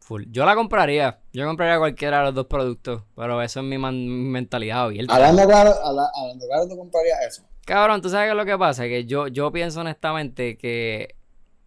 Full. 0.00 0.24
Yo 0.32 0.44
la 0.44 0.56
compraría. 0.56 1.20
Yo 1.32 1.46
compraría 1.46 1.78
cualquiera 1.78 2.18
de 2.18 2.24
los 2.24 2.34
dos 2.34 2.46
productos. 2.46 3.04
Pero 3.14 3.40
eso 3.40 3.60
es 3.60 3.66
mi 3.66 3.78
man- 3.78 4.08
mentalidad 4.08 4.82
abierta. 4.86 5.14
Hablando 5.14 5.46
claro, 5.46 5.70
habla- 5.84 6.10
hablando 6.20 6.44
claro, 6.46 6.68
tú 6.68 6.76
comprarías 6.76 7.20
eso. 7.26 7.44
Cabrón, 7.64 8.02
¿tú 8.02 8.08
sabes 8.10 8.26
qué 8.26 8.30
es 8.32 8.36
lo 8.36 8.44
que 8.44 8.58
pasa? 8.58 8.82
Que 8.84 9.04
yo, 9.06 9.28
yo 9.28 9.52
pienso 9.52 9.80
honestamente 9.80 10.58
que 10.58 11.14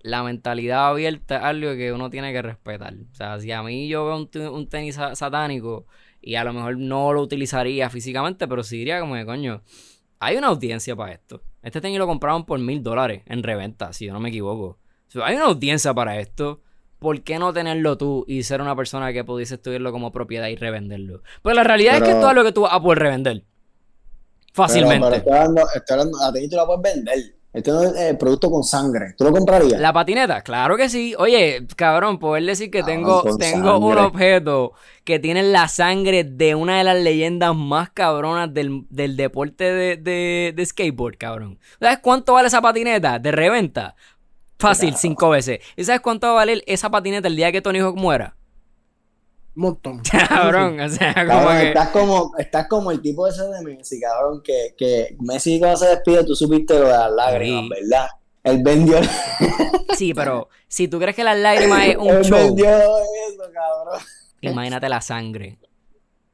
la 0.01 0.21
mentalidad 0.21 0.89
abierta 0.89 1.37
es 1.37 1.43
algo 1.43 1.71
que 1.75 1.93
uno 1.93 2.09
tiene 2.09 2.33
que 2.33 2.41
respetar. 2.41 2.93
O 3.09 3.15
sea, 3.15 3.39
si 3.39 3.53
a 3.53 3.63
mí 3.63 3.87
yo 3.87 4.05
veo 4.05 4.17
un, 4.17 4.29
un 4.53 4.67
tenis 4.69 4.95
sa- 4.95 5.15
satánico 5.15 5.85
y 6.21 6.35
a 6.35 6.43
lo 6.43 6.51
mejor 6.51 6.77
no 6.77 7.13
lo 7.13 7.21
utilizaría 7.21 7.89
físicamente, 7.89 8.49
pero 8.49 8.63
sí 8.63 8.77
diría 8.79 8.99
como 8.99 9.15
que, 9.15 9.25
coño, 9.25 9.63
hay 10.19 10.35
una 10.35 10.47
audiencia 10.47 10.93
para 10.95 11.13
esto. 11.13 11.41
Este 11.67 11.81
tenis 11.81 11.99
lo 11.99 12.07
compraron 12.07 12.45
por 12.45 12.57
mil 12.59 12.81
dólares 12.81 13.23
en 13.25 13.43
reventa, 13.43 13.91
si 13.91 14.05
yo 14.05 14.13
no 14.13 14.21
me 14.21 14.29
equivoco. 14.29 14.79
O 15.07 15.11
sea, 15.11 15.25
hay 15.25 15.35
una 15.35 15.47
audiencia 15.47 15.93
para 15.93 16.17
esto. 16.17 16.61
¿Por 16.97 17.23
qué 17.23 17.39
no 17.39 17.51
tenerlo 17.51 17.97
tú 17.97 18.23
y 18.25 18.43
ser 18.43 18.61
una 18.61 18.73
persona 18.73 19.11
que 19.11 19.25
pudiese 19.25 19.55
estudiarlo 19.55 19.91
como 19.91 20.13
propiedad 20.13 20.47
y 20.47 20.55
revenderlo? 20.55 21.23
Pues 21.41 21.57
la 21.57 21.65
realidad 21.65 21.97
es 21.97 22.03
que 22.03 22.11
es 22.11 22.33
lo 22.33 22.43
que 22.45 22.53
tú 22.53 22.61
vas 22.61 22.73
a 22.73 22.81
poder 22.81 22.99
revender. 22.99 23.43
Fácilmente. 24.53 25.09
Pero, 25.09 25.09
pero 25.09 25.17
estoy 25.17 25.33
hablando, 25.33 25.61
estoy 25.75 25.93
hablando, 25.93 26.23
a 26.23 26.33
ti 26.33 26.49
tú 26.49 26.55
la 26.55 26.65
puedes 26.65 26.95
vender. 26.95 27.36
Este 27.57 27.71
no 27.71 27.81
es 27.81 27.95
eh, 27.95 28.13
producto 28.15 28.49
con 28.51 28.63
sangre. 28.63 29.13
¿Tú 29.17 29.23
lo 29.23 29.31
comprarías? 29.31 29.79
La 29.79 29.91
patineta, 29.91 30.41
claro 30.41 30.77
que 30.77 30.89
sí. 30.89 31.15
Oye, 31.17 31.65
cabrón, 31.75 32.19
poder 32.19 32.43
decir 32.43 32.69
que 32.69 32.79
Cabrón, 32.79 32.95
tengo, 32.97 33.37
tengo 33.37 33.77
un 33.79 33.97
objeto 33.97 34.73
que 35.03 35.19
tiene 35.19 35.41
la 35.43 35.67
sangre 35.67 36.23
de 36.23 36.55
una 36.55 36.77
de 36.77 36.83
las 36.83 36.97
leyendas 36.97 37.55
más 37.55 37.89
cabronas 37.89 38.53
del, 38.53 38.85
del 38.89 39.17
deporte 39.17 39.63
de, 39.63 39.97
de, 39.97 40.53
de 40.55 40.65
skateboard, 40.65 41.17
cabrón. 41.17 41.59
¿Sabes 41.79 41.99
cuánto 41.99 42.33
vale 42.33 42.47
esa 42.47 42.61
patineta 42.61 43.19
de 43.19 43.31
reventa? 43.31 43.95
Fácil, 44.59 44.89
Claro. 44.89 45.01
cinco 45.01 45.29
veces. 45.29 45.59
¿Y 45.75 45.83
sabes 45.83 46.01
cuánto 46.01 46.27
va 46.27 46.33
a 46.33 46.35
valer 46.35 46.63
esa 46.67 46.89
patineta 46.89 47.27
el 47.27 47.35
día 47.35 47.51
que 47.51 47.61
Tony 47.61 47.79
Hawk 47.79 47.95
muera? 47.95 48.35
Un 49.57 49.61
montón. 49.63 50.01
Cabrón, 50.29 50.79
o 50.79 50.87
sea, 50.89 51.13
como 51.15 51.27
Cabrón, 51.27 51.57
que... 51.57 51.67
estás, 51.69 51.89
como, 51.89 52.31
estás 52.37 52.67
como 52.67 52.91
el 52.91 53.01
tipo 53.01 53.27
ese 53.27 53.43
de 53.43 53.61
Messi, 53.63 53.99
cabrón, 53.99 54.41
que, 54.43 54.75
que 54.77 55.17
Messi 55.19 55.57
cuando 55.59 55.77
se 55.77 55.87
despide, 55.87 56.23
tú 56.23 56.35
supiste 56.35 56.75
lo 56.79 56.85
de 56.85 56.91
las 56.93 57.11
lágrimas, 57.11 57.63
Sí. 57.63 57.69
¿verdad? 57.89 58.07
Él 58.43 58.61
vendió, 58.63 58.97
Sí, 59.97 60.13
pero 60.13 60.47
si 60.67 60.87
tú 60.87 60.99
crees 60.99 61.15
que 61.15 61.23
las 61.23 61.37
lágrimas 61.37 61.87
es 61.87 61.97
un 61.97 62.07
él 62.17 62.23
show, 62.23 62.37
vendió 62.37 62.69
eso, 62.69 63.43
cabrón. 63.51 63.99
imagínate 64.41 64.87
la 64.89 65.01
sangre 65.01 65.57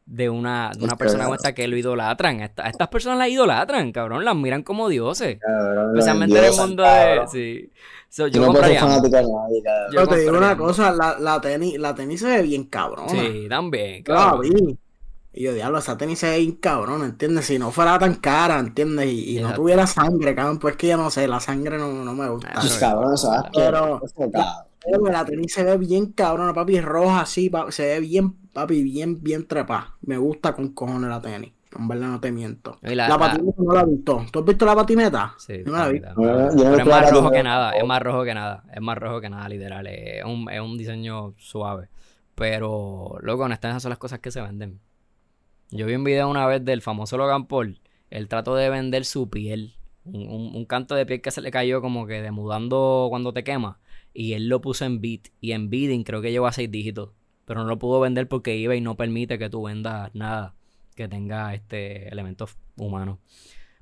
de 0.06 0.30
una, 0.30 0.70
de 0.78 0.84
una 0.84 0.98
persona 0.98 1.22
que- 1.24 1.26
como 1.26 1.36
esta 1.36 1.54
que 1.56 1.68
lo 1.68 1.78
idolatran. 1.78 2.42
Esta- 2.42 2.68
estas 2.70 2.90
personas 2.90 3.18
las 3.20 3.30
idolatran, 3.30 3.92
cabrón, 3.94 4.26
las 4.26 4.36
miran 4.36 4.62
como 4.64 4.90
dioses. 4.90 5.40
Cabrón, 5.40 5.92
Especialmente 5.96 6.38
en 6.40 6.44
el 6.46 6.52
mundo 6.52 6.84
de. 6.84 7.22
Sí. 7.32 7.72
So, 8.16 8.28
Yo 8.28 8.34
yo 8.34 8.42
no 8.42 8.52
puedo 8.52 8.64
ser 8.66 8.78
compraría. 8.78 8.80
fanático 8.80 9.16
de 9.18 9.24
nadie, 9.24 9.64
cabrón. 9.64 9.92
Yo 9.92 9.96
Pero 10.02 10.08
te 10.08 10.20
digo 10.20 10.38
una 10.38 10.56
cosa, 10.56 10.92
la, 10.94 11.18
la 11.20 11.42
tenis, 11.42 11.80
la 11.80 11.96
tenis 11.96 12.20
se 12.20 12.28
ve 12.28 12.42
bien 12.44 12.66
cabrona. 12.66 13.10
Sí, 13.10 13.48
también. 13.50 14.04
Cabrón. 14.04 14.42
vi. 14.42 14.78
Y 15.34 15.44
yo, 15.46 15.54
diablo, 15.56 15.80
esa 15.80 15.98
tenis 15.98 16.20
se 16.20 16.30
ve 16.30 16.38
bien 16.38 16.52
cabrona, 16.58 17.06
¿entiendes? 17.06 17.46
Si 17.48 17.58
no 17.58 17.72
fuera 17.72 17.98
tan 17.98 18.14
cara, 18.14 18.60
¿entiendes? 18.60 19.08
Y, 19.08 19.40
y 19.40 19.42
no 19.42 19.56
tuviera 19.56 19.88
sangre, 19.88 20.36
cabrón, 20.36 20.60
pues 20.60 20.76
que 20.76 20.86
ya 20.86 20.98
no 20.98 21.10
sé, 21.10 21.28
la 21.28 21.40
sangre 21.40 21.80
no, 21.80 21.92
no 21.92 22.14
me 22.14 22.30
gusta. 22.30 22.52
Pues, 22.54 22.78
cabrón, 22.78 23.16
eso 23.16 23.34
es 23.34 23.42
Pero- 23.52 24.00
cabrón. 24.16 24.44
Pero 24.86 25.06
la 25.12 25.26
tenis 25.26 25.52
se 25.52 25.64
ve 25.64 25.78
bien 25.78 26.12
cabrona, 26.12 26.54
papi, 26.54 26.82
roja 26.82 27.22
así, 27.22 27.50
se 27.70 27.84
ve 27.88 28.00
bien, 28.02 28.36
papi, 28.54 28.84
bien, 28.84 29.24
bien 29.24 29.48
trepa. 29.48 29.96
Me 30.02 30.18
gusta 30.20 30.54
con 30.54 30.68
cojones 30.74 31.10
la 31.10 31.20
tenis. 31.20 31.52
En 31.78 31.88
verdad 31.88 32.08
no 32.08 32.20
te 32.20 32.32
miento. 32.32 32.78
La- 32.82 32.96
La, 32.96 33.08
la- 33.10 33.18
patineta 33.18 33.62
no 33.64 33.74
la 33.74 33.82
he 33.82 33.86
visto. 33.86 34.26
¿Tú 34.32 34.40
has 34.40 34.46
visto 34.46 34.66
la 34.66 34.76
patineta? 34.76 35.34
Sí, 35.38 35.54
Yo 35.66 35.72
no 35.72 35.78
la 35.78 35.88
vi. 35.90 35.98
está 35.98 36.14
No, 36.14 36.24
yo 36.24 36.30
no 36.32 36.50
Pero 36.56 36.70
he 36.70 36.72
es 36.72 36.72
visto 36.76 36.90
más 36.90 37.12
rojo 37.12 37.32
que 37.32 37.44
nada, 37.44 37.72
es 37.72 37.86
más 37.86 38.02
rojo 38.02 38.24
que 38.24 38.34
nada, 38.34 38.64
es 38.74 38.82
más 38.82 38.98
rojo 38.98 39.22
que 39.22 39.30
nada, 39.30 39.50
literal. 39.50 39.88
Es 39.88 40.24
un, 40.26 40.50
es 40.52 40.60
un 40.62 40.78
diseño 40.78 41.34
suave. 41.38 41.90
Pero, 42.36 43.18
loco, 43.22 43.44
honestamente, 43.44 43.74
esas 43.76 43.84
son 43.84 43.90
las 43.92 44.00
cosas 44.00 44.20
que 44.20 44.32
se 44.32 44.42
venden. 44.42 44.80
Yo 45.72 45.86
vi 45.88 45.96
un 45.96 46.04
video 46.04 46.30
una 46.30 46.46
vez 46.46 46.64
del 46.64 46.82
famoso 46.82 47.18
Logan 47.18 47.48
Paul. 47.48 47.80
Él 48.10 48.28
trató 48.28 48.56
de 48.56 48.70
vender 48.70 49.06
su 49.06 49.30
piel. 49.30 49.76
Un, 50.06 50.28
un- 50.30 50.56
un 50.56 50.66
canto 50.66 50.96
de 50.96 51.06
piel 51.06 51.22
que 51.22 51.32
se 51.32 51.42
le 51.42 51.52
cayó 51.52 51.82
como 51.82 52.06
que 52.08 52.22
demudando 52.22 53.08
cuando 53.10 53.34
te 53.34 53.44
quema. 53.44 53.80
Y 54.14 54.34
él 54.34 54.48
lo 54.50 54.62
puso 54.62 54.86
en 54.86 55.02
beat. 55.02 55.30
Y 55.42 55.54
en 55.54 55.70
bidding 55.70 56.04
creo 56.04 56.22
que 56.22 56.32
llegó 56.32 56.46
a 56.48 56.52
seis 56.52 56.70
dígitos. 56.70 57.12
Pero 57.46 57.62
no 57.62 57.68
lo 57.68 57.80
pudo 57.80 58.00
vender 58.00 58.28
porque 58.28 58.64
eBay 58.64 58.82
no 58.82 58.96
permite 58.96 59.40
que 59.40 59.50
tú 59.50 59.64
vendas 59.64 60.12
nada 60.14 60.54
que 60.94 61.08
tenga 61.08 61.54
este 61.54 62.08
elementos 62.10 62.56
humanos. 62.78 63.20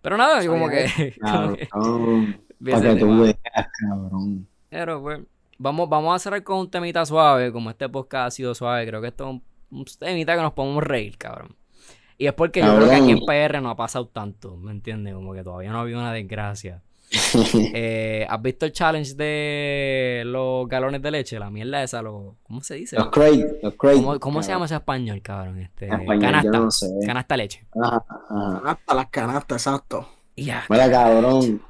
Pero 0.01 0.17
nada, 0.17 0.41
yo 0.43 0.51
como 0.51 0.69
que. 0.69 1.15
como 1.21 1.55
que- 1.55 1.67
Cabrón. 1.67 2.41
que 2.63 2.71
tú 2.95 2.97
tema. 2.97 3.21
veas, 3.21 3.37
cabrón. 3.79 4.47
Pero 4.69 5.01
pues, 5.01 5.19
vamos, 5.57 5.89
vamos 5.89 6.15
a 6.15 6.19
cerrar 6.19 6.43
con 6.43 6.59
un 6.59 6.71
temita 6.71 7.05
suave, 7.05 7.51
como 7.51 7.69
este 7.69 7.89
podcast 7.89 8.27
ha 8.27 8.31
sido 8.31 8.55
suave, 8.55 8.87
creo 8.87 9.01
que 9.01 9.07
esto 9.07 9.23
es 9.25 9.29
un, 9.31 9.43
un 9.79 9.85
temita 9.99 10.35
que 10.35 10.41
nos 10.41 10.53
podemos 10.53 10.83
reír, 10.83 11.17
cabrón. 11.17 11.55
Y 12.17 12.27
es 12.27 12.33
porque 12.33 12.61
yo 12.61 12.75
creo 12.75 12.87
que 12.87 12.95
aquí 12.95 13.11
en 13.11 13.25
PR 13.25 13.61
no 13.61 13.71
ha 13.71 13.75
pasado 13.75 14.07
tanto, 14.07 14.55
¿me 14.55 14.71
entiendes? 14.71 15.13
Como 15.15 15.33
que 15.33 15.43
todavía 15.43 15.71
no 15.71 15.79
ha 15.79 15.81
habido 15.81 15.99
una 15.99 16.13
desgracia. 16.13 16.83
Eh, 17.73 18.25
¿Has 18.29 18.41
visto 18.41 18.65
el 18.65 18.71
challenge 18.71 19.15
de 19.15 20.23
los 20.25 20.67
galones 20.67 21.01
de 21.01 21.11
leche? 21.11 21.39
La 21.39 21.49
mierda 21.49 21.83
esa, 21.83 22.01
lo, 22.01 22.37
¿cómo 22.43 22.61
se 22.61 22.75
dice? 22.75 22.95
Los 22.97 23.09
Craig, 23.09 23.45
los 23.61 23.73
Craig. 23.75 23.95
¿Cómo, 23.97 24.19
cómo 24.19 24.43
se 24.43 24.51
llama 24.51 24.65
ese 24.65 24.75
español, 24.75 25.21
cabrón? 25.21 25.59
Este, 25.59 25.85
español, 25.87 26.19
canasta, 26.19 26.51
no 26.51 26.71
sé. 26.71 26.87
canasta 27.05 27.37
leche. 27.37 27.65
Ajá, 27.81 28.03
ajá. 28.29 28.61
Hasta 28.65 28.93
las 28.95 29.07
canastas, 29.09 29.57
exacto. 29.67 30.07
Ya. 30.37 30.63
Mira, 30.69 30.89
cabrón. 30.89 31.61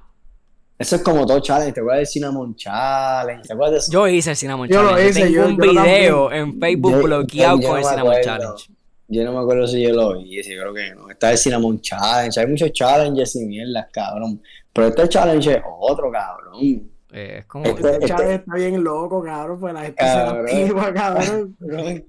Eso 0.77 0.95
es 0.95 1.01
como 1.03 1.25
todo 1.27 1.39
challenge. 1.39 1.73
¿Te 1.73 1.79
acuerdas 1.79 1.99
del 1.99 2.07
Cinnamon 2.07 2.55
Challenge? 2.55 3.47
¿Te 3.47 3.53
acuerdas 3.53 3.71
de 3.73 3.77
eso? 3.79 3.91
Yo 3.91 4.07
hice 4.07 4.31
el 4.31 4.35
Cinnamon 4.35 4.67
Yo 4.67 4.81
lo 4.81 4.89
Challenge. 4.91 5.09
hice, 5.09 5.21
tengo 5.21 5.33
yo- 5.35 5.45
un 5.47 5.57
yo 5.57 5.71
video 5.71 6.31
en 6.31 6.59
Facebook 6.59 6.91
Yo- 6.91 7.03
bloqueado 7.03 7.59
yo 7.59 7.67
con 7.67 7.71
no 7.71 7.77
el 7.77 7.83
Cinnamon 7.85 8.11
acuerdo. 8.13 8.23
Challenge. 8.25 8.73
Yo 9.13 9.23
no 9.25 9.33
me 9.33 9.39
acuerdo 9.39 9.67
si 9.67 9.81
yo 9.83 9.89
lo 9.93 10.21
sí, 10.21 10.41
creo 10.45 10.73
que 10.73 10.95
no. 10.95 11.09
Está 11.09 11.31
el 11.31 11.37
Cinnamon 11.37 11.81
Challenge, 11.81 12.39
hay 12.39 12.47
muchos 12.47 12.71
challenges 12.71 13.35
y 13.35 13.45
mierdas, 13.45 13.87
cabrón. 13.91 14.41
Pero 14.73 14.87
este 14.87 15.09
challenge 15.09 15.51
es 15.57 15.63
otro, 15.79 16.11
cabrón. 16.11 16.53
Eh, 16.61 17.37
es 17.39 17.45
como... 17.45 17.65
Este- 17.65 17.91
Este 17.93 18.05
challenge 18.07 18.33
este- 18.35 18.35
está 18.35 18.55
bien 18.55 18.83
loco, 18.83 19.21
cabrón, 19.23 19.59
pues 19.59 19.73
la 19.73 19.81
gente 19.81 19.95
Cabrón. 19.97 20.47
se 20.47 20.53
la 20.55 20.61
activa, 20.61 20.93
cabrón. 20.93 21.57
Cabrón, 21.59 22.05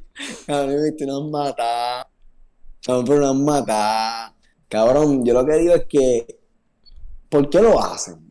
cabrón, 0.46 0.83
viste, 0.85 1.07
nos 1.07 1.31
mata. 1.31 2.09
Cabrón, 2.85 3.05
pero 3.07 3.20
nos 3.20 3.37
mata. 3.37 4.35
Cabrón, 4.68 5.25
yo 5.25 5.35
lo 5.35 5.44
que 5.44 5.55
digo 5.59 5.75
es 5.75 5.85
que, 5.87 6.40
¿por 7.29 7.48
qué 7.51 7.61
lo 7.61 7.83
hacen? 7.83 8.31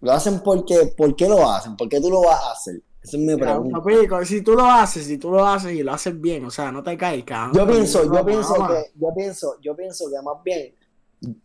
Lo 0.00 0.12
hacen 0.12 0.40
porque, 0.40 0.94
¿por 0.96 1.14
qué 1.14 1.28
lo 1.28 1.48
hacen? 1.50 1.76
¿Por 1.76 1.88
qué 1.88 2.00
tú 2.00 2.10
lo 2.10 2.22
vas 2.22 2.42
a 2.42 2.52
hacer? 2.52 2.80
Esa 3.02 3.16
es 3.16 3.22
mi 3.22 3.34
pregunta. 3.36 3.78
papi, 3.78 4.26
si 4.26 4.42
tú 4.42 4.52
lo 4.54 4.64
haces, 4.64 5.06
si 5.06 5.16
tú 5.18 5.30
lo 5.30 5.46
haces 5.46 5.72
y 5.72 5.82
lo 5.82 5.92
haces 5.92 6.18
bien, 6.20 6.44
o 6.44 6.50
sea, 6.50 6.70
no 6.72 6.82
te 6.82 6.96
caes, 6.96 7.24
cabrón. 7.24 7.54
Yo 7.54 7.66
pienso, 7.66 8.04
yo 8.12 8.24
pienso 8.24 8.54
que, 8.54 8.90
yo 8.94 9.08
pienso, 9.14 9.56
yo 9.62 9.76
pienso 9.76 10.04
que 10.10 10.22
más 10.22 10.42
bien 10.44 10.74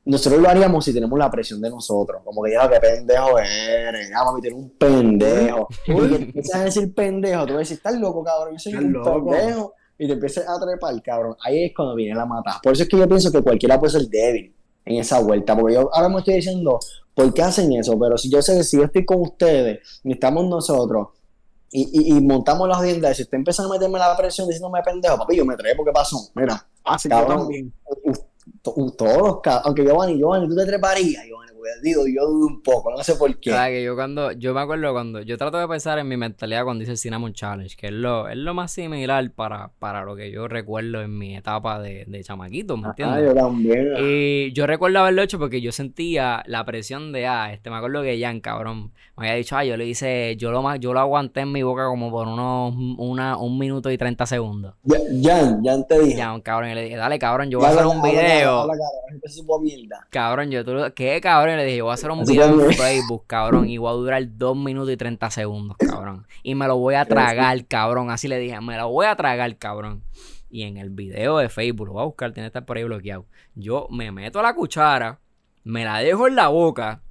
nosotros 0.05 0.41
lo 0.41 0.49
haríamos 0.49 0.85
si 0.85 0.93
tenemos 0.93 1.17
la 1.19 1.29
presión 1.29 1.59
de 1.61 1.69
nosotros. 1.69 2.21
Como 2.23 2.43
que 2.43 2.51
ya, 2.53 2.69
qué 2.69 2.79
pendejo 2.79 3.37
eres, 3.39 4.09
ya, 4.09 4.23
mami, 4.23 4.41
tienes 4.41 4.59
un 4.59 4.69
pendejo. 4.77 5.67
Y 5.87 6.07
que 6.09 6.15
empiezas 6.15 6.55
a 6.55 6.63
decir 6.65 6.93
pendejo, 6.93 7.41
tú 7.45 7.53
vas 7.53 7.55
a 7.55 7.59
decir, 7.59 7.77
estás 7.77 7.99
loco, 7.99 8.23
cabrón, 8.23 8.53
yo 8.53 8.59
soy 8.59 8.75
un 8.75 8.93
loco. 8.93 9.29
pendejo. 9.29 9.73
Y 9.97 10.07
te 10.07 10.13
empiezas 10.13 10.45
a 10.47 10.59
trepar, 10.59 11.01
cabrón. 11.01 11.35
Ahí 11.43 11.65
es 11.65 11.73
cuando 11.75 11.95
viene 11.95 12.15
la 12.15 12.25
matada. 12.25 12.59
Por 12.61 12.73
eso 12.73 12.83
es 12.83 12.89
que 12.89 12.97
yo 12.97 13.07
pienso 13.07 13.31
que 13.31 13.41
cualquiera 13.41 13.79
puede 13.79 13.91
ser 13.93 14.07
débil 14.09 14.53
en 14.85 14.97
esa 14.97 15.19
vuelta. 15.19 15.55
Porque 15.57 15.75
yo 15.75 15.89
ahora 15.93 16.09
me 16.09 16.17
estoy 16.19 16.35
diciendo, 16.35 16.79
¿por 17.13 17.33
qué 17.33 17.41
hacen 17.41 17.71
eso? 17.73 17.97
Pero 17.97 18.17
si 18.17 18.29
yo 18.29 18.41
sé 18.41 18.57
que 18.57 18.63
si 18.63 18.77
yo 18.77 18.83
estoy 18.83 19.05
con 19.05 19.21
ustedes, 19.21 20.01
y 20.03 20.11
estamos 20.13 20.45
nosotros, 20.45 21.09
y, 21.71 22.13
y, 22.13 22.17
y 22.17 22.21
montamos 22.21 22.67
las 22.67 22.77
audiencias, 22.77 23.15
si 23.17 23.23
usted 23.23 23.37
empieza 23.37 23.63
a 23.63 23.69
meterme 23.69 23.97
la 23.99 24.15
presión 24.17 24.47
diciéndome 24.47 24.81
pendejo, 24.83 25.17
papi, 25.17 25.37
yo 25.37 25.45
me 25.45 25.55
trepo, 25.55 25.83
¿qué 25.85 25.91
pasó? 25.91 26.17
Mira, 26.35 26.65
Así 26.83 27.07
que 27.09 27.15
yo 27.15 27.21
cabrón. 27.21 27.39
también. 27.39 27.73
Todos 28.61 29.41
aunque 29.63 29.83
Giovanni, 29.83 30.17
Giovanni, 30.17 30.47
tú 30.47 30.55
te 30.55 30.65
treparías, 30.65 31.25
Giovanni, 31.25 31.44
porque 31.73 31.87
digo, 31.89 32.03
yo 32.07 32.27
dudo 32.29 32.47
un 32.47 32.61
poco, 32.61 32.91
no 32.91 33.03
sé 33.03 33.15
por 33.15 33.29
qué. 33.39 33.49
Claro, 33.51 33.71
que 33.71 33.83
yo 33.83 33.95
cuando, 33.95 34.31
yo 34.33 34.53
me 34.53 34.61
acuerdo 34.61 34.91
cuando, 34.93 35.21
yo 35.21 35.37
trato 35.37 35.57
de 35.59 35.67
pensar 35.67 35.97
en 35.99 36.07
mi 36.07 36.17
mentalidad 36.17 36.63
cuando 36.63 36.83
hice 36.83 36.91
el 36.91 36.97
Cinnamon 36.97 37.33
Challenge, 37.33 37.75
que 37.75 37.87
es 37.87 37.93
lo, 37.93 38.27
es 38.29 38.37
lo 38.37 38.53
más 38.53 38.71
similar 38.71 39.31
para, 39.31 39.71
para 39.79 40.03
lo 40.03 40.15
que 40.15 40.31
yo 40.31 40.47
recuerdo 40.47 41.01
en 41.01 41.17
mi 41.17 41.35
etapa 41.35 41.79
de, 41.79 42.05
de 42.05 42.23
chamaquito, 42.23 42.77
¿me 42.77 42.87
Ah, 42.87 42.89
entiendes? 42.89 43.25
yo 43.27 43.33
también. 43.33 43.93
Y 43.99 44.51
yo 44.53 44.67
recuerdo 44.67 44.99
haberlo 44.99 45.21
hecho 45.21 45.39
porque 45.39 45.61
yo 45.61 45.71
sentía 45.71 46.43
la 46.47 46.65
presión 46.65 47.11
de, 47.11 47.27
ah, 47.27 47.51
este, 47.53 47.69
me 47.69 47.77
acuerdo 47.77 48.01
que 48.03 48.19
Jan, 48.19 48.39
cabrón, 48.39 48.91
me 49.17 49.27
había 49.27 49.35
dicho, 49.37 49.55
ah, 49.57 49.63
yo 49.63 49.77
le 49.77 49.85
hice, 49.87 50.35
yo 50.37 50.51
lo 50.51 50.61
más, 50.61 50.79
yo 50.79 50.93
lo 50.93 50.99
aguanté 50.99 51.41
en 51.41 51.51
mi 51.51 51.63
boca 51.63 51.85
como 51.87 52.11
por 52.11 52.27
unos, 52.27 52.73
una, 52.97 53.37
un 53.37 53.57
minuto 53.57 53.89
y 53.91 53.97
30 53.97 54.25
segundos. 54.25 54.75
Ya, 54.83 54.97
Jan, 55.23 55.63
Jan 55.63 55.87
te 55.87 55.99
dije. 55.99 56.21
Jan, 56.21 56.41
cabrón, 56.41 56.71
y 56.71 56.75
le 56.75 56.83
dije, 56.83 56.95
dale, 56.97 57.17
cabrón, 57.19 57.49
yo 57.49 57.59
voy 57.59 57.67
a 57.67 57.69
Habla- 57.69 57.81
hacer 57.83 57.95
un 57.95 58.01
video. 58.03 58.67
cabrón. 58.67 58.77
Cabrón, 60.09 60.51
yo, 60.51 60.63
tú, 60.65 60.71
¿qué 60.95 61.19
cabrón? 61.21 61.54
Le 61.55 61.65
dije, 61.65 61.81
voy 61.81 61.91
a 61.91 61.93
hacer 61.93 62.11
un 62.11 62.21
Así 62.21 62.33
video 62.33 62.69
en 62.69 62.73
Facebook, 62.73 63.25
cabrón, 63.27 63.69
y 63.69 63.77
voy 63.77 63.89
a 63.89 63.93
durar 63.93 64.23
2 64.27 64.57
minutos 64.57 64.91
y 64.91 64.97
30 64.97 65.29
segundos, 65.31 65.77
cabrón. 65.77 66.27
Y 66.43 66.55
me 66.55 66.67
lo 66.67 66.77
voy 66.77 66.95
a 66.95 67.05
tragar, 67.05 67.65
cabrón. 67.65 68.09
Así 68.09 68.27
le 68.27 68.39
dije, 68.39 68.59
me 68.61 68.77
lo 68.77 68.89
voy 68.89 69.05
a 69.05 69.15
tragar, 69.15 69.55
cabrón. 69.57 70.03
Y 70.49 70.63
en 70.63 70.77
el 70.77 70.89
video 70.89 71.37
de 71.37 71.49
Facebook, 71.49 71.87
lo 71.87 71.93
voy 71.93 72.01
a 72.03 72.05
buscar, 72.05 72.31
tiene 72.31 72.45
que 72.45 72.49
estar 72.49 72.65
por 72.65 72.77
ahí 72.77 72.83
bloqueado. 72.83 73.25
Yo 73.55 73.87
me 73.89 74.11
meto 74.11 74.41
la 74.41 74.53
cuchara, 74.53 75.19
me 75.63 75.83
la 75.83 75.99
dejo 75.99 76.27
en 76.27 76.35
la 76.35 76.47
boca, 76.47 77.01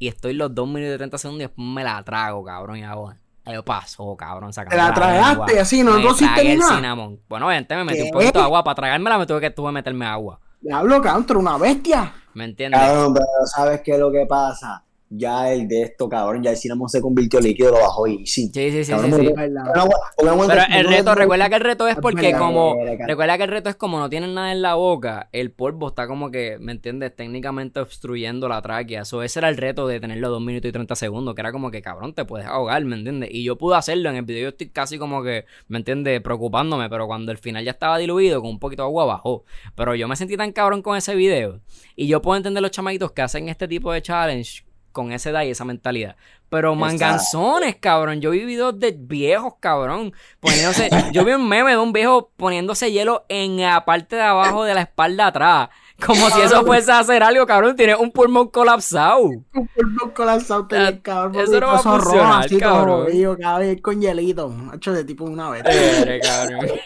y 0.00 0.08
estoy 0.08 0.32
los 0.32 0.54
2 0.54 0.66
minutos 0.66 0.94
y 0.94 0.98
30 0.98 1.18
segundos 1.18 1.40
y 1.40 1.46
después 1.46 1.68
me 1.68 1.84
la 1.84 2.02
trago, 2.02 2.42
cabrón. 2.42 2.78
Y 2.78 2.82
hago, 2.82 3.12
¿qué 3.44 3.62
pasó, 3.62 4.16
cabrón? 4.16 4.50
Te 4.50 4.76
la 4.76 4.94
tragaste 4.94 5.60
así, 5.60 5.82
no 5.82 5.98
me 5.98 6.02
cosiste 6.02 6.34
tragué 6.34 6.52
el 6.54 6.58
nada. 6.58 6.76
cinnamon. 6.76 7.20
Bueno, 7.28 7.46
obviamente 7.46 7.76
me 7.76 7.84
metí 7.84 8.00
un 8.00 8.10
poquito 8.10 8.38
de 8.38 8.44
agua. 8.46 8.64
Para 8.64 8.76
tragármela 8.76 9.18
me 9.18 9.26
tuve 9.26 9.40
que, 9.40 9.50
tuve 9.50 9.68
que 9.68 9.72
meterme 9.72 10.06
agua. 10.06 10.40
Diablo, 10.60 11.00
eres 11.00 11.38
una 11.38 11.56
bestia. 11.56 12.12
¿Me 12.34 12.44
entiendes? 12.44 12.80
Cabrón, 12.80 13.14
pero 13.14 13.26
¿sabes 13.46 13.80
qué 13.82 13.92
es 13.92 13.98
lo 13.98 14.12
que 14.12 14.26
pasa? 14.26 14.84
Ya 15.12 15.52
el 15.52 15.66
de 15.66 15.82
esto, 15.82 16.08
cabrón, 16.08 16.40
ya 16.40 16.52
el 16.52 16.56
cinnamon 16.56 16.88
se 16.88 17.00
convirtió 17.00 17.40
líquido, 17.40 17.72
lo 17.72 17.78
bajó 17.78 18.06
y 18.06 18.24
sí. 18.28 18.48
Sí, 18.54 18.70
sí, 18.70 18.84
sí, 18.84 18.92
Cabrón, 18.92 19.12
sí. 19.12 19.32
Pero 19.36 20.62
el 20.72 20.86
reto, 20.86 21.16
recuerda 21.16 21.48
que 21.48 21.56
el 21.56 21.60
reto 21.62 21.88
es 21.88 21.96
porque 21.96 22.28
verdad, 22.28 22.38
como, 22.38 22.76
recuerda 23.08 23.36
que 23.36 23.42
el 23.42 23.50
reto 23.50 23.70
es 23.70 23.74
como 23.74 23.98
no 23.98 24.08
tienen 24.08 24.34
nada 24.34 24.52
en 24.52 24.62
la 24.62 24.76
boca, 24.76 25.28
el 25.32 25.50
polvo 25.50 25.88
está 25.88 26.06
como 26.06 26.30
que, 26.30 26.58
¿me 26.60 26.70
entiendes? 26.70 27.16
Técnicamente 27.16 27.80
obstruyendo 27.80 28.48
la 28.48 28.62
tráquea. 28.62 29.04
So, 29.04 29.24
ese 29.24 29.40
era 29.40 29.48
el 29.48 29.56
reto 29.56 29.88
de 29.88 29.98
tenerlo 29.98 30.28
2 30.30 30.42
minutos 30.42 30.68
y 30.68 30.72
30 30.72 30.94
segundos, 30.94 31.34
que 31.34 31.40
era 31.40 31.50
como 31.50 31.72
que, 31.72 31.82
cabrón, 31.82 32.14
te 32.14 32.24
puedes 32.24 32.46
ahogar, 32.46 32.84
¿me 32.84 32.94
entiendes? 32.94 33.30
Y 33.32 33.42
yo 33.42 33.58
pude 33.58 33.76
hacerlo 33.76 34.10
en 34.10 34.16
el 34.16 34.22
video, 34.22 34.42
yo 34.42 34.48
estoy 34.50 34.68
casi 34.68 34.96
como 34.96 35.24
que, 35.24 35.44
¿me 35.66 35.78
entiendes? 35.78 36.20
Preocupándome, 36.20 36.88
pero 36.88 37.08
cuando 37.08 37.32
el 37.32 37.38
final 37.38 37.64
ya 37.64 37.72
estaba 37.72 37.98
diluido, 37.98 38.40
con 38.40 38.50
un 38.50 38.60
poquito 38.60 38.82
de 38.82 38.86
agua 38.86 39.06
bajó. 39.06 39.44
Pero 39.74 39.96
yo 39.96 40.06
me 40.06 40.14
sentí 40.14 40.36
tan 40.36 40.52
cabrón 40.52 40.82
con 40.82 40.96
ese 40.96 41.16
video. 41.16 41.58
Y 41.96 42.06
yo 42.06 42.22
puedo 42.22 42.36
entender 42.36 42.62
los 42.62 42.70
chamaquitos 42.70 43.10
que 43.10 43.22
hacen 43.22 43.48
este 43.48 43.66
tipo 43.66 43.92
de 43.92 44.02
challenge 44.02 44.69
con 44.92 45.12
esa 45.12 45.30
edad 45.30 45.42
y 45.42 45.50
esa 45.50 45.64
mentalidad. 45.64 46.16
Pero 46.48 46.74
manganzones, 46.74 47.76
cabrón. 47.76 48.20
Yo 48.20 48.30
vi 48.30 48.44
videos 48.44 48.78
de 48.78 48.90
viejos, 48.92 49.54
cabrón. 49.60 50.12
Poniéndose. 50.40 50.90
yo 51.12 51.24
vi 51.24 51.32
un 51.32 51.48
meme 51.48 51.70
de 51.70 51.78
un 51.78 51.92
viejo 51.92 52.30
poniéndose 52.36 52.90
hielo 52.90 53.24
en 53.28 53.60
la 53.60 53.84
parte 53.84 54.16
de 54.16 54.22
abajo 54.22 54.64
de 54.64 54.74
la 54.74 54.82
espalda 54.82 55.28
atrás. 55.28 55.68
Como 56.04 56.28
si 56.30 56.40
eso 56.40 56.64
fuese 56.64 56.90
a 56.90 57.00
hacer 57.00 57.22
algo, 57.22 57.46
cabrón. 57.46 57.76
Tiene 57.76 57.94
un 57.94 58.10
pulmón 58.10 58.48
colapsado. 58.48 59.26
Un 59.26 59.44
polvo 59.52 60.12
colapsado, 60.14 60.66
te 60.66 60.78
ves, 60.78 61.00
cabrón. 61.02 61.40
eso 61.40 61.60
no 61.60 61.66
va 61.68 61.74
a 61.74 61.78
funcionar, 61.78 62.44
así, 62.44 62.58
cabrón. 62.58 63.06
con 63.82 64.00
hielito. 64.00 64.48
Macho 64.48 64.92
de 64.92 65.04
tipo 65.04 65.24
una 65.24 65.50
vez. 65.50 65.62
Eres, 65.64 66.26
cabrón. 66.26 66.66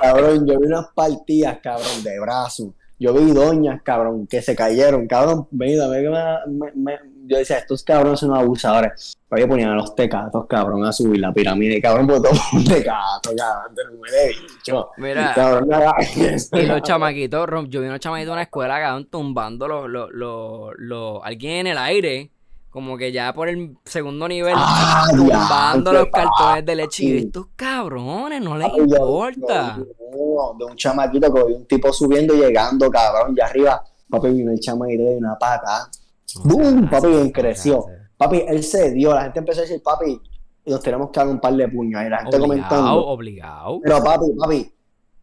Cabrón, 0.00 0.46
yo 0.46 0.58
vi 0.58 0.66
unas 0.66 0.86
partidas, 0.94 1.58
cabrón, 1.62 2.02
de 2.02 2.18
brazo. 2.20 2.72
Yo 2.98 3.12
vi 3.12 3.32
doñas, 3.32 3.82
cabrón, 3.82 4.26
que 4.26 4.40
se 4.40 4.56
cayeron, 4.56 5.06
cabrón. 5.06 5.46
Mira, 5.50 5.88
me, 5.88 6.00
me, 6.46 6.72
me- 6.74 7.09
yo 7.30 7.38
decía, 7.38 7.58
estos 7.58 7.82
cabrones 7.84 8.20
son 8.20 8.34
abusadores. 8.36 9.14
Pero 9.28 9.42
yo 9.42 9.48
ponían 9.48 9.70
a 9.70 9.74
los 9.76 9.94
tecatos, 9.94 10.46
cabrón, 10.48 10.84
a 10.84 10.92
subir 10.92 11.20
la 11.20 11.32
pirámide, 11.32 11.80
cabrón, 11.80 12.06
porque 12.08 12.28
todo 12.28 12.40
un 12.52 12.64
tecato, 12.64 13.30
cabrón, 13.36 13.74
te 13.76 13.96
huele 13.96 14.28
bicho. 14.42 14.90
Mira. 14.96 15.32
Cabrón, 15.34 15.68
eso, 16.18 16.56
Y 16.58 16.66
los 16.66 16.82
chamaquitos, 16.82 17.48
yo 17.68 17.80
vi 17.80 17.86
unos 17.86 18.00
chamaquitos 18.00 18.28
en 18.30 18.32
una 18.32 18.42
escuela, 18.42 18.80
cabrón, 18.80 19.06
tumbando 19.08 19.68
los, 19.68 19.88
los, 19.88 20.10
los, 20.12 20.70
los- 20.78 21.20
alguien 21.22 21.58
en 21.58 21.66
el 21.68 21.78
aire, 21.78 22.30
Como 22.70 22.96
que 22.96 23.10
ya 23.12 23.32
por 23.32 23.48
el 23.48 23.76
segundo 23.84 24.28
nivel, 24.28 24.54
Ah, 24.56 25.06
tumbando 25.10 25.92
los 25.92 26.06
cartones 26.12 26.64
de 26.66 26.74
leche. 26.76 27.04
Y 27.04 27.18
estos 27.18 27.46
cabrones, 27.56 28.40
no 28.42 28.56
les 28.56 28.68
importa. 28.76 29.76
yo 29.78 30.54
de 30.58 30.64
un 30.64 30.76
chamaquito 30.76 31.32
que 31.32 31.44
vi 31.44 31.52
un 31.54 31.66
tipo 31.66 31.92
subiendo 31.92 32.34
y 32.34 32.38
llegando, 32.38 32.90
cabrón, 32.90 33.34
ya 33.36 33.46
arriba. 33.46 33.82
Papi 34.08 34.28
vino 34.30 34.50
el 34.52 34.58
chamaquito 34.60 35.02
de 35.04 35.16
una 35.16 35.36
pata. 35.38 35.88
¡Bum! 36.44 36.88
Papi, 36.88 37.06
bien 37.08 37.30
creció. 37.30 37.84
Papi, 38.16 38.44
él 38.46 38.62
se 38.62 38.92
dio. 38.92 39.14
La 39.14 39.22
gente 39.24 39.38
empezó 39.40 39.60
a 39.60 39.62
decir, 39.62 39.82
papi, 39.82 40.20
nos 40.66 40.80
tenemos 40.82 41.10
que 41.10 41.20
dar 41.20 41.28
un 41.28 41.40
par 41.40 41.54
de 41.54 41.68
puños. 41.68 42.02
Y 42.04 42.08
la 42.08 42.18
gente 42.18 42.36
Obligado, 42.36 42.68
comentando. 42.68 43.06
obligado. 43.06 43.80
Pero 43.82 44.02
papi, 44.04 44.26
papi, 44.38 44.74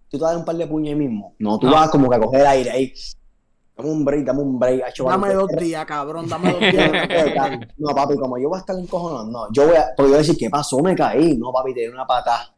tú 0.09 0.17
te 0.17 0.23
das 0.25 0.35
un 0.35 0.45
par 0.45 0.55
de 0.55 0.67
puños 0.67 0.89
ahí 0.89 0.95
mismo. 0.95 1.35
No, 1.39 1.57
tú 1.59 1.67
No. 1.67 1.73
vas 1.73 1.89
como 1.89 2.09
que 2.09 2.15
a 2.15 2.19
coger 2.19 2.45
aire 2.47 2.69
ahí. 2.71 2.93
Dame 3.75 3.89
un 3.91 4.03
break, 4.03 4.25
dame 4.25 4.41
un 4.41 4.57
break. 4.59 4.95
Dame 4.97 5.33
dos 5.35 5.49
días, 5.59 5.85
cabrón, 5.85 6.27
dame 6.27 6.51
dos 6.51 6.59
días. 6.59 6.91
no 7.77 7.93
papi, 7.95 8.15
como 8.17 8.37
yo 8.39 8.49
voy 8.49 8.57
a 8.57 8.59
estar 8.61 8.75
encojonado, 8.77 9.25
no. 9.29 9.51
Yo 9.53 9.67
voy 9.67 9.75
a, 9.75 9.89
porque 9.95 10.03
yo 10.03 10.07
voy 10.07 10.15
a 10.15 10.17
decir, 10.17 10.35
¿qué 10.37 10.49
pasó? 10.49 10.79
Me 10.79 10.95
caí. 10.95 11.37
No, 11.37 11.51
papi, 11.51 11.73
te 11.75 11.81
di 11.81 11.87
una 11.87 12.05
pata. 12.07 12.53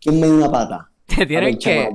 ¿Quién 0.00 0.20
me 0.20 0.26
dio 0.26 0.36
una 0.36 0.50
pata? 0.50 0.90
Te 1.06 1.24
tienen 1.24 1.54
Papi, 1.54 1.64
que. 1.64 1.90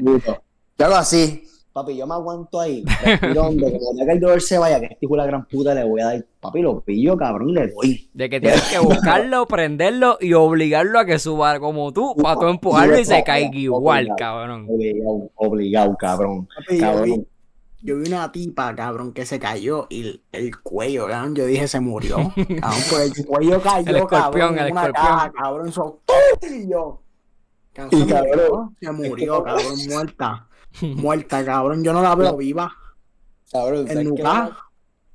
Yo 0.79 0.85
hago 0.87 0.95
así. 0.95 1.43
Papi, 1.73 1.97
yo 1.97 2.05
me 2.05 2.13
aguanto 2.13 2.59
ahí. 2.59 2.83
Respiro 3.03 3.47
hondo, 3.47 3.65
como 3.65 3.97
ya 3.97 4.05
que 4.05 4.11
el 4.11 4.19
dolor 4.19 4.41
se 4.41 4.59
vaya, 4.59 4.79
que 4.79 4.85
este 4.85 4.97
hijo 5.01 5.15
de 5.15 5.17
la 5.17 5.25
gran 5.25 5.45
puta 5.45 5.73
le 5.73 5.83
voy 5.83 6.01
a 6.01 6.05
dar. 6.05 6.25
Papi, 6.39 6.61
lo 6.61 6.81
pillo, 6.81 7.17
cabrón, 7.17 7.49
y 7.49 7.53
le 7.53 7.67
doy. 7.69 8.09
De 8.13 8.29
que 8.29 8.39
tienes 8.39 8.61
que 8.69 8.77
buscarlo, 8.77 9.47
prenderlo 9.47 10.17
y 10.21 10.33
obligarlo 10.33 10.99
a 10.99 11.05
que 11.05 11.17
suba 11.17 11.59
como 11.59 11.91
tú, 11.91 12.15
para 12.15 12.39
tú 12.39 12.47
empujarlo 12.47 12.99
y 12.99 13.05
se 13.05 13.23
caiga 13.23 13.57
igual, 13.57 14.09
cabrón. 14.17 14.67
Obligado, 14.69 15.31
obligado, 15.35 15.97
cabrón. 15.97 16.47
Papi, 16.55 16.77
yo, 16.77 17.01
vi, 17.01 17.11
Cabrón. 17.11 17.27
yo 17.81 17.97
vi 17.97 18.07
una 18.07 18.31
tipa, 18.31 18.75
cabrón, 18.75 19.11
que 19.11 19.25
se 19.25 19.39
cayó 19.39 19.87
y 19.89 20.01
el, 20.01 20.21
el 20.31 20.61
cuello, 20.61 21.07
cabrón, 21.07 21.33
yo 21.35 21.47
dije, 21.47 21.67
se 21.67 21.79
murió. 21.79 22.17
Cabrón, 22.35 22.81
pues 22.91 23.17
el 23.17 23.25
cuello 23.25 23.59
cayó, 23.61 23.89
El 23.89 23.95
escorpión, 23.95 24.21
cabrón, 24.21 24.57
en 24.59 24.65
el 24.65 24.71
una 24.73 24.81
escorpión. 24.81 25.07
caja, 25.07 25.31
cabrón, 25.31 25.67
eso, 25.69 25.99
y 26.51 26.69
yo. 26.69 26.99
Cabrón, 27.73 27.99
Y 27.99 28.05
se 28.05 28.11
murió, 28.13 28.37
cabrón, 28.37 28.75
se 28.79 28.91
murió, 28.91 29.43
cabrón, 29.43 29.75
muerta. 29.89 30.47
Muerta, 30.81 31.43
cabrón, 31.45 31.83
yo 31.83 31.93
no 31.93 32.01
la 32.01 32.15
veo 32.15 32.37
viva. 32.37 32.71
Cabrón, 33.51 33.87
¿sabes 33.87 33.99
En 33.99 34.17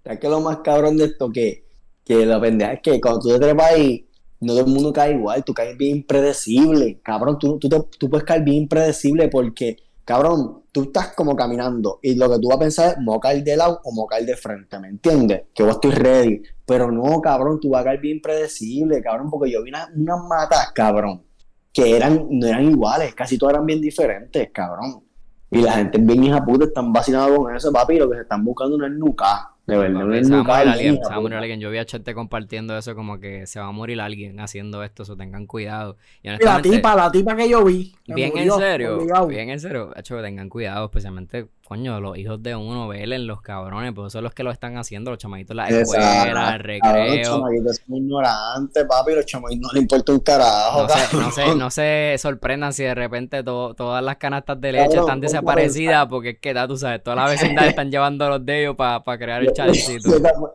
¿sabes 0.05 0.21
qué 0.21 0.27
es 0.27 0.31
lo 0.31 0.41
más 0.41 0.59
cabrón 0.59 0.97
de 0.97 1.05
esto? 1.07 1.31
Que, 1.31 1.65
que 2.05 2.25
la 2.27 2.41
pendeja 2.41 2.75
es 2.75 2.81
que 2.83 3.01
cuando 3.01 3.21
tú 3.21 3.29
te 3.31 3.39
trepas 3.39 3.73
ahí, 3.73 4.09
no 4.41 4.53
todo 4.55 4.65
el 4.67 4.71
mundo 4.73 4.93
cae 4.93 5.13
igual, 5.15 5.45
tú 5.45 5.53
caes 5.53 5.77
bien 5.77 5.97
impredecible. 5.99 7.01
Cabrón, 7.03 7.39
tú, 7.39 7.59
tú, 7.59 7.69
te- 7.69 7.83
tú 7.99 8.09
puedes 8.09 8.25
caer 8.25 8.43
bien 8.45 8.63
impredecible 8.63 9.29
porque, 9.29 9.77
cabrón, 10.05 10.63
tú 10.73 10.83
estás 10.85 11.15
como 11.15 11.35
caminando 11.35 11.99
y 12.03 12.15
lo 12.15 12.31
que 12.31 12.39
tú 12.39 12.49
vas 12.49 12.57
a 12.57 12.61
pensar 12.61 12.91
es, 12.93 12.99
¿me 12.99 13.07
voy 13.07 13.17
a 13.17 13.21
caer 13.21 13.45
de 13.45 13.57
lado 13.57 13.81
o 13.83 14.07
caer 14.07 14.25
de 14.27 14.37
frente? 14.37 14.79
¿Me 14.79 14.89
entiendes? 14.89 15.43
Que 15.55 15.65
yo 15.65 15.71
estoy 15.71 15.91
ready. 15.91 16.43
Pero 16.65 16.93
no, 16.93 17.21
cabrón, 17.21 17.59
tú 17.61 17.71
vas 17.71 17.81
a 17.83 17.85
caer 17.87 18.01
bien 18.01 18.17
impredecible, 18.17 19.03
cabrón, 19.03 19.29
porque 19.31 19.51
yo 19.51 19.63
vi 19.63 19.71
una- 19.71 19.91
unas 19.95 20.23
matas, 20.25 20.73
cabrón, 20.73 21.25
que 21.73 21.97
eran, 21.97 22.27
no 22.31 22.47
eran 22.47 22.65
iguales, 22.71 23.15
casi 23.15 23.37
todas 23.39 23.55
eran 23.55 23.67
bien 23.67 23.81
diferentes, 23.81 24.51
cabrón. 24.53 25.03
Y 25.51 25.63
la 25.63 25.73
gente 25.73 25.99
bien 25.99 26.25
hija 26.25 26.45
puta, 26.45 26.67
están 26.67 26.93
vacilando 26.93 27.37
con 27.37 27.57
eso, 27.57 27.73
papi, 27.73 27.95
y 27.95 27.99
lo 27.99 28.11
que 28.11 28.17
se 28.17 28.23
están 28.23 28.45
buscando 28.45 28.77
no 28.77 28.87
es 28.87 28.93
nuca, 28.93 29.51
de 29.67 29.77
verdad, 29.77 30.05
no 30.05 30.15
es 30.15 30.27
se 30.27 30.33
va 30.33 30.41
a 30.41 30.43
nuca. 30.43 30.59
alguien, 30.59 30.95
hija 30.95 31.05
se 31.05 31.11
va 31.11 31.17
a 31.17 31.21
morir 31.21 31.37
puta. 31.37 31.39
alguien. 31.39 31.61
Yo 31.61 31.71
vi 31.71 31.79
a 31.79 31.85
Chente 31.87 32.15
compartiendo 32.15 32.77
eso 32.77 32.95
como 32.95 33.19
que 33.19 33.47
se 33.47 33.61
va 33.61 33.67
a 33.67 33.73
morir 33.73 34.01
alguien 34.01 34.41
haciendo 34.41 34.83
esto, 34.83 35.05
eso 35.05 35.17
tengan 35.17 35.47
cuidado. 35.47 35.97
Y 36.23 36.29
la 36.29 36.61
tipa, 36.61 36.95
la 36.95 37.11
tipa 37.11 37.35
que 37.35 37.49
yo 37.49 37.65
vi. 37.65 37.95
bien 38.07 38.31
murió, 38.31 38.55
en 38.55 38.61
serio, 38.61 38.97
obligado. 38.97 39.27
bien 39.27 39.51
en 39.51 39.61
serio, 39.61 39.93
hecho, 39.97 40.21
tengan 40.21 40.49
cuidado, 40.49 40.87
especialmente, 40.87 41.49
coño, 41.69 42.01
los 42.01 42.17
hijos 42.17 42.43
de 42.43 42.57
uno, 42.57 42.89
velen 42.89 43.27
los 43.27 43.43
cabrones, 43.43 43.93
pues 43.95 44.11
son 44.15 44.25
los 44.25 44.33
que 44.33 44.43
lo 44.43 44.51
están 44.51 44.79
haciendo, 44.79 45.11
los 45.11 45.19
chamaditos, 45.19 45.55
la 45.55 45.69
escuela, 45.69 46.23
el 46.25 46.33
Cabrón, 46.33 46.53
los 46.57 46.63
recreo. 46.63 47.23
chamaquitos 47.25 47.77
son 47.87 47.97
ignorantes, 47.97 48.85
papi, 48.89 49.15
los 49.15 49.27
chamaquitos 49.27 49.61
no 49.63 49.69
les 49.75 49.83
importa 49.83 50.13
un 50.13 50.21
carajo, 50.21 50.83
No 50.83 50.89
se, 50.89 51.17
no, 51.17 51.31
se, 51.31 51.55
no 51.57 51.71
se 51.71 52.17
sorprendan 52.19 52.73
si 52.73 52.85
de 52.85 52.95
repente 52.95 53.43
to- 53.45 53.75
todas 53.75 54.03
las 54.03 54.17
canastas 54.17 54.59
de 54.59 54.73
leche 54.73 54.87
están 54.97 55.05
¿cómo 55.07 55.21
desaparecidas 55.21 56.07
porque 56.07 56.31
es 56.31 56.39
que, 56.41 56.55
ya 56.55 56.67
tú 56.67 56.79
sabes, 56.79 57.03
toda 57.03 57.17
la 57.17 57.27
vecindad 57.29 57.67
están 57.69 57.91
llevando 57.91 58.27
los 58.31 58.47
de 58.47 58.63
ellos 58.63 58.75
para 58.75 59.03
crear 59.19 59.43
el 59.43 59.53
chalecito. 59.53 60.09
Yo 60.11 60.23
te 60.23 60.29
apu- 60.29 60.51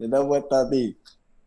yo 0.00 0.10
te 0.10 0.16
apuesto 0.16 0.56
a 0.56 0.68
ti. 0.68 0.98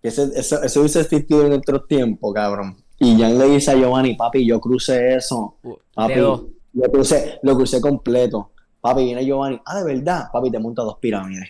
Que 0.01 0.07
ese- 0.07 0.31
eso, 0.33 0.63
eso 0.63 0.79
hubiese 0.79 1.01
existido 1.01 1.45
en 1.45 1.51
otros 1.51 1.85
tiempos, 1.89 2.33
cabrón. 2.33 2.77
Y 2.99 3.19
Jan 3.19 3.37
le 3.37 3.47
dice 3.47 3.71
a 3.71 3.75
Giovanni, 3.75 4.15
papi, 4.15 4.47
yo 4.47 4.61
crucé 4.61 5.15
eso. 5.15 5.57
Papi, 5.93 6.15
lo 6.15 6.47
crucé, 6.89 7.37
lo 7.43 7.55
crucé 7.57 7.81
completo. 7.81 8.51
Papi, 8.81 9.03
viene 9.03 9.25
Giovanni. 9.25 9.61
Ah, 9.65 9.79
de 9.79 9.95
verdad. 9.95 10.29
Papi, 10.31 10.51
te 10.51 10.59
monta 10.59 10.83
dos 10.83 10.97
pirámides. 10.99 11.49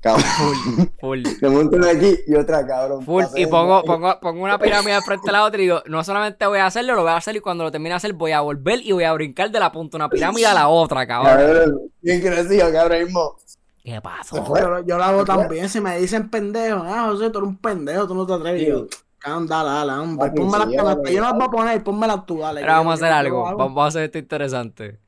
Cabrón. 0.00 0.24
Full, 0.24 0.86
full. 0.98 1.22
Te 1.40 1.48
monto 1.50 1.76
una 1.76 1.90
aquí 1.90 2.16
y 2.26 2.34
otra, 2.34 2.66
cabrón. 2.66 3.04
Full, 3.04 3.24
y 3.36 3.46
pongo, 3.46 3.82
pongo, 3.84 4.18
pongo 4.18 4.42
una 4.44 4.58
pirámide 4.58 4.94
al 4.94 5.02
frente 5.02 5.26
de 5.26 5.32
la 5.32 5.44
otra 5.44 5.58
y 5.60 5.64
digo, 5.64 5.82
no 5.86 6.02
solamente 6.02 6.46
voy 6.46 6.58
a 6.58 6.66
hacerlo, 6.66 6.94
lo 6.94 7.02
voy 7.02 7.10
a 7.10 7.16
hacer 7.16 7.36
y 7.36 7.40
cuando 7.40 7.64
lo 7.64 7.70
termine 7.70 7.90
de 7.90 7.96
hacer 7.96 8.14
voy 8.14 8.32
a 8.32 8.40
volver 8.40 8.80
y 8.82 8.92
voy 8.92 9.04
a 9.04 9.12
brincar 9.12 9.50
de 9.50 9.60
la 9.60 9.70
punta 9.70 9.98
de 9.98 10.04
una 10.04 10.08
pirámide 10.08 10.46
a 10.46 10.54
la 10.54 10.68
otra, 10.68 11.06
cabrón. 11.06 11.36
Cabrón, 11.36 11.80
bien 12.00 12.20
crecido, 12.22 12.72
cabrón, 12.72 13.04
mismo. 13.04 13.36
¿Qué 13.84 14.00
pasó? 14.00 14.36
Yo, 14.36 14.86
yo 14.86 14.96
lo 14.96 15.04
hago 15.04 15.24
también. 15.24 15.68
Si 15.68 15.80
me 15.80 15.98
dicen 15.98 16.30
pendejo, 16.30 16.82
ah, 16.82 17.08
José, 17.10 17.28
tú 17.30 17.38
eres 17.38 17.48
un 17.48 17.56
pendejo, 17.58 18.06
tú 18.06 18.14
no 18.14 18.26
te 18.26 18.32
atreves. 18.32 18.62
Y 18.62 18.66
yo, 18.68 18.86
dale, 19.22 19.48
dale, 19.48 19.92
hombre. 19.92 20.30
Ponme 20.30 20.58
las 20.58 20.68
canastas. 20.68 21.10
Yo 21.10 21.20
no 21.20 21.26
las 21.26 21.34
voy 21.34 21.44
a 21.44 21.50
poner, 21.50 21.84
pónmelas 21.84 22.26
tú, 22.26 22.38
dale. 22.38 22.60
Ahora 22.60 22.72
que 22.72 22.78
vamos 22.78 22.90
a 22.90 22.94
hacer 22.94 23.12
algo, 23.12 23.56
vamos 23.56 23.84
a 23.84 23.86
hacer 23.86 24.04
esto 24.04 24.18
interesante. 24.18 25.00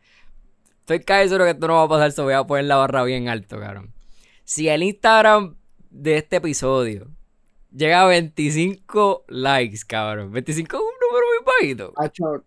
Estoy 0.82 1.00
casi 1.00 1.28
seguro 1.28 1.44
que 1.44 1.52
esto 1.52 1.66
no 1.68 1.74
va 1.76 1.82
a 1.84 1.88
pasar, 1.88 2.12
so 2.12 2.24
voy 2.24 2.34
a 2.34 2.44
poner 2.44 2.64
la 2.66 2.76
barra 2.76 3.04
bien 3.04 3.28
alto, 3.28 3.58
cabrón. 3.58 3.92
Si 4.44 4.68
el 4.68 4.82
Instagram 4.82 5.56
de 5.90 6.16
este 6.18 6.36
episodio 6.36 7.06
llega 7.74 8.02
a 8.02 8.06
25 8.06 9.24
likes, 9.28 9.80
cabrón. 9.86 10.32
25 10.32 10.76
es 10.76 10.82
un 10.82 10.88
número 11.08 11.26
muy 11.28 11.52
bajito. 11.54 11.92
Hacho, 11.96 12.44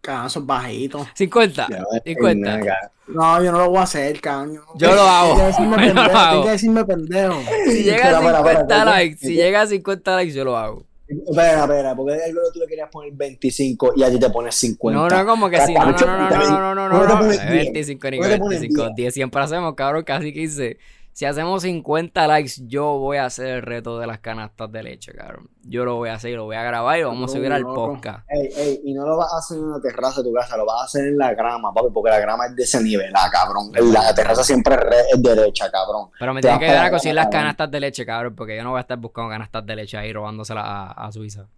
cabrón, 0.00 0.26
eso 0.26 0.40
es 0.40 0.46
bajito. 0.46 1.06
50, 1.14 1.66
Ya, 1.68 1.78
no 1.78 1.86
50. 2.04 2.34
nada, 2.34 2.58
cabrón. 2.58 2.90
No, 3.08 3.42
yo 3.44 3.52
no 3.52 3.58
lo 3.58 3.68
voy 3.70 3.78
a 3.78 3.82
hacer, 3.82 4.20
cabrón. 4.20 4.60
Yo 4.76 4.94
lo 4.94 5.02
hago. 5.02 5.34
Tienes 5.34 5.56
que 5.56 5.62
decirme 5.62 5.76
Yo 5.86 5.94
lo 5.94 5.94
pendejo, 5.94 6.18
hago. 6.18 6.30
tienes 6.30 6.44
que 6.46 6.50
decirme 6.52 6.84
pendejo. 6.84 7.40
Si 7.66 7.82
llega 7.84 8.04
a 8.04 8.10
espera, 8.10 8.38
50 8.38 8.60
espera, 8.60 8.84
likes, 8.86 9.16
si 9.18 9.34
llega 9.34 9.60
a 9.62 9.66
50 9.66 10.16
likes, 10.16 10.34
yo 10.34 10.44
lo 10.44 10.56
hago. 10.56 10.86
Espera, 11.08 11.62
espera, 11.62 11.96
porque 11.96 12.12
el 12.26 12.34
tú 12.52 12.60
le 12.60 12.66
querías 12.66 12.90
poner 12.90 13.12
25 13.14 13.92
y 13.96 14.02
a 14.02 14.10
ti 14.10 14.18
te 14.18 14.28
pones 14.28 14.54
50. 14.56 14.98
No, 14.98 15.08
no, 15.08 15.26
como 15.26 15.48
que 15.48 15.58
sí. 15.62 15.72
No, 15.72 15.90
no, 15.90 15.98
no, 15.98 16.28
no, 16.28 16.74
no, 16.74 16.74
no, 16.74 16.88
no, 16.88 16.90
¿Cómo 16.90 17.06
te 17.06 17.08
no, 17.08 17.14
no. 17.14 17.20
pones 17.20 17.50
10? 17.50 17.50
25 17.50 18.10
ni 18.10 18.16
¿Cómo 18.18 18.28
te 18.28 18.38
pones 18.38 18.60
25. 18.60 18.84
10? 18.88 18.96
10 18.96 19.14
siempre 19.14 19.42
hacemos, 19.42 19.74
cabrón, 19.74 20.04
casi 20.04 20.32
15. 20.32 20.76
Si 21.18 21.24
hacemos 21.24 21.62
50 21.62 22.28
likes, 22.28 22.52
yo 22.68 22.96
voy 22.96 23.16
a 23.16 23.24
hacer 23.24 23.46
el 23.48 23.62
reto 23.62 23.98
de 23.98 24.06
las 24.06 24.20
canastas 24.20 24.70
de 24.70 24.84
leche, 24.84 25.12
cabrón. 25.12 25.50
Yo 25.64 25.84
lo 25.84 25.96
voy 25.96 26.10
a 26.10 26.14
hacer 26.14 26.30
y 26.30 26.36
lo 26.36 26.44
voy 26.44 26.54
a 26.54 26.62
grabar 26.62 26.96
y 26.96 27.02
lo 27.02 27.08
vamos 27.08 27.32
a 27.32 27.34
subir 27.36 27.52
al 27.52 27.64
podcast. 27.64 28.24
Ey, 28.30 28.48
ey, 28.56 28.80
y 28.84 28.94
no 28.94 29.04
lo 29.04 29.16
vas 29.16 29.32
a 29.32 29.38
hacer 29.38 29.58
en 29.58 29.64
una 29.64 29.80
terraza 29.80 30.22
de 30.22 30.28
tu 30.28 30.32
casa, 30.32 30.56
lo 30.56 30.64
vas 30.64 30.80
a 30.80 30.84
hacer 30.84 31.08
en 31.08 31.18
la 31.18 31.34
grama, 31.34 31.74
papi, 31.74 31.88
porque 31.92 32.10
la 32.10 32.20
grama 32.20 32.46
es 32.46 32.54
de 32.54 32.62
ese 32.62 32.80
nivel, 32.84 33.10
ah, 33.16 33.28
cabrón. 33.32 33.72
La 33.92 34.14
terraza 34.14 34.44
siempre 34.44 34.74
es 34.76 34.80
re- 34.80 35.10
es 35.12 35.20
derecha, 35.20 35.68
cabrón. 35.72 36.08
Pero 36.20 36.32
me 36.32 36.40
tiene 36.40 36.56
que 36.60 36.66
ayudar 36.66 36.94
a 36.94 36.96
allá, 36.96 37.12
las 37.14 37.26
canastas 37.26 37.68
de 37.68 37.80
leche, 37.80 38.06
cabrón, 38.06 38.36
porque 38.36 38.56
yo 38.56 38.62
no 38.62 38.70
voy 38.70 38.78
a 38.78 38.82
estar 38.82 38.98
buscando 38.98 39.30
canastas 39.30 39.66
de 39.66 39.74
leche 39.74 39.96
ahí 39.98 40.12
robándoselas 40.12 40.64
a, 40.64 40.92
a 41.04 41.10
Suiza. 41.10 41.48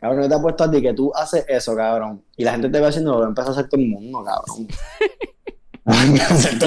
Cabrón, 0.00 0.20
no 0.22 0.28
te 0.30 0.34
ha 0.34 0.40
puesto 0.40 0.64
a 0.64 0.70
ti 0.70 0.80
que 0.80 0.94
tú 0.94 1.12
haces 1.14 1.44
eso, 1.48 1.76
cabrón. 1.76 2.24
Y 2.34 2.44
la 2.44 2.52
gente 2.52 2.70
te 2.70 2.80
ve 2.80 2.86
haciendo, 2.86 3.12
lo 3.12 3.18
va 3.18 3.24
a 3.26 3.28
empezar 3.28 3.50
a 3.50 3.52
hacer 3.52 3.68
todo 3.68 3.78
el 3.78 3.88
mundo, 3.88 4.24
cabrón. 4.24 4.66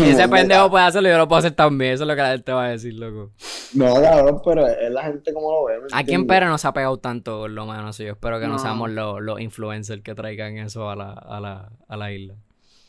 Y 0.01 0.09
ese 0.09 0.27
pendejo 0.27 0.69
puede 0.69 0.85
hacerlo, 0.85 1.09
yo 1.09 1.17
lo 1.17 1.27
puedo 1.27 1.39
hacer 1.39 1.51
también. 1.51 1.93
Eso 1.93 2.03
es 2.03 2.07
lo 2.07 2.15
que 2.15 2.21
la 2.21 2.31
gente 2.31 2.51
va 2.51 2.65
a 2.65 2.69
decir, 2.69 2.93
loco. 2.93 3.31
No, 3.73 3.93
cabrón, 4.01 4.41
pero 4.43 4.67
es 4.67 4.91
la 4.91 5.03
gente 5.03 5.33
como 5.33 5.51
lo 5.51 5.65
ve. 5.65 5.79
¿me 5.79 5.87
Aquí 5.93 6.13
en? 6.13 6.27
Pera 6.27 6.47
no 6.49 6.57
se 6.57 6.67
ha 6.67 6.73
pegado 6.73 6.97
tanto, 6.97 7.47
lo 7.47 7.65
menos. 7.65 7.97
Yo 7.97 8.11
espero 8.11 8.39
que 8.39 8.47
no, 8.47 8.53
No. 8.53 8.59
seamos 8.59 8.89
los, 8.91 9.21
los 9.21 9.39
influencers 9.39 10.01
que 10.01 10.13
traigan 10.15 10.57
eso 10.57 10.89
a 10.89 10.95
la, 10.95 11.13
a 11.13 11.39
la, 11.39 11.69
a 11.87 11.97
la 11.97 12.11
isla. 12.11 12.35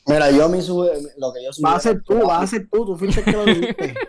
Mira, 0.06 0.30
yo 0.30 0.48
mi 0.48 0.60
sube, 0.60 0.90
lo 1.16 1.32
que 1.32 1.42
yo 1.44 1.52
subí. 1.52 1.64
Va 1.64 1.76
a 1.76 1.80
ser 1.80 2.02
tú, 2.02 2.20
va 2.28 2.40
a 2.42 2.46
ser 2.46 2.68
tú, 2.70 2.84
tú 2.84 2.96
fuiste 2.96 3.20
el 3.20 3.24
que 3.24 3.32
lo 3.32 3.44
dijiste. 3.44 3.94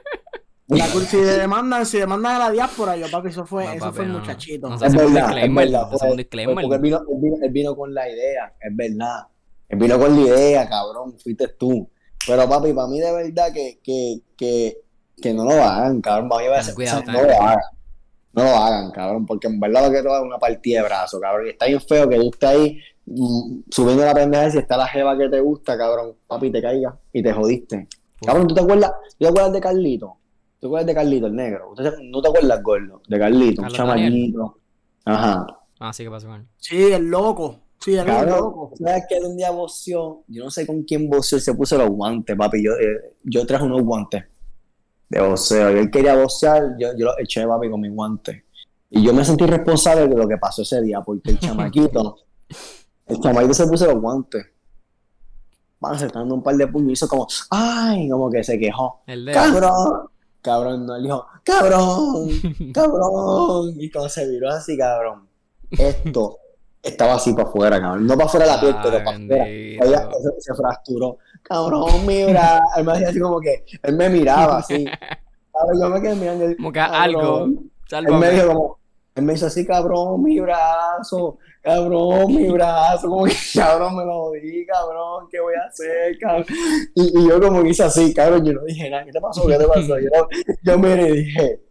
La 0.67 0.87
cul- 0.87 1.05
si 1.05 1.17
demandan, 1.17 1.85
si 1.85 1.99
demandan 1.99 2.37
a 2.37 2.39
la 2.39 2.51
diáspora, 2.51 2.97
yo 2.97 3.05
papi, 3.11 3.27
eso 3.29 3.45
fue, 3.45 3.65
No, 3.65 3.71
eso 3.73 3.79
papi, 3.85 3.95
fue 3.97 4.05
el 4.05 4.13
no. 4.13 4.17
muchachito. 4.19 4.67
No 4.67 4.75
Es 4.75 4.81
Hacemos 4.81 5.05
un 5.05 5.13
verdad, 5.13 5.29
es 5.29 5.35
disclaimer, 5.35 5.65
verdad. 5.71 5.89
fue- 5.91 6.09
un 6.09 6.17
disclaimer. 6.17 6.53
fue 6.55 6.63
porque 6.63 6.75
él 6.77 6.81
vino, 6.81 6.97
él, 6.97 7.17
vino, 7.21 7.35
él 7.43 7.51
vino 7.51 7.75
con 7.75 7.93
la 7.93 8.09
idea, 8.09 8.53
es 8.59 8.75
verdad. 8.75 9.27
Él 9.69 9.77
vino 9.77 9.99
con 9.99 10.15
la 10.15 10.21
idea, 10.21 10.67
cabrón, 10.67 11.15
fuiste 11.19 11.47
tú. 11.49 11.87
Pero 12.27 12.47
papi, 12.49 12.73
para 12.73 12.87
mí 12.87 12.99
de 12.99 13.11
verdad 13.11 13.53
que, 13.53 13.79
que, 13.83 14.19
que, 14.37 14.77
que 15.21 15.33
no 15.33 15.45
lo 15.45 15.51
hagan, 15.53 16.01
cabrón. 16.01 16.29
Para 16.29 16.41
mí 16.43 16.47
va 16.49 16.57
a 16.57 16.63
ser- 16.63 16.75
cuidado, 16.75 17.01
o 17.01 17.03
sea, 17.05 17.13
ten 17.13 17.21
no 17.21 17.27
lo 17.29 17.41
hagan. 17.41 17.59
No 18.33 18.43
lo 18.43 18.49
hagan, 18.49 18.91
cabrón, 18.91 19.25
porque 19.25 19.47
en 19.47 19.59
verdad 19.59 19.85
lo 19.85 19.91
que 19.91 19.99
a 19.99 20.03
dar 20.03 20.21
una 20.23 20.37
partida 20.37 20.81
de 20.81 20.87
brazo, 20.87 21.19
cabrón. 21.21 21.47
Y 21.47 21.49
está 21.51 21.67
bien 21.67 21.79
feo 21.79 22.09
que 22.09 22.17
tú 22.17 22.29
estés 22.33 22.49
ahí 22.49 22.79
mm, 23.05 23.59
subiendo 23.69 24.03
la 24.05 24.13
pendeja 24.13 24.47
y 24.47 24.51
si 24.51 24.57
está 24.57 24.75
la 24.75 24.87
jeva 24.87 25.17
que 25.17 25.29
te 25.29 25.39
gusta, 25.39 25.77
cabrón, 25.77 26.15
papi, 26.27 26.51
te 26.51 26.61
caiga 26.61 26.97
y 27.13 27.23
te 27.23 27.31
jodiste. 27.31 27.87
Cabrón, 28.25 28.47
¿tú 28.47 28.55
te 28.55 28.61
acuerdas, 28.61 28.91
¿tú 29.11 29.17
te 29.19 29.27
acuerdas 29.27 29.53
de 29.53 29.61
Carlito? 29.61 30.17
¿Tú 30.59 30.61
te 30.61 30.65
acuerdas 30.67 30.87
de 30.87 30.93
Carlito, 30.95 31.27
el 31.27 31.35
negro? 31.35 31.69
¿Usted 31.71 31.95
se- 31.95 32.03
¿No 32.03 32.21
te 32.21 32.27
acuerdas, 32.27 32.61
gordo? 32.63 33.01
De 33.07 33.19
Carlito, 33.19 33.61
un 33.61 33.67
Carlos 33.69 33.87
Daniel. 33.87 34.11
chamaquito. 34.33 34.57
Ajá. 35.05 35.47
Ah, 35.79 35.93
sí, 35.93 36.03
¿qué 36.03 36.09
pasó 36.09 36.27
con 36.27 36.41
él? 36.41 36.47
Sí, 36.57 36.91
el 36.91 37.05
loco. 37.05 37.59
Sí, 37.85 37.95
el 37.95 38.03
Cabrón. 38.03 38.71
¿sabes 38.79 39.03
que 39.07 39.19
un 39.19 39.37
día 39.37 39.51
voció? 39.51 40.23
Yo 40.27 40.45
no 40.45 40.49
sé 40.49 40.65
con 40.65 40.81
quién 40.81 41.07
voció 41.07 41.37
y 41.37 41.41
se 41.41 41.53
puso 41.53 41.77
los 41.77 41.91
guantes, 41.91 42.35
papi. 42.35 42.63
Yo, 42.63 42.71
eh, 42.71 43.13
yo 43.23 43.45
traje 43.45 43.63
unos 43.63 43.83
guantes. 43.83 44.23
de 45.07 45.21
boxeo. 45.21 45.75
Y 45.75 45.77
él 45.77 45.91
quería 45.91 46.15
boxear, 46.15 46.75
yo, 46.79 46.97
yo 46.97 47.05
lo 47.05 47.19
eché 47.19 47.45
papi 47.45 47.69
con 47.69 47.81
mi 47.81 47.89
guante. 47.89 48.45
Y 48.89 49.03
yo 49.03 49.13
me 49.13 49.23
sentí 49.23 49.45
responsable 49.45 50.07
de 50.07 50.15
lo 50.15 50.27
que 50.27 50.37
pasó 50.37 50.63
ese 50.63 50.81
día, 50.81 51.01
porque 51.01 51.29
el 51.29 51.39
chamaquito, 51.39 52.17
el 53.05 53.19
chamaquito 53.19 53.53
se 53.53 53.67
puso 53.67 53.85
los 53.85 54.01
guantes. 54.01 54.47
Van 55.79 55.93
acercando 55.93 56.33
un 56.33 56.41
par 56.41 56.55
de 56.55 56.65
puños 56.65 56.89
y 56.89 56.93
hizo 56.93 57.07
como, 57.07 57.27
ay, 57.51 58.09
como 58.09 58.31
que 58.31 58.43
se 58.43 58.57
quejó. 58.57 59.03
El. 59.05 59.29
Cabrón, 59.31 60.07
cabrón, 60.41 60.87
no, 60.87 60.95
él 60.95 61.03
dijo, 61.03 61.23
cabrón, 61.43 62.29
cabrón. 62.73 63.75
Y 63.77 63.91
cuando 63.91 64.09
se 64.09 64.27
viró 64.27 64.49
así, 64.49 64.75
cabrón, 64.75 65.27
esto 65.69 66.39
estaba 66.85 67.15
así 67.15 67.33
para 67.33 67.49
afuera, 67.49 67.81
cabrón. 67.81 68.07
No 68.07 68.15
para 68.15 68.25
afuera 68.25 68.45
de 68.45 68.51
la 68.51 68.59
piel, 68.61 68.75
pero 68.83 69.03
para 69.03 69.17
afuera. 69.17 69.47
Ella 69.47 70.09
se, 70.21 70.41
se 70.41 70.53
fracturó. 70.53 71.17
Cabrón, 71.41 72.05
mira. 72.05 72.61
Él 72.77 72.85
me 72.85 72.91
hacía 72.93 73.09
así 73.09 73.19
como 73.19 73.39
que, 73.39 73.65
él 73.81 73.95
me 73.95 74.09
miraba 74.09 74.57
así. 74.57 74.85
Cabrón, 75.53 75.79
yo 75.79 75.89
me 75.89 76.01
quedé 76.01 76.15
mirando. 76.15 76.55
Como 76.57 76.71
que 76.71 76.79
algo. 76.79 77.47
Él 77.91 78.13
me 78.13 78.31
dijo 78.31 78.47
como, 78.47 78.79
él 79.15 79.23
me 79.23 79.33
hizo 79.33 79.45
así, 79.45 79.65
cabrón, 79.65 80.21
mi 80.23 80.39
brazo, 80.41 81.37
cabrón, 81.61 82.35
mi 82.35 82.49
brazo, 82.49 83.07
como 83.07 83.23
que, 83.23 83.35
cabrón, 83.53 83.95
me 83.95 84.03
lo 84.03 84.31
di, 84.31 84.65
cabrón, 84.65 85.27
¿qué 85.31 85.39
voy 85.39 85.53
a 85.53 85.67
hacer, 85.67 86.17
cabrón? 86.19 86.45
Y, 86.95 87.19
y 87.19 87.29
yo 87.29 87.39
como 87.39 87.63
que 87.63 87.69
hice 87.69 87.83
así, 87.83 88.13
cabrón, 88.13 88.43
yo 88.43 88.53
no 88.53 88.63
dije 88.63 88.89
nada, 88.89 89.05
¿qué 89.05 89.13
te 89.13 89.21
pasó? 89.21 89.47
¿Qué 89.47 89.57
te 89.57 89.65
pasó? 89.65 89.97
Yo, 89.99 90.27
yo 90.63 90.79
miré 90.79 91.09
y 91.09 91.17
dije, 91.23 91.61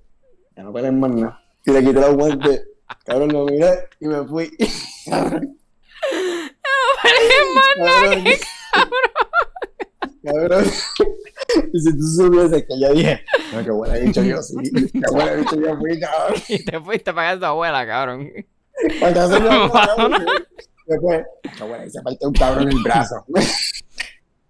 ya 0.57 0.63
no 0.63 0.73
pelees 0.73 0.95
más 0.95 1.11
nada. 1.11 1.43
Y 1.67 1.71
le 1.73 1.81
quité 1.81 2.01
los 2.01 2.15
guantes, 2.15 2.67
cabrón, 3.05 3.33
lo 3.33 3.45
miré 3.45 3.89
y 4.01 4.07
me 4.07 4.25
fui. 4.25 4.51
Cabrón, 5.07 5.59
cabrón, 7.77 8.25
cabrón. 10.25 10.65
Y 11.73 11.81
si 11.81 11.99
tú 11.99 12.51
que 12.51 12.81
yo 12.81 12.93
dije, 12.93 13.25
no, 13.53 13.65
qué 13.65 13.71
buena 13.71 13.95
dicho 13.97 14.23
yo, 14.23 14.43
sí, 14.43 14.55
qué 14.73 15.01
buena 15.13 15.35
dicho 15.35 15.57
yo 15.57 15.77
fui, 15.77 16.01
cabrón. 16.01 16.43
Y 16.49 16.65
te 16.65 16.81
fuiste 16.81 17.13
casa 17.13 17.35
de 17.35 17.39
tu 17.39 17.45
abuela, 17.45 17.87
cabrón. 17.87 18.31
Cuando 18.99 19.21
hace 19.21 19.37
una 19.41 19.71
cabrón, 19.71 20.13
Después, 20.87 21.23
qué 21.57 21.65
buena, 21.65 21.87
y 21.87 21.91
se 21.91 22.03
partió 22.03 22.29
un 22.29 22.35
cabrón 22.35 22.63
en 22.65 22.77
el 22.77 22.83
brazo. 22.83 23.25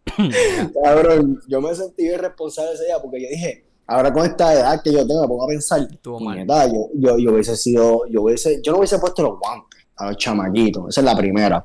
cabrón, 0.84 1.40
yo 1.48 1.60
me 1.60 1.74
sentí 1.74 2.04
irresponsable 2.04 2.72
ese 2.74 2.84
día 2.84 2.98
porque 3.00 3.22
yo 3.22 3.28
dije, 3.28 3.66
ahora 3.86 4.12
con 4.12 4.26
esta 4.26 4.52
edad 4.52 4.80
que 4.82 4.92
yo 4.92 5.06
tengo, 5.06 5.22
me 5.22 5.28
pongo 5.28 5.44
a 5.44 5.48
pensar, 5.48 5.80
Estuvo 5.90 6.20
mal. 6.20 6.46
yo, 6.46 6.88
yo, 6.94 7.18
yo 7.18 7.32
hubiese 7.32 7.56
sido, 7.56 8.06
yo 8.08 8.22
hubiese, 8.22 8.60
yo 8.62 8.72
no 8.72 8.78
hubiese 8.78 8.98
puesto 8.98 9.22
los 9.22 9.38
guantes 9.38 9.83
a 9.96 10.06
los 10.08 10.16
chamaquitos, 10.16 10.88
esa 10.88 11.00
es 11.00 11.04
la 11.04 11.16
primera. 11.16 11.64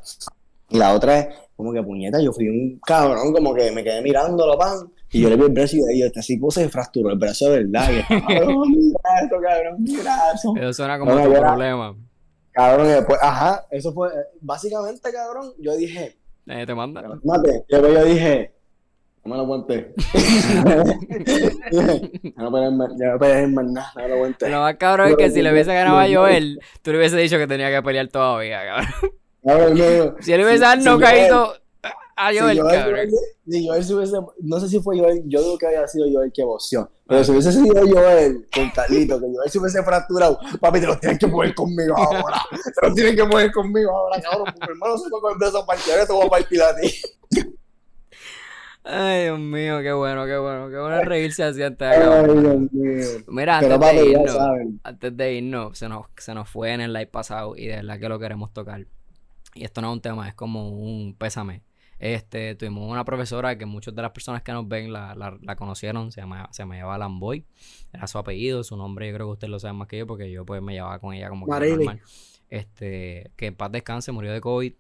Y 0.69 0.77
la 0.77 0.93
otra 0.93 1.19
es, 1.19 1.27
como 1.55 1.73
que 1.73 1.81
puñeta, 1.83 2.21
yo 2.21 2.31
fui 2.31 2.47
un 2.47 2.79
cabrón, 2.85 3.33
como 3.33 3.53
que 3.53 3.71
me 3.71 3.83
quedé 3.83 4.01
mirándolo, 4.01 4.57
pan, 4.57 4.91
y 5.11 5.21
yo 5.21 5.29
le 5.29 5.35
vi 5.35 5.43
el 5.43 5.49
brazo 5.49 5.75
y 5.91 5.99
yo, 5.99 6.05
este 6.05 6.21
tipo 6.21 6.51
se 6.51 6.69
fracturó 6.69 7.09
el 7.09 7.17
brazo 7.17 7.49
de 7.49 7.63
verdad, 7.63 7.89
y 7.91 7.95
yo, 7.97 8.27
cabrón, 8.27 8.71
mi 8.71 8.91
brazo, 8.91 9.41
cabrón, 9.41 9.83
mi 9.83 9.95
brazo. 9.97 10.53
Eso 10.57 10.73
suena 10.73 10.99
como 10.99 11.11
era- 11.17 11.39
problema. 11.49 11.95
Cabrón, 12.51 12.87
y 12.87 12.89
después, 12.89 13.19
ajá, 13.21 13.65
eso 13.71 13.93
fue, 13.93 14.09
básicamente, 14.41 15.11
cabrón, 15.11 15.53
yo 15.59 15.75
dije, 15.75 16.17
Eh, 16.47 16.65
te 16.65 16.73
manda. 16.75 17.03
mate, 17.23 17.63
yo 17.69 18.03
dije, 18.03 18.53
no 19.29 19.35
me 19.35 19.37
lo 19.37 19.43
aguanté. 19.43 19.93
Ya 21.71 22.43
no 22.43 22.51
puedes 22.51 22.71
no 22.71 23.19
puedes 23.19 23.49
más 23.49 23.65
nada, 23.65 23.91
no 23.95 24.01
me 24.01 24.07
lo 24.07 24.15
aguanté. 24.15 24.49
Lo 24.49 24.59
más 24.61 24.75
cabrón 24.77 25.09
es 25.09 25.17
que 25.17 25.29
si 25.29 25.41
le 25.41 25.51
hubiese 25.51 25.73
ganado 25.73 25.99
a 25.99 26.07
Joel, 26.07 26.59
tú 26.81 26.91
le 26.91 26.97
hubiese 26.97 27.17
dicho 27.17 27.37
que 27.37 27.47
tenía 27.47 27.69
que 27.69 27.83
pelear 27.83 28.07
todavía, 28.07 28.63
cabrón. 28.65 28.89
Cabrón, 29.45 30.15
Si 30.21 30.33
él 30.33 30.43
hubiese 30.43 30.59
dado 30.59 30.81
si 30.81 30.85
no 30.85 30.99
caído 30.99 31.53
a 32.15 32.31
si 32.31 32.39
Joel, 32.39 32.57
cabrón. 32.59 33.09
si 33.47 33.67
Joel 33.67 33.83
se 33.83 33.93
hubiese, 33.93 34.17
no 34.41 34.59
sé 34.59 34.67
si 34.67 34.79
fue 34.79 34.99
Joel, 34.99 35.23
yo 35.27 35.41
digo 35.41 35.57
que 35.57 35.67
había 35.67 35.87
sido 35.87 36.07
Joel 36.11 36.31
que 36.33 36.43
boxeó, 36.43 36.89
pero 37.07 37.23
si 37.23 37.31
hubiese 37.31 37.51
sido 37.51 37.87
Joel 37.87 38.47
con 38.53 38.69
Carlito, 38.71 39.19
que 39.19 39.27
Joel 39.33 39.49
se 39.49 39.59
hubiese 39.59 39.83
fracturado, 39.83 40.39
papi, 40.59 40.81
te 40.81 40.87
los 40.87 40.99
tienes 40.99 41.19
que 41.19 41.27
poner 41.27 41.53
conmigo 41.53 41.95
ahora, 41.97 42.41
te 42.51 42.87
los 42.87 42.95
tienes 42.95 43.15
que 43.15 43.25
poner 43.25 43.51
conmigo 43.51 43.91
ahora, 43.95 44.19
cabrón, 44.21 44.45
porque 44.45 44.59
mi 44.61 44.71
hermano 44.71 44.97
se 44.97 45.09
fue 45.09 45.21
con 45.21 45.33
el 45.33 45.37
brazo 45.37 45.65
partido, 45.65 46.05
te 46.05 46.13
voy 46.13 46.25
a 46.25 46.29
partir 46.29 46.61
a 46.61 46.75
ti. 46.75 47.55
Ay, 48.91 49.25
Dios 49.25 49.39
mío, 49.39 49.81
qué 49.81 49.93
bueno, 49.93 50.25
qué 50.25 50.37
bueno, 50.37 50.69
qué 50.69 50.77
bueno 50.77 51.01
reírse 51.01 51.43
así 51.43 51.61
antes 51.61 51.87
de 51.87 51.95
Ay, 51.95 52.01
acabar. 52.01 52.41
Dios 52.41 52.71
mío. 52.71 53.23
Mira, 53.27 53.59
antes 53.59 53.79
de 53.79 54.05
irnos, 54.05 54.37
antes 54.83 55.17
de 55.17 55.33
irnos, 55.35 55.77
se 55.77 55.87
nos, 55.87 56.07
se 56.17 56.33
nos 56.33 56.49
fue 56.49 56.73
en 56.73 56.81
el 56.81 56.93
live 56.93 57.07
pasado 57.07 57.55
y 57.55 57.67
de 57.67 57.75
verdad 57.75 57.99
que 57.99 58.09
lo 58.09 58.17
queremos 58.17 58.51
tocar. 58.51 58.87
Y 59.53 59.63
esto 59.63 59.81
no 59.81 59.89
es 59.89 59.93
un 59.93 60.01
tema, 60.01 60.27
es 60.27 60.33
como 60.33 60.69
un 60.69 61.15
pésame. 61.15 61.61
Este, 61.99 62.55
tuvimos 62.55 62.89
una 62.89 63.03
profesora 63.05 63.57
que 63.57 63.65
muchas 63.65 63.93
de 63.93 64.01
las 64.01 64.11
personas 64.11 64.41
que 64.41 64.53
nos 64.53 64.67
ven 64.67 64.91
la, 64.91 65.13
la, 65.13 65.37
la 65.41 65.55
conocieron, 65.55 66.11
se 66.11 66.21
llama, 66.21 66.47
se 66.51 66.63
llamaba 66.63 66.97
Lamboy, 66.97 67.45
era 67.93 68.07
su 68.07 68.17
apellido, 68.17 68.63
su 68.63 68.75
nombre 68.77 69.07
yo 69.09 69.13
creo 69.13 69.27
que 69.27 69.33
ustedes 69.33 69.51
lo 69.51 69.59
saben 69.59 69.75
más 69.75 69.87
que 69.87 69.97
yo 69.99 70.07
porque 70.07 70.31
yo 70.31 70.45
pues 70.45 70.61
me 70.61 70.73
llevaba 70.73 70.97
con 70.99 71.13
ella 71.13 71.29
como 71.29 71.45
que 71.45 71.69
normal. 71.69 72.01
Este, 72.49 73.31
que 73.35 73.47
en 73.47 73.55
paz 73.55 73.71
descanse, 73.71 74.11
murió 74.11 74.31
de 74.31 74.41
COVID. 74.41 74.73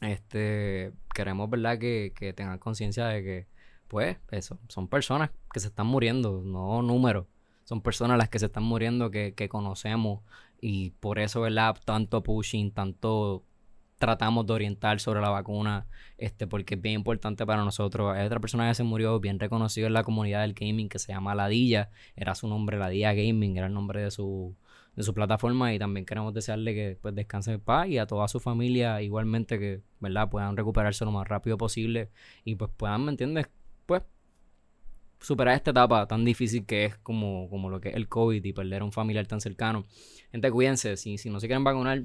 Este, 0.00 0.92
queremos, 1.14 1.48
¿verdad? 1.48 1.78
Que, 1.78 2.12
que 2.14 2.32
tengan 2.32 2.58
conciencia 2.58 3.06
de 3.06 3.22
que, 3.22 3.46
pues, 3.88 4.18
eso, 4.30 4.58
son 4.68 4.88
personas 4.88 5.30
que 5.52 5.60
se 5.60 5.68
están 5.68 5.86
muriendo, 5.86 6.42
no 6.44 6.82
números. 6.82 7.26
Son 7.64 7.80
personas 7.80 8.18
las 8.18 8.28
que 8.28 8.38
se 8.38 8.46
están 8.46 8.62
muriendo 8.62 9.10
que, 9.10 9.34
que 9.34 9.48
conocemos 9.48 10.22
y 10.60 10.90
por 10.90 11.18
eso, 11.18 11.40
¿verdad? 11.40 11.76
Tanto 11.84 12.22
pushing, 12.22 12.72
tanto 12.72 13.44
tratamos 13.98 14.46
de 14.46 14.52
orientar 14.52 15.00
sobre 15.00 15.20
la 15.20 15.30
vacuna, 15.30 15.86
este, 16.18 16.46
porque 16.46 16.74
es 16.74 16.82
bien 16.82 16.96
importante 16.96 17.46
para 17.46 17.64
nosotros. 17.64 18.14
Hay 18.14 18.26
otra 18.26 18.40
persona 18.40 18.68
que 18.68 18.74
se 18.74 18.82
murió 18.82 19.18
bien 19.20 19.38
reconocido 19.38 19.86
en 19.86 19.94
la 19.94 20.04
comunidad 20.04 20.42
del 20.42 20.54
gaming 20.54 20.88
que 20.88 20.98
se 20.98 21.12
llama 21.12 21.34
Ladilla, 21.34 21.90
era 22.14 22.34
su 22.34 22.48
nombre, 22.48 22.78
Ladilla 22.78 23.14
Gaming, 23.14 23.56
era 23.56 23.66
el 23.66 23.74
nombre 23.74 24.02
de 24.02 24.10
su, 24.10 24.54
de 24.96 25.02
su 25.02 25.14
plataforma 25.14 25.74
y 25.74 25.78
también 25.78 26.06
queremos 26.06 26.32
desearle 26.32 26.74
que 26.74 26.98
pues 27.00 27.14
descanse 27.14 27.52
en 27.52 27.60
paz 27.60 27.86
y 27.88 27.98
a 27.98 28.06
toda 28.06 28.26
su 28.28 28.40
familia 28.40 29.02
igualmente 29.02 29.58
que, 29.58 29.82
¿verdad? 30.00 30.28
Puedan 30.30 30.56
recuperarse 30.56 31.04
lo 31.04 31.12
más 31.12 31.28
rápido 31.28 31.58
posible 31.58 32.10
y 32.44 32.56
pues 32.56 32.70
puedan, 32.76 33.04
¿me 33.04 33.10
entiendes? 33.10 33.46
Pues 33.84 34.02
superar 35.20 35.54
esta 35.54 35.70
etapa 35.70 36.06
tan 36.08 36.24
difícil 36.24 36.64
que 36.64 36.86
es 36.86 36.96
como, 36.96 37.48
como 37.50 37.68
lo 37.68 37.80
que 37.80 37.90
es 37.90 37.94
el 37.94 38.08
COVID 38.08 38.42
y 38.42 38.52
perder 38.52 38.82
a 38.82 38.84
un 38.86 38.92
familiar 38.92 39.26
tan 39.26 39.40
cercano. 39.40 39.84
Gente, 40.32 40.50
cuídense, 40.50 40.96
si, 40.96 41.18
si 41.18 41.28
no 41.28 41.40
se 41.40 41.46
quieren 41.46 41.64
vacunar, 41.64 42.04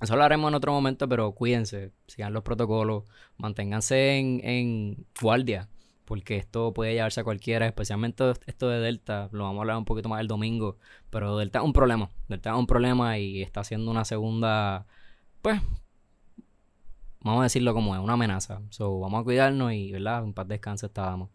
eso 0.00 0.16
lo 0.16 0.22
haremos 0.24 0.48
en 0.48 0.54
otro 0.56 0.72
momento, 0.72 1.08
pero 1.08 1.32
cuídense, 1.32 1.92
sigan 2.06 2.32
los 2.32 2.42
protocolos, 2.42 3.04
manténganse 3.38 4.18
en, 4.18 4.40
en 4.44 5.06
guardia, 5.20 5.68
porque 6.06 6.36
esto 6.36 6.72
puede 6.72 6.94
llevarse 6.94 7.20
a 7.20 7.24
cualquiera, 7.24 7.66
especialmente 7.66 8.32
esto 8.46 8.68
de 8.70 8.80
Delta, 8.80 9.28
lo 9.32 9.44
vamos 9.44 9.58
a 9.58 9.62
hablar 9.62 9.76
un 9.76 9.84
poquito 9.84 10.08
más 10.08 10.20
el 10.20 10.28
domingo, 10.28 10.78
pero 11.10 11.36
Delta 11.36 11.58
es 11.58 11.64
un 11.64 11.72
problema, 11.74 12.08
Delta 12.28 12.50
es 12.50 12.56
un 12.56 12.66
problema 12.66 13.18
y 13.18 13.42
está 13.42 13.60
haciendo 13.60 13.90
una 13.90 14.04
segunda, 14.04 14.86
pues, 15.42 15.60
vamos 17.20 17.40
a 17.40 17.42
decirlo 17.42 17.74
como 17.74 17.94
es, 17.94 18.00
una 18.00 18.14
amenaza. 18.14 18.62
So, 18.70 19.00
vamos 19.00 19.20
a 19.20 19.24
cuidarnos 19.24 19.72
y, 19.72 19.92
¿verdad? 19.92 20.24
En 20.24 20.32
paz 20.32 20.46
descanse 20.48 20.86
estábamos. 20.86 21.28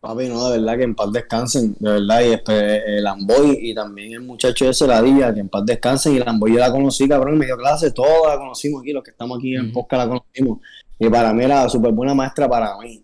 Papi, 0.00 0.28
no, 0.28 0.50
de 0.50 0.58
verdad 0.58 0.78
que 0.78 0.82
en 0.82 0.96
paz 0.96 1.12
descansen, 1.12 1.76
de 1.78 1.92
verdad, 1.92 2.22
y 2.22 2.50
el 2.90 3.06
Amboy 3.06 3.56
y 3.60 3.72
también 3.72 4.14
el 4.14 4.22
muchacho 4.22 4.64
de 4.64 4.74
Celadilla, 4.74 5.32
que 5.32 5.38
en 5.38 5.48
paz 5.48 5.64
descansen, 5.64 6.14
y 6.14 6.16
el 6.16 6.28
Amboy 6.28 6.54
yo 6.54 6.58
la 6.58 6.72
conocí, 6.72 7.08
cabrón, 7.08 7.34
en 7.34 7.38
medio 7.38 7.56
clase, 7.56 7.92
todos 7.92 8.26
la 8.26 8.36
conocimos 8.36 8.82
aquí, 8.82 8.92
los 8.92 9.04
que 9.04 9.12
estamos 9.12 9.38
aquí 9.38 9.54
en. 9.54 9.72
Posca 9.72 9.96
la 9.96 10.08
conocimos, 10.08 10.58
y 10.98 11.08
para 11.08 11.32
mí 11.32 11.44
era 11.44 11.68
súper 11.68 11.92
buena 11.92 12.14
maestra 12.14 12.48
para 12.48 12.76
mí, 12.78 13.00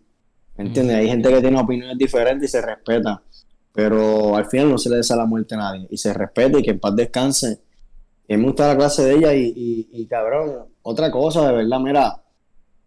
¿me 0.58 0.64
entiendes? 0.64 0.96
Hay 0.96 1.08
gente 1.08 1.28
que 1.30 1.40
tiene 1.40 1.58
opiniones 1.58 1.96
diferentes 1.96 2.50
y 2.50 2.52
se 2.52 2.60
respeta, 2.60 3.22
pero 3.72 4.36
al 4.36 4.46
final 4.46 4.70
no 4.70 4.78
se 4.78 4.90
le 4.90 4.96
desea 4.96 5.16
la 5.16 5.24
muerte 5.24 5.54
a 5.54 5.58
nadie, 5.58 5.86
y 5.90 5.96
se 5.96 6.12
respeta 6.12 6.58
y 6.58 6.62
que 6.62 6.72
en 6.72 6.80
paz 6.80 6.94
descanse, 6.94 7.60
y 8.26 8.36
me 8.36 8.44
gusta 8.44 8.68
la 8.68 8.76
clase 8.76 9.04
de 9.04 9.14
ella, 9.14 9.34
y, 9.34 9.52
y, 9.56 9.88
y 9.92 10.06
cabrón, 10.06 10.66
otra 10.82 11.10
cosa, 11.10 11.48
de 11.48 11.54
verdad, 11.54 11.80
mira, 11.80 12.22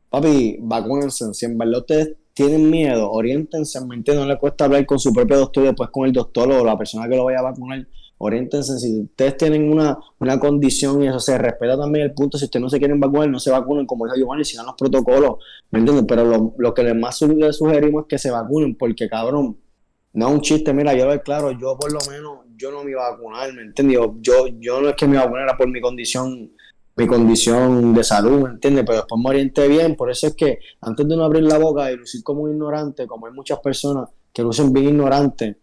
papi, 0.09 0.57
vacúnense, 0.59 1.33
si 1.33 1.45
en 1.45 1.57
verdad 1.57 1.79
ustedes 1.79 2.15
tienen 2.33 2.69
miedo, 2.69 3.11
oriéntense, 3.11 3.79
¿me 3.85 3.95
entiendes? 3.95 4.25
No 4.25 4.31
le 4.31 4.37
cuesta 4.37 4.65
hablar 4.65 4.85
con 4.85 4.99
su 4.99 5.13
propio 5.13 5.37
doctor 5.37 5.63
y 5.63 5.67
después 5.67 5.89
con 5.89 6.05
el 6.05 6.13
doctor 6.13 6.51
o 6.51 6.63
la 6.63 6.77
persona 6.77 7.07
que 7.07 7.15
lo 7.15 7.25
vaya 7.25 7.39
a 7.39 7.43
vacunar. 7.43 7.85
Oriéntense, 8.23 8.77
si 8.77 9.01
ustedes 9.01 9.35
tienen 9.35 9.71
una, 9.71 9.97
una 10.19 10.39
condición 10.39 11.01
y 11.01 11.07
eso 11.07 11.19
se 11.19 11.39
respeta 11.39 11.75
también 11.75 12.05
el 12.05 12.13
punto, 12.13 12.37
si 12.37 12.45
ustedes 12.45 12.61
no 12.61 12.69
se 12.69 12.77
quieren 12.77 12.99
vacunar, 12.99 13.27
no 13.29 13.39
se 13.39 13.49
vacunen, 13.49 13.87
como 13.87 14.05
dijo 14.05 14.15
Giovanni, 14.15 14.45
sigan 14.45 14.67
los 14.67 14.75
protocolos, 14.75 15.37
¿me 15.71 15.79
entiendes? 15.79 16.05
Pero 16.07 16.25
lo, 16.25 16.53
lo 16.55 16.73
que 16.73 16.83
les 16.83 16.95
más 16.95 17.19
les 17.23 17.57
sugerimos 17.57 18.03
es 18.03 18.07
que 18.07 18.17
se 18.19 18.29
vacunen, 18.29 18.75
porque 18.75 19.09
cabrón, 19.09 19.57
no 20.13 20.27
es 20.27 20.33
un 20.35 20.41
chiste, 20.41 20.71
mira, 20.71 20.93
yo 20.93 21.05
lo 21.05 21.13
declaro, 21.13 21.51
yo 21.51 21.75
por 21.79 21.91
lo 21.91 21.99
menos, 22.11 22.39
yo 22.55 22.69
no 22.69 22.83
me 22.83 22.91
iba 22.91 23.07
a 23.07 23.11
vacunar, 23.11 23.51
¿me 23.53 23.63
entiendes? 23.63 23.95
Yo, 23.95 24.15
yo, 24.21 24.47
yo 24.59 24.81
no 24.81 24.89
es 24.89 24.95
que 24.95 25.07
me 25.07 25.17
vacunara 25.17 25.57
por 25.57 25.67
mi 25.67 25.81
condición 25.81 26.51
mi 26.95 27.07
condición 27.07 27.93
de 27.93 28.03
salud, 28.03 28.43
¿me 28.43 28.49
entiendes? 28.49 28.83
Pero 28.85 28.97
después 28.97 29.19
me 29.19 29.29
orienté 29.29 29.67
bien, 29.67 29.95
por 29.95 30.11
eso 30.11 30.27
es 30.27 30.35
que 30.35 30.59
antes 30.81 31.07
de 31.07 31.15
no 31.15 31.23
abrir 31.23 31.43
la 31.43 31.57
boca 31.57 31.91
y 31.91 31.95
lucir 31.95 32.21
como 32.23 32.41
un 32.41 32.51
ignorante, 32.51 33.07
como 33.07 33.25
hay 33.25 33.33
muchas 33.33 33.59
personas 33.59 34.09
que 34.31 34.43
lucen 34.43 34.71
bien 34.71 34.89
ignorantes, 34.89 35.55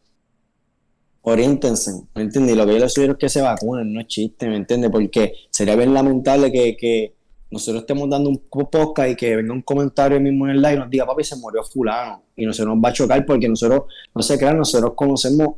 oriéntense, 1.28 1.92
¿me 2.14 2.22
entiendes? 2.22 2.54
Y 2.54 2.58
lo 2.58 2.66
que 2.66 2.72
yo 2.72 2.78
les 2.78 2.92
sugiero 2.92 3.12
es 3.12 3.18
que 3.18 3.28
se 3.28 3.42
vacunen, 3.42 3.92
no 3.92 4.00
es 4.00 4.06
chiste, 4.06 4.48
¿me 4.48 4.56
entiendes? 4.56 4.90
Porque 4.90 5.34
sería 5.50 5.76
bien 5.76 5.94
lamentable 5.94 6.50
que, 6.52 6.76
que, 6.76 7.14
nosotros 7.50 7.80
estemos 7.80 8.10
dando 8.10 8.28
un 8.28 8.42
podcast 8.50 9.10
y 9.10 9.16
que 9.16 9.36
venga 9.36 9.54
un 9.54 9.62
comentario 9.62 10.20
mismo 10.20 10.46
en 10.46 10.56
el 10.56 10.62
live 10.62 10.74
y 10.74 10.78
nos 10.78 10.90
diga, 10.90 11.06
papi, 11.06 11.24
se 11.24 11.36
murió 11.36 11.62
fulano. 11.64 12.22
Y 12.36 12.44
nosotros 12.44 12.74
nos 12.74 12.84
va 12.84 12.90
a 12.90 12.92
chocar 12.92 13.24
porque 13.24 13.48
nosotros, 13.48 13.84
no 14.14 14.22
se 14.22 14.36
crean, 14.36 14.58
nosotros 14.58 14.92
conocemos 14.94 15.56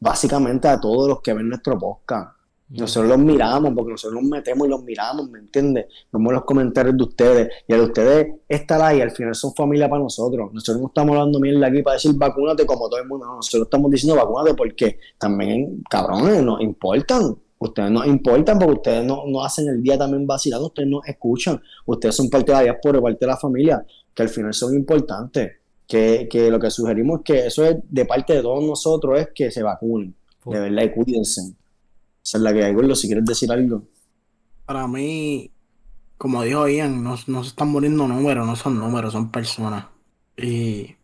básicamente 0.00 0.66
a 0.68 0.80
todos 0.80 1.08
los 1.08 1.20
que 1.20 1.34
ven 1.34 1.48
nuestro 1.48 1.78
podcast. 1.78 2.35
Nosotros 2.68 3.10
los 3.10 3.18
miramos 3.18 3.72
porque 3.74 3.92
nosotros 3.92 4.20
nos 4.20 4.28
metemos 4.28 4.66
y 4.66 4.70
los 4.70 4.82
miramos, 4.82 5.30
¿me 5.30 5.38
entiendes? 5.38 5.86
Vemos 6.12 6.32
los 6.32 6.44
comentarios 6.44 6.96
de 6.96 7.04
ustedes 7.04 7.48
y 7.68 7.72
a 7.72 7.76
de 7.76 7.82
ustedes 7.82 8.34
está 8.48 8.84
ahí, 8.84 9.00
al 9.00 9.12
final 9.12 9.36
son 9.36 9.54
familia 9.54 9.88
para 9.88 10.02
nosotros. 10.02 10.52
Nosotros 10.52 10.80
no 10.80 10.88
estamos 10.88 11.16
hablando 11.16 11.38
mierda 11.38 11.68
aquí 11.68 11.82
para 11.82 11.94
decir 11.94 12.12
vacúnate 12.14 12.66
como 12.66 12.88
todo 12.88 13.00
el 13.00 13.06
mundo, 13.06 13.24
no, 13.24 13.36
nosotros 13.36 13.66
estamos 13.66 13.90
diciendo 13.90 14.20
vacúnate 14.20 14.54
porque 14.54 14.98
también, 15.16 15.84
cabrones, 15.88 16.42
nos 16.42 16.60
importan. 16.60 17.36
Ustedes 17.58 17.90
nos 17.90 18.06
importan 18.06 18.58
porque 18.58 18.74
ustedes 18.74 19.04
no, 19.04 19.22
no 19.26 19.44
hacen 19.44 19.68
el 19.68 19.80
día 19.80 19.96
también 19.96 20.26
vacilando, 20.26 20.66
ustedes 20.66 20.88
nos 20.88 21.06
escuchan, 21.06 21.62
ustedes 21.86 22.16
son 22.16 22.28
parte 22.28 22.50
de 22.50 22.58
la 22.58 22.64
diáspora, 22.64 23.00
parte 23.00 23.18
de 23.20 23.26
la 23.28 23.36
familia, 23.36 23.86
que 24.12 24.22
al 24.22 24.28
final 24.28 24.52
son 24.52 24.74
importantes. 24.74 25.52
Que, 25.86 26.26
que 26.28 26.50
lo 26.50 26.58
que 26.58 26.68
sugerimos 26.68 27.20
es 27.20 27.24
que 27.24 27.46
eso 27.46 27.64
es 27.64 27.76
de 27.88 28.04
parte 28.04 28.32
de 28.32 28.42
todos 28.42 28.62
nosotros, 28.64 29.20
es 29.20 29.28
que 29.32 29.52
se 29.52 29.62
vacunen, 29.62 30.12
de 30.44 30.58
verdad, 30.58 30.82
y 30.82 30.90
cuídense. 30.90 31.54
Es 32.34 32.40
la 32.40 32.52
que 32.52 32.64
hay, 32.64 32.74
Gordo, 32.74 32.94
si 32.96 33.06
quieres 33.06 33.24
decir 33.24 33.52
algo. 33.52 33.84
Para 34.64 34.88
mí, 34.88 35.52
como 36.18 36.42
dijo 36.42 36.68
Ian, 36.68 37.04
no, 37.04 37.16
no 37.28 37.42
se 37.44 37.50
están 37.50 37.68
muriendo 37.68 38.08
números, 38.08 38.46
no 38.46 38.56
son 38.56 38.78
números, 38.78 39.12
son 39.12 39.30
personas. 39.30 39.86
Y 40.36 40.96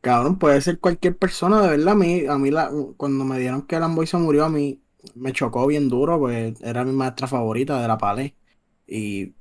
cabrón, 0.00 0.38
puede 0.38 0.60
ser 0.60 0.78
cualquier 0.80 1.16
persona, 1.18 1.62
de 1.62 1.68
verdad. 1.70 1.88
A 1.92 1.94
mí, 1.96 2.26
a 2.26 2.38
mí 2.38 2.50
la, 2.50 2.70
cuando 2.96 3.24
me 3.24 3.38
dieron 3.38 3.62
que 3.62 3.78
Lamboy 3.80 4.06
se 4.06 4.16
murió, 4.16 4.44
a 4.44 4.48
mí 4.48 4.80
me 5.14 5.32
chocó 5.32 5.66
bien 5.66 5.88
duro, 5.88 6.18
pues 6.18 6.60
era 6.62 6.84
mi 6.84 6.92
maestra 6.92 7.26
favorita 7.26 7.80
de 7.82 7.88
la 7.88 7.98
palé. 7.98 8.36
Y, 8.86 9.34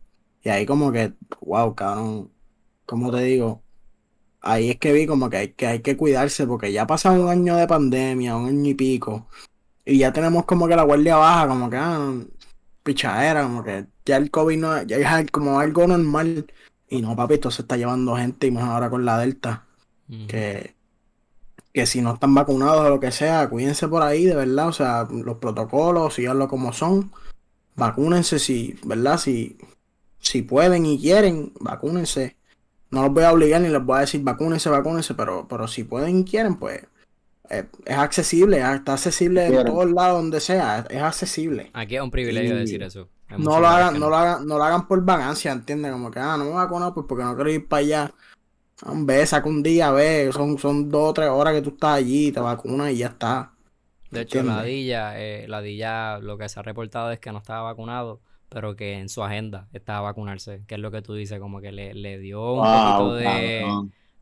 y 0.43 0.49
ahí 0.49 0.65
como 0.65 0.91
que, 0.91 1.13
wow, 1.41 1.75
cabrón, 1.75 2.31
¿cómo 2.85 3.11
te 3.11 3.21
digo? 3.23 3.63
Ahí 4.41 4.71
es 4.71 4.79
que 4.79 4.93
vi 4.93 5.07
como 5.07 5.29
que 5.29 5.37
hay, 5.37 5.53
que 5.53 5.67
hay 5.67 5.81
que 5.81 5.97
cuidarse, 5.97 6.47
porque 6.47 6.71
ya 6.73 6.87
pasa 6.87 7.11
un 7.11 7.29
año 7.29 7.55
de 7.57 7.67
pandemia, 7.67 8.35
un 8.37 8.47
año 8.47 8.71
y 8.71 8.73
pico. 8.75 9.27
Y 9.85 9.99
ya 9.99 10.13
tenemos 10.13 10.45
como 10.45 10.67
que 10.67 10.75
la 10.75 10.83
guardia 10.83 11.15
baja, 11.15 11.47
como 11.47 11.69
que 11.69 11.77
ah, 11.77 12.13
pichadera, 12.83 13.43
como 13.43 13.63
que 13.63 13.85
ya 14.05 14.17
el 14.17 14.31
COVID 14.31 14.57
no 14.57 14.83
ya 14.83 15.19
es 15.19 15.31
como 15.31 15.59
algo 15.59 15.87
normal. 15.87 16.47
Y 16.87 17.01
no, 17.01 17.15
papi, 17.15 17.35
esto 17.35 17.51
se 17.51 17.61
está 17.63 17.77
llevando 17.77 18.15
gente 18.17 18.47
y 18.47 18.51
más 18.51 18.65
ahora 18.65 18.89
con 18.89 19.05
la 19.05 19.17
Delta. 19.17 19.65
Que, 20.27 20.75
que 21.73 21.85
si 21.85 22.01
no 22.01 22.13
están 22.13 22.35
vacunados 22.35 22.85
o 22.85 22.89
lo 22.89 22.99
que 22.99 23.13
sea, 23.13 23.49
cuídense 23.49 23.87
por 23.87 24.03
ahí, 24.03 24.25
de 24.25 24.35
verdad. 24.35 24.67
O 24.67 24.73
sea, 24.73 25.07
los 25.09 25.37
protocolos, 25.37 26.15
síganlo 26.15 26.47
como 26.49 26.73
son. 26.73 27.11
Vacúnense 27.75 28.39
si, 28.39 28.77
¿verdad? 28.83 29.17
Si, 29.17 29.57
si 30.19 30.41
pueden 30.41 30.85
y 30.85 30.99
quieren, 30.99 31.53
vacúnense. 31.59 32.35
No 32.89 33.03
los 33.03 33.13
voy 33.13 33.23
a 33.23 33.31
obligar 33.31 33.61
ni 33.61 33.69
les 33.69 33.83
voy 33.83 33.97
a 33.97 34.01
decir 34.01 34.21
vacúnense, 34.21 34.69
vacúnense, 34.69 35.13
pero, 35.13 35.47
pero 35.47 35.67
si 35.67 35.85
pueden 35.85 36.19
y 36.19 36.25
quieren, 36.25 36.55
pues 36.55 36.81
es, 37.51 37.97
accesible, 37.97 38.59
está 38.59 38.93
accesible 38.93 39.45
en 39.45 39.65
todos 39.65 39.91
lados 39.91 40.21
donde 40.21 40.39
sea, 40.39 40.85
es 40.89 41.01
accesible. 41.01 41.69
Aquí 41.73 41.95
es 41.95 42.01
un 42.01 42.11
privilegio 42.11 42.55
decir 42.55 42.81
eso. 42.81 43.09
No 43.37 43.59
lo, 43.59 43.67
hagan, 43.67 43.99
no, 43.99 44.09
lo 44.09 44.15
hagan, 44.15 44.45
no 44.45 44.57
lo 44.57 44.63
hagan 44.63 44.87
por 44.87 45.03
vagancia, 45.03 45.51
¿entiendes? 45.51 45.91
Como 45.91 46.11
que, 46.11 46.19
ah, 46.19 46.35
no 46.37 46.45
me 46.45 46.51
vacuno 46.51 46.93
pues 46.93 47.05
porque 47.07 47.23
no 47.23 47.35
quiero 47.35 47.49
ir 47.49 47.67
para 47.67 47.79
allá. 47.79 48.13
Ve, 48.93 49.25
saca 49.25 49.47
un 49.47 49.63
día, 49.63 49.91
ve, 49.91 50.31
son, 50.33 50.57
son 50.57 50.89
dos 50.89 51.09
o 51.09 51.13
tres 51.13 51.29
horas 51.29 51.53
que 51.53 51.61
tú 51.61 51.69
estás 51.69 51.97
allí, 51.97 52.31
te 52.31 52.39
vacunas 52.39 52.91
y 52.91 52.97
ya 52.97 53.07
está. 53.07 53.53
De 54.09 54.21
hecho, 54.21 54.43
la 54.43 54.63
eh, 54.65 55.45
Ladilla 55.47 56.19
lo 56.19 56.37
que 56.37 56.49
se 56.49 56.59
ha 56.59 56.63
reportado 56.63 57.11
es 57.11 57.19
que 57.19 57.31
no 57.31 57.37
estaba 57.37 57.61
vacunado, 57.61 58.21
pero 58.49 58.75
que 58.75 58.97
en 58.97 59.07
su 59.07 59.23
agenda 59.23 59.69
estaba 59.71 60.01
vacunarse, 60.01 60.63
que 60.67 60.75
es 60.75 60.81
lo 60.81 60.91
que 60.91 61.01
tú 61.01 61.13
dices, 61.13 61.39
como 61.39 61.61
que 61.61 61.71
le, 61.71 61.93
le 61.93 62.19
dio 62.19 62.53
un 62.53 62.63
poquito 62.63 63.15
de 63.15 63.65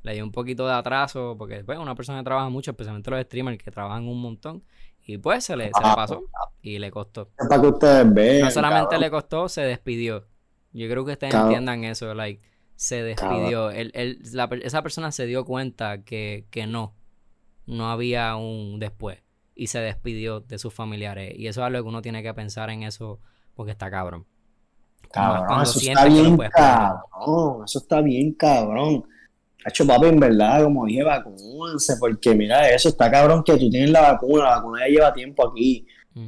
le 0.02 0.14
dio 0.14 0.24
un 0.24 0.32
poquito 0.32 0.66
de 0.66 0.74
atraso, 0.74 1.36
porque 1.38 1.64
pues, 1.64 1.78
una 1.78 1.96
persona 1.96 2.20
que 2.20 2.26
trabaja 2.26 2.50
mucho, 2.50 2.72
especialmente 2.72 3.12
los 3.12 3.22
streamers 3.22 3.58
que 3.58 3.72
trabajan 3.72 4.08
un 4.08 4.22
montón, 4.22 4.64
y 5.06 5.18
pues 5.18 5.46
se 5.46 5.56
le, 5.56 5.72
se 5.74 5.88
le 5.88 5.96
pasó 5.96 6.24
y 6.62 6.78
le 6.80 6.92
costó. 6.92 7.30
Para 7.50 7.62
que 7.62 7.68
ustedes 7.68 8.14
vean, 8.14 8.46
no 8.46 8.52
solamente 8.52 8.98
le 8.98 9.10
costó, 9.10 9.50
se 9.50 9.62
despidió. 9.62 10.28
Yo 10.72 10.88
creo 10.88 11.04
que 11.04 11.14
ustedes 11.14 11.34
entiendan 11.34 11.84
eso, 11.84 12.14
like, 12.14 12.42
se 12.76 13.02
despidió. 13.04 13.72
esa 13.72 14.82
persona 14.84 15.12
se 15.12 15.26
dio 15.26 15.46
cuenta 15.46 16.04
que, 16.04 16.46
que 16.52 16.68
no, 16.68 16.94
no 17.66 17.90
había 17.90 18.36
un 18.36 18.80
después 18.80 19.24
y 19.56 19.68
se 19.68 19.80
despidió 19.80 20.40
de 20.40 20.58
sus 20.58 20.74
familiares. 20.74 21.34
Y 21.38 21.48
eso 21.48 21.62
es 21.62 21.68
algo 21.68 21.84
que 21.84 21.90
uno 21.90 22.02
tiene 22.02 22.24
que 22.24 22.34
pensar 22.34 22.70
en 22.70 22.84
eso 22.84 23.20
porque 23.56 23.72
está 23.74 23.92
cabrón. 23.92 24.26
Cabrón, 25.12 25.64
eso 25.64 25.80
está 25.80 26.06
bien 26.06 26.38
cabrón. 26.38 27.64
Eso 27.66 27.80
está 27.80 28.02
bien 28.02 28.34
cabrón. 28.34 29.04
Hacho, 29.66 29.86
papi, 29.86 30.08
en 30.08 30.20
verdad, 30.20 30.64
como 30.64 30.86
dije, 30.86 31.04
vacúnense, 31.04 31.98
porque 32.00 32.34
mira, 32.34 32.70
eso 32.70 32.90
está 32.90 33.12
cabrón 33.12 33.44
que 33.44 33.58
tú 33.58 33.70
tienes 33.70 33.90
la 33.90 34.14
vacuna, 34.14 34.46
la 34.46 34.56
vacuna 34.56 34.80
ya 34.82 34.88
lleva 34.88 35.14
tiempo 35.14 35.48
aquí, 35.48 35.86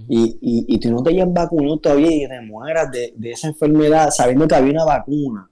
y, 0.07 0.37
y, 0.41 0.75
y, 0.75 0.79
tú 0.79 0.89
no 0.91 1.03
te 1.03 1.11
llevas 1.11 1.33
vacunado 1.33 1.77
todavía 1.79 2.11
y 2.11 2.27
te 2.27 2.41
mueras 2.41 2.91
de, 2.91 3.13
de, 3.15 3.31
esa 3.31 3.47
enfermedad 3.47 4.09
sabiendo 4.09 4.47
que 4.47 4.55
había 4.55 4.71
una 4.71 4.85
vacuna, 4.85 5.49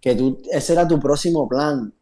que 0.00 0.14
tú, 0.14 0.40
ese 0.50 0.72
era 0.72 0.88
tu 0.88 0.98
próximo 0.98 1.48
plan, 1.48 1.92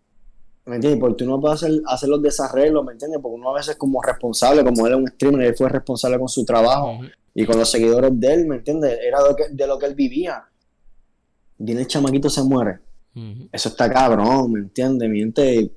¿me 0.64 0.76
entiendes? 0.76 1.00
Porque 1.00 1.24
tú 1.24 1.26
no 1.26 1.40
puedes 1.40 1.62
hacer, 1.62 1.80
hacer 1.86 2.08
los 2.08 2.22
desarreglos, 2.22 2.84
¿me 2.84 2.92
entiendes? 2.92 3.20
Porque 3.20 3.34
uno 3.34 3.50
a 3.50 3.54
veces 3.54 3.76
como 3.76 4.00
responsable, 4.02 4.64
como 4.64 4.86
él 4.86 4.92
es 4.94 4.98
un 4.98 5.08
streamer, 5.08 5.46
él 5.46 5.54
fue 5.56 5.68
responsable 5.68 6.18
con 6.18 6.28
su 6.28 6.44
trabajo 6.44 7.00
y 7.34 7.44
con 7.44 7.58
los 7.58 7.70
seguidores 7.70 8.12
de 8.14 8.34
él, 8.34 8.46
¿me 8.46 8.56
entiendes? 8.56 8.98
Era 9.02 9.22
de 9.22 9.28
lo 9.28 9.36
que, 9.36 9.48
de 9.50 9.66
lo 9.66 9.78
que 9.78 9.86
él 9.86 9.94
vivía. 9.94 10.44
Viene 11.58 11.82
el 11.82 11.86
chamaquito, 11.86 12.30
se 12.30 12.42
muere 12.42 12.87
eso 13.52 13.68
está 13.68 13.90
cabrón, 13.90 14.52
¿me 14.52 14.60
entiendes? 14.60 15.08
Miente, 15.08 15.72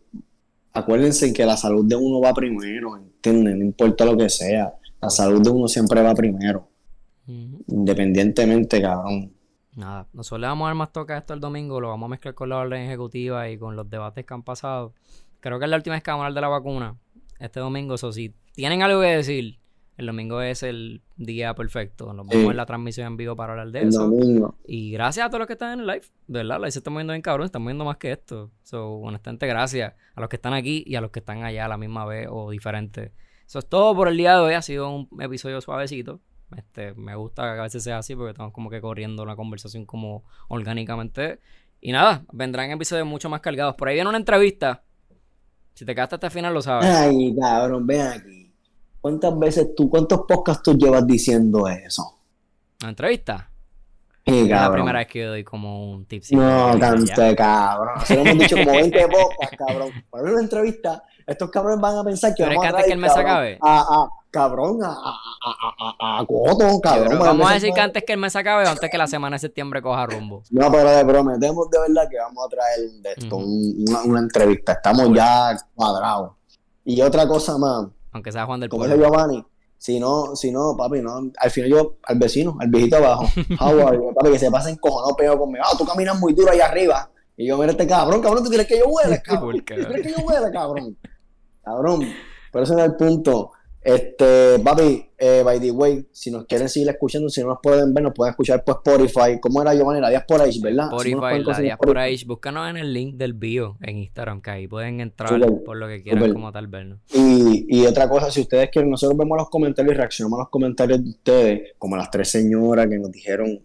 acuérdense 0.74 1.34
que 1.34 1.46
la 1.46 1.58
salud 1.58 1.86
de 1.86 1.96
uno 1.96 2.22
va 2.22 2.34
primero, 2.34 2.98
¿entiendes? 2.98 3.56
No 3.56 3.64
importa 3.64 4.06
lo 4.06 4.18
que 4.18 4.30
sea, 4.30 4.74
la 5.02 5.10
salud 5.10 5.42
de 5.42 5.50
uno 5.50 5.68
siempre 5.68 6.02
va 6.02 6.14
primero. 6.14 6.68
Independientemente, 7.68 8.82
cabrón. 8.82 9.32
Nada, 9.76 10.08
nosotros 10.12 10.42
le 10.42 10.48
vamos 10.48 10.66
a 10.66 10.70
dar 10.70 10.76
más 10.76 10.92
toca 10.92 11.18
esto 11.18 11.34
el 11.34 11.40
domingo, 11.40 11.80
lo 11.80 11.88
vamos 11.88 12.08
a 12.08 12.10
mezclar 12.10 12.34
con 12.34 12.50
la 12.50 12.58
orden 12.58 12.82
ejecutiva 12.82 13.50
y 13.50 13.58
con 13.58 13.76
los 13.76 13.90
debates 13.90 14.26
que 14.26 14.34
han 14.34 14.44
pasado. 14.44 14.94
Creo 15.40 15.60
que 15.60 15.66
es 15.66 15.72
la 15.72 15.78
última 15.78 15.96
vez 15.96 16.04
que 16.04 16.12
vamos 16.12 16.24
a 16.24 16.28
hablar 16.28 16.36
de 16.36 16.42
la 16.42 16.48
vacuna 16.50 16.98
este 17.40 17.60
domingo, 17.60 17.96
eso 17.96 18.12
si 18.12 18.36
tienen 18.54 18.84
algo 18.84 19.02
que 19.02 19.08
decir, 19.08 19.60
el 20.02 20.08
domingo 20.08 20.42
es 20.42 20.64
el 20.64 21.02
día 21.16 21.54
perfecto. 21.54 22.12
Nos 22.14 22.28
vemos 22.28 22.52
en 22.52 22.58
la 22.58 22.66
transmisión 22.66 23.08
en 23.08 23.18
vivo 23.18 23.36
para 23.36 23.54
hablar 23.54 23.72
de 23.72 23.88
eso. 23.88 24.12
Y 24.66 24.92
gracias 24.92 25.26
a 25.26 25.30
todos 25.30 25.40
los 25.40 25.48
que 25.48 25.54
están 25.54 25.74
en 25.74 25.80
el 25.82 25.88
live. 25.88 26.06
De 26.28 26.40
verdad, 26.40 26.60
la 26.60 26.70
se 26.72 26.80
está 26.80 26.90
moviendo 26.90 27.14
bien 27.14 27.22
cabrón. 27.22 27.46
Están 27.46 27.62
moviendo 27.62 27.86
más 27.86 27.98
que 27.98 28.12
esto. 28.12 28.52
So, 28.64 28.96
honestamente, 28.96 29.48
gracias 29.48 29.94
a 30.16 30.20
los 30.20 30.30
que 30.30 30.36
están 30.36 30.54
aquí 30.54 30.84
y 30.86 30.96
a 30.96 31.02
los 31.02 31.12
que 31.12 31.20
están 31.20 31.44
allá 31.44 31.66
a 31.66 31.68
la 31.70 31.78
misma 31.78 32.06
vez 32.06 32.28
o 32.30 32.50
diferente. 32.50 33.14
Eso 33.46 33.60
es 33.60 33.68
todo 33.68 33.96
por 33.96 34.08
el 34.08 34.18
día 34.18 34.36
de 34.36 34.42
hoy. 34.42 34.54
Ha 34.54 34.62
sido 34.62 34.90
un 34.90 35.08
episodio 35.22 35.62
suavecito. 35.62 36.20
Este, 36.58 36.94
me 36.96 37.16
gusta 37.16 37.54
que 37.54 37.60
a 37.60 37.64
veces 37.64 37.84
sea 37.84 38.00
así 38.00 38.16
porque 38.16 38.32
estamos 38.32 38.54
como 38.54 38.70
que 38.70 38.82
corriendo 38.82 39.24
una 39.24 39.36
conversación 39.36 39.86
como 39.86 40.24
orgánicamente. 40.48 41.40
Y 41.80 41.92
nada, 41.92 42.26
vendrán 42.32 42.72
episodios 42.72 43.08
mucho 43.08 43.30
más 43.30 43.42
cargados. 43.42 43.76
Por 43.76 43.88
ahí 43.88 43.96
viene 43.96 44.10
una 44.10 44.18
entrevista. 44.18 44.84
Si 45.74 45.86
te 45.86 45.96
quedaste 45.96 46.16
hasta 46.16 46.28
el 46.28 46.34
final, 46.34 46.54
lo 46.54 46.62
sabes. 46.62 46.90
Ay, 46.90 47.36
cabrón, 47.40 47.88
ven 47.88 48.02
aquí. 48.02 48.51
¿Cuántas 49.02 49.38
veces 49.38 49.76
tú, 49.76 49.90
cuántos 49.90 50.22
podcasts 50.28 50.62
tú 50.64 50.78
llevas 50.78 51.06
diciendo 51.08 51.68
eso? 51.68 52.20
¿Una 52.82 52.90
entrevista? 52.90 53.52
es 54.24 54.48
la 54.48 54.72
primera 54.72 55.00
vez 55.00 55.08
que 55.08 55.20
yo 55.20 55.30
doy 55.30 55.44
como 55.44 55.92
un 55.92 56.06
tip. 56.06 56.24
No, 56.32 56.78
tanto 56.80 57.36
cabrón. 57.36 58.06
Se 58.06 58.16
lo 58.16 58.22
hemos 58.22 58.38
dicho 58.38 58.56
como 58.58 58.72
20 58.78 59.08
podcasts, 59.08 59.58
cabrón. 59.58 59.90
Para 60.10 60.24
una 60.24 60.42
entrevista, 60.42 61.04
estos 61.26 61.50
cabrones 61.50 61.82
van 61.82 61.98
a 61.98 62.04
pensar 62.04 62.36
que 62.36 62.44
Pero 62.44 62.56
vamos 62.56 62.66
es 62.66 62.70
que 62.70 62.76
antes 62.76 62.86
que 62.86 62.94
el 62.94 63.00
mes 63.00 63.18
acabe. 63.18 63.58
A, 63.62 63.80
a, 63.80 64.10
cabrón, 64.30 64.84
a, 64.84 64.90
a, 64.90 65.18
a, 66.00 66.20
a, 66.20 66.26
Coto, 66.26 66.80
cabrón. 66.82 67.20
vamos 67.20 67.50
a 67.50 67.54
decir 67.56 67.72
que 67.74 67.82
antes 67.82 68.04
que 68.06 68.14
el 68.14 68.20
mes 68.20 68.36
acabe 68.36 68.66
o 68.66 68.70
antes 68.70 68.90
que 68.90 68.98
la 68.98 69.08
semana 69.08 69.36
de 69.36 69.40
septiembre 69.40 69.82
coja 69.82 70.06
rumbo. 70.06 70.44
No, 70.52 70.72
pero 70.72 71.08
prometemos 71.08 71.70
de 71.70 71.80
verdad 71.80 72.08
que 72.10 72.18
vamos 72.18 72.46
a 72.46 72.50
traer 72.50 72.80
de 73.02 73.14
esto, 73.18 73.38
una, 73.38 74.04
una, 74.04 74.20
entrevista. 74.20 74.74
Estamos 74.74 75.12
ya 75.14 75.58
cuadrados. 75.74 76.34
Y 76.86 77.02
otra 77.02 77.28
cosa 77.28 77.58
más 77.58 77.88
aunque 78.12 78.32
sea 78.32 78.46
Juan 78.46 78.60
del 78.60 78.70
Como 78.70 78.86
dice 78.86 78.98
Giovanni, 78.98 79.46
si 79.78 80.00
no, 80.00 80.36
si 80.36 80.52
no, 80.52 80.76
papi, 80.78 81.02
no, 81.02 81.32
al 81.38 81.52
final 81.52 81.70
yo, 81.70 81.98
al 82.04 82.20
vecino, 82.20 82.56
al 82.60 82.70
viejito 82.70 82.98
abajo, 82.98 83.26
Howard, 83.60 84.14
papi, 84.14 84.32
que 84.32 84.40
se 84.40 84.52
pasen 84.52 84.76
cojonado 84.76 85.16
pegado 85.16 85.40
conmigo, 85.40 85.64
ah, 85.68 85.76
tú 85.78 85.86
caminas 85.86 86.20
muy 86.20 86.34
duro 86.34 86.52
ahí 86.52 86.60
arriba, 86.60 87.10
y 87.36 87.48
yo, 87.48 87.58
mira 87.58 87.72
este 87.72 87.88
cabrón, 87.88 88.22
cabrón, 88.22 88.44
tú 88.44 88.50
quieres 88.50 88.68
que 88.68 88.78
yo 88.78 88.86
huele, 88.88 89.22
cabrón, 89.26 89.58
¿tú 89.58 89.66
quieres 89.66 90.02
que 90.02 90.12
yo 90.12 90.26
huele, 90.26 90.52
cabrón? 90.52 90.98
Cabrón, 91.64 92.02
pero 92.52 92.64
ese 92.64 92.74
no 92.74 92.80
es 92.80 92.86
el 92.86 92.96
punto. 92.96 93.52
Este, 93.82 94.60
papi, 94.60 95.11
eh, 95.24 95.44
by 95.44 95.60
the 95.60 95.70
way, 95.70 96.04
si 96.12 96.32
nos 96.32 96.46
quieren 96.46 96.68
seguir 96.68 96.90
escuchando, 96.90 97.30
si 97.30 97.42
no 97.42 97.50
nos 97.50 97.60
pueden 97.62 97.94
ver, 97.94 98.04
nos 98.04 98.14
pueden 98.14 98.32
escuchar 98.32 98.64
por 98.64 98.78
Spotify. 98.78 99.40
¿Cómo 99.40 99.62
era 99.62 99.76
Giovanni? 99.76 100.02
La 100.02 100.10
Diaspora 100.10 100.46
Age, 100.46 100.60
¿verdad? 100.64 100.88
Spotify, 100.88 101.44
la 101.46 101.60
Diaspora 101.60 102.04
Age. 102.06 102.26
Búscanos 102.26 102.68
en 102.72 102.78
el 102.78 102.92
link 102.92 103.18
del 103.18 103.34
bio 103.34 103.78
en 103.82 104.00
Instagram, 104.00 104.42
que 104.42 104.50
ahí 104.50 104.68
pueden 104.68 105.00
entrar 105.00 105.40
por 105.64 105.78
lo 105.78 105.88
que 105.88 106.02
quieran 106.02 106.34
como 106.34 106.52
tal 106.52 106.66
vernos. 106.66 107.02
Y, 107.14 107.68
y 107.70 107.86
otra 107.86 108.10
cosa, 108.10 108.32
si 108.32 108.42
ustedes 108.42 108.72
quieren, 108.72 108.90
nosotros 108.90 109.16
vemos 109.16 109.38
los 109.38 109.48
comentarios 109.52 109.94
y 109.94 109.98
reaccionamos 109.98 110.40
a 110.40 110.42
los 110.42 110.50
comentarios 110.50 111.04
de 111.04 111.10
ustedes, 111.12 111.74
como 111.78 111.96
las 111.96 112.10
tres 112.10 112.28
señoras 112.28 112.88
que 112.88 112.98
nos 112.98 113.12
dijeron, 113.12 113.64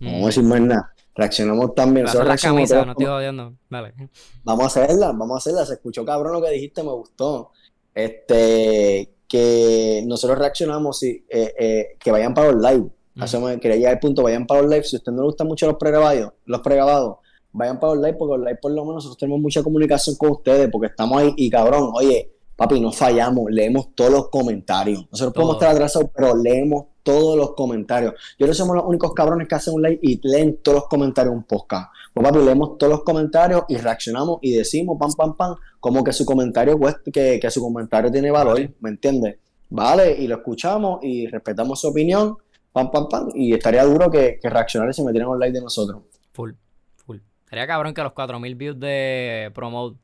no 0.00 0.10
vamos 0.10 0.24
a 0.24 0.26
decir 0.26 0.42
más 0.42 0.60
nada 0.60 0.92
Reaccionamos 1.14 1.74
también. 1.74 2.04
Nosotros 2.04 2.26
reaccionamos 2.26 2.58
camisa, 2.58 2.74
todos 2.74 2.86
no 2.86 2.92
estoy 2.92 3.06
jodiendo. 3.06 3.54
Dale. 3.70 3.94
Vamos 4.42 4.76
a 4.76 4.82
hacerla, 4.82 5.06
vamos 5.12 5.34
a 5.34 5.36
hacerla. 5.36 5.64
Se 5.64 5.74
escuchó 5.74 6.04
cabrón 6.04 6.32
lo 6.32 6.42
que 6.42 6.50
dijiste, 6.50 6.82
me 6.82 6.90
gustó. 6.90 7.52
Este, 7.94 9.15
que 9.28 10.02
nosotros 10.06 10.38
reaccionamos 10.38 11.02
y 11.02 11.24
eh, 11.28 11.54
eh, 11.58 11.86
que 11.98 12.10
vayan 12.10 12.34
para 12.34 12.52
los 12.52 12.62
live. 12.62 12.90
Mm. 13.14 13.44
Me 13.44 13.60
quería 13.60 13.76
llegar 13.76 13.92
al 13.94 14.00
punto, 14.00 14.22
vayan 14.22 14.46
para 14.46 14.62
los 14.62 14.70
live. 14.70 14.84
Si 14.84 14.96
a 14.96 14.98
usted 14.98 15.12
no 15.12 15.22
le 15.22 15.26
gustan 15.26 15.46
mucho 15.46 15.66
los 15.66 15.76
pregrabados, 15.76 16.32
los 16.44 16.60
pregrabados, 16.60 17.16
vayan 17.52 17.80
para 17.80 17.94
los 17.94 18.02
live, 18.02 18.16
porque 18.18 18.38
los 18.38 18.46
live 18.46 18.58
por 18.60 18.72
lo 18.72 18.82
menos 18.82 18.96
nosotros 18.96 19.18
tenemos 19.18 19.40
mucha 19.40 19.62
comunicación 19.62 20.16
con 20.16 20.32
ustedes, 20.32 20.68
porque 20.70 20.88
estamos 20.88 21.18
ahí 21.18 21.32
y 21.36 21.50
cabrón, 21.50 21.90
oye, 21.94 22.30
papi, 22.56 22.80
no 22.80 22.92
fallamos, 22.92 23.50
leemos 23.50 23.94
todos 23.94 24.10
los 24.10 24.28
comentarios. 24.28 25.06
Nosotros 25.10 25.34
podemos 25.34 25.56
estar 25.56 25.70
atrasados, 25.70 26.10
pero 26.14 26.36
leemos 26.36 26.86
todos 27.06 27.36
los 27.36 27.54
comentarios. 27.54 28.14
Yo 28.32 28.38
creo 28.38 28.48
que 28.48 28.54
somos 28.54 28.74
los 28.74 28.84
únicos 28.84 29.14
cabrones 29.14 29.46
que 29.46 29.54
hacen 29.54 29.74
un 29.74 29.82
live 29.82 30.00
y 30.02 30.20
leen 30.28 30.58
todos 30.60 30.78
los 30.78 30.88
comentarios 30.88 31.32
de 31.32 31.38
un 31.38 31.44
podcast. 31.44 31.92
Pues 32.12 32.26
papi, 32.26 32.44
leemos 32.44 32.78
todos 32.78 32.94
los 32.94 33.04
comentarios 33.04 33.62
y 33.68 33.76
reaccionamos 33.76 34.40
y 34.42 34.54
decimos 34.54 34.96
pam, 34.98 35.12
pam, 35.12 35.36
pam, 35.36 35.54
como 35.78 36.02
que 36.02 36.12
su 36.12 36.26
comentario 36.26 36.80
que, 37.12 37.38
que 37.40 37.50
su 37.50 37.62
comentario 37.62 38.10
tiene 38.10 38.32
valor, 38.32 38.54
Vale. 38.54 38.74
¿me 38.80 38.90
entiendes? 38.90 39.36
Vale, 39.68 40.16
y 40.18 40.26
lo 40.26 40.38
escuchamos 40.38 40.98
y 41.02 41.28
respetamos 41.28 41.80
su 41.80 41.88
opinión, 41.88 42.38
pam, 42.72 42.90
pam, 42.90 43.08
pam, 43.08 43.28
y 43.34 43.54
estaría 43.54 43.84
duro 43.84 44.10
que, 44.10 44.40
que 44.42 44.50
reaccionar 44.50 44.90
y 44.90 44.92
se 44.92 45.04
metieran 45.04 45.28
un 45.28 45.38
like 45.38 45.56
de 45.56 45.62
nosotros. 45.62 46.02
Full, 46.32 46.54
full. 46.96 47.18
Sería 47.48 47.68
cabrón 47.68 47.94
que 47.94 48.02
los 48.02 48.14
4000 48.14 48.54
views 48.56 48.80
de 48.80 49.52
Promote 49.54 49.96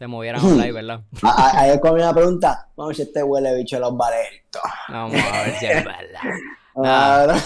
se 0.00 0.06
movieran 0.06 0.42
online, 0.42 0.72
¿verdad? 0.72 1.02
A- 1.22 1.28
a- 1.58 1.60
Ahí 1.60 1.70
es 1.72 1.78
cuando 1.78 1.98
me 2.06 2.14
pregunta, 2.14 2.66
vamos 2.74 2.86
a 2.86 2.88
ver 2.88 2.96
si 2.96 3.02
este 3.02 3.22
huele 3.22 3.54
bicho 3.54 3.76
de 3.76 3.80
los 3.80 3.94
Valeritos. 3.94 4.62
Vamos 4.88 5.14
a 5.22 5.42
ver 5.42 5.54
si 5.56 5.66
es 5.66 5.84
verdad. 5.84 6.20
Ah, 6.82 7.36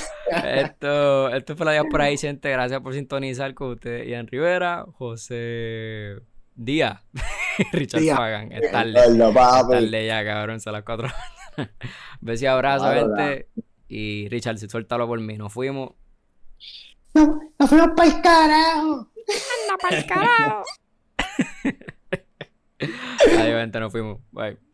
Esto, 0.45 1.31
esto 1.31 1.57
fue 1.57 1.67
la 1.67 1.73
Díaz 1.73 1.85
por 1.91 2.01
ahí, 2.01 2.17
gente. 2.17 2.49
Gracias 2.51 2.81
por 2.81 2.95
sintonizar 2.95 3.53
con 3.55 3.73
ustedes. 3.73 4.07
Ian 4.07 4.29
Rivera, 4.29 4.85
José 4.97 6.21
Díaz, 6.55 7.01
Richard 7.73 8.01
Díaz. 8.03 8.19
Pagan. 8.19 8.53
Es 8.53 8.71
tarde. 8.71 9.01
Es 9.05 9.17
ya, 10.07 10.25
cabrón. 10.25 10.61
Son 10.61 10.75
las 10.75 10.85
4 10.85 11.09
Besos 12.21 12.43
y 12.43 12.47
abrazos, 12.47 12.95
gente. 12.95 13.49
Y 13.89 14.29
Richard, 14.29 14.59
si 14.59 14.69
suéltalo 14.69 15.09
por 15.09 15.19
mí. 15.19 15.37
Nos 15.37 15.53
fuimos. 15.53 15.91
No, 17.15 17.41
nos 17.59 17.69
fuimos 17.69 17.89
para 17.97 18.09
el 18.09 18.23
carajo. 18.23 19.09
¡Anda 19.27 19.77
pa'l 19.83 20.07
carajo! 20.07 20.63
Adiós, 23.39 23.61
gente. 23.61 23.79
Nos 23.79 23.93
fuimos. 23.93 24.21
Bye. 24.33 24.74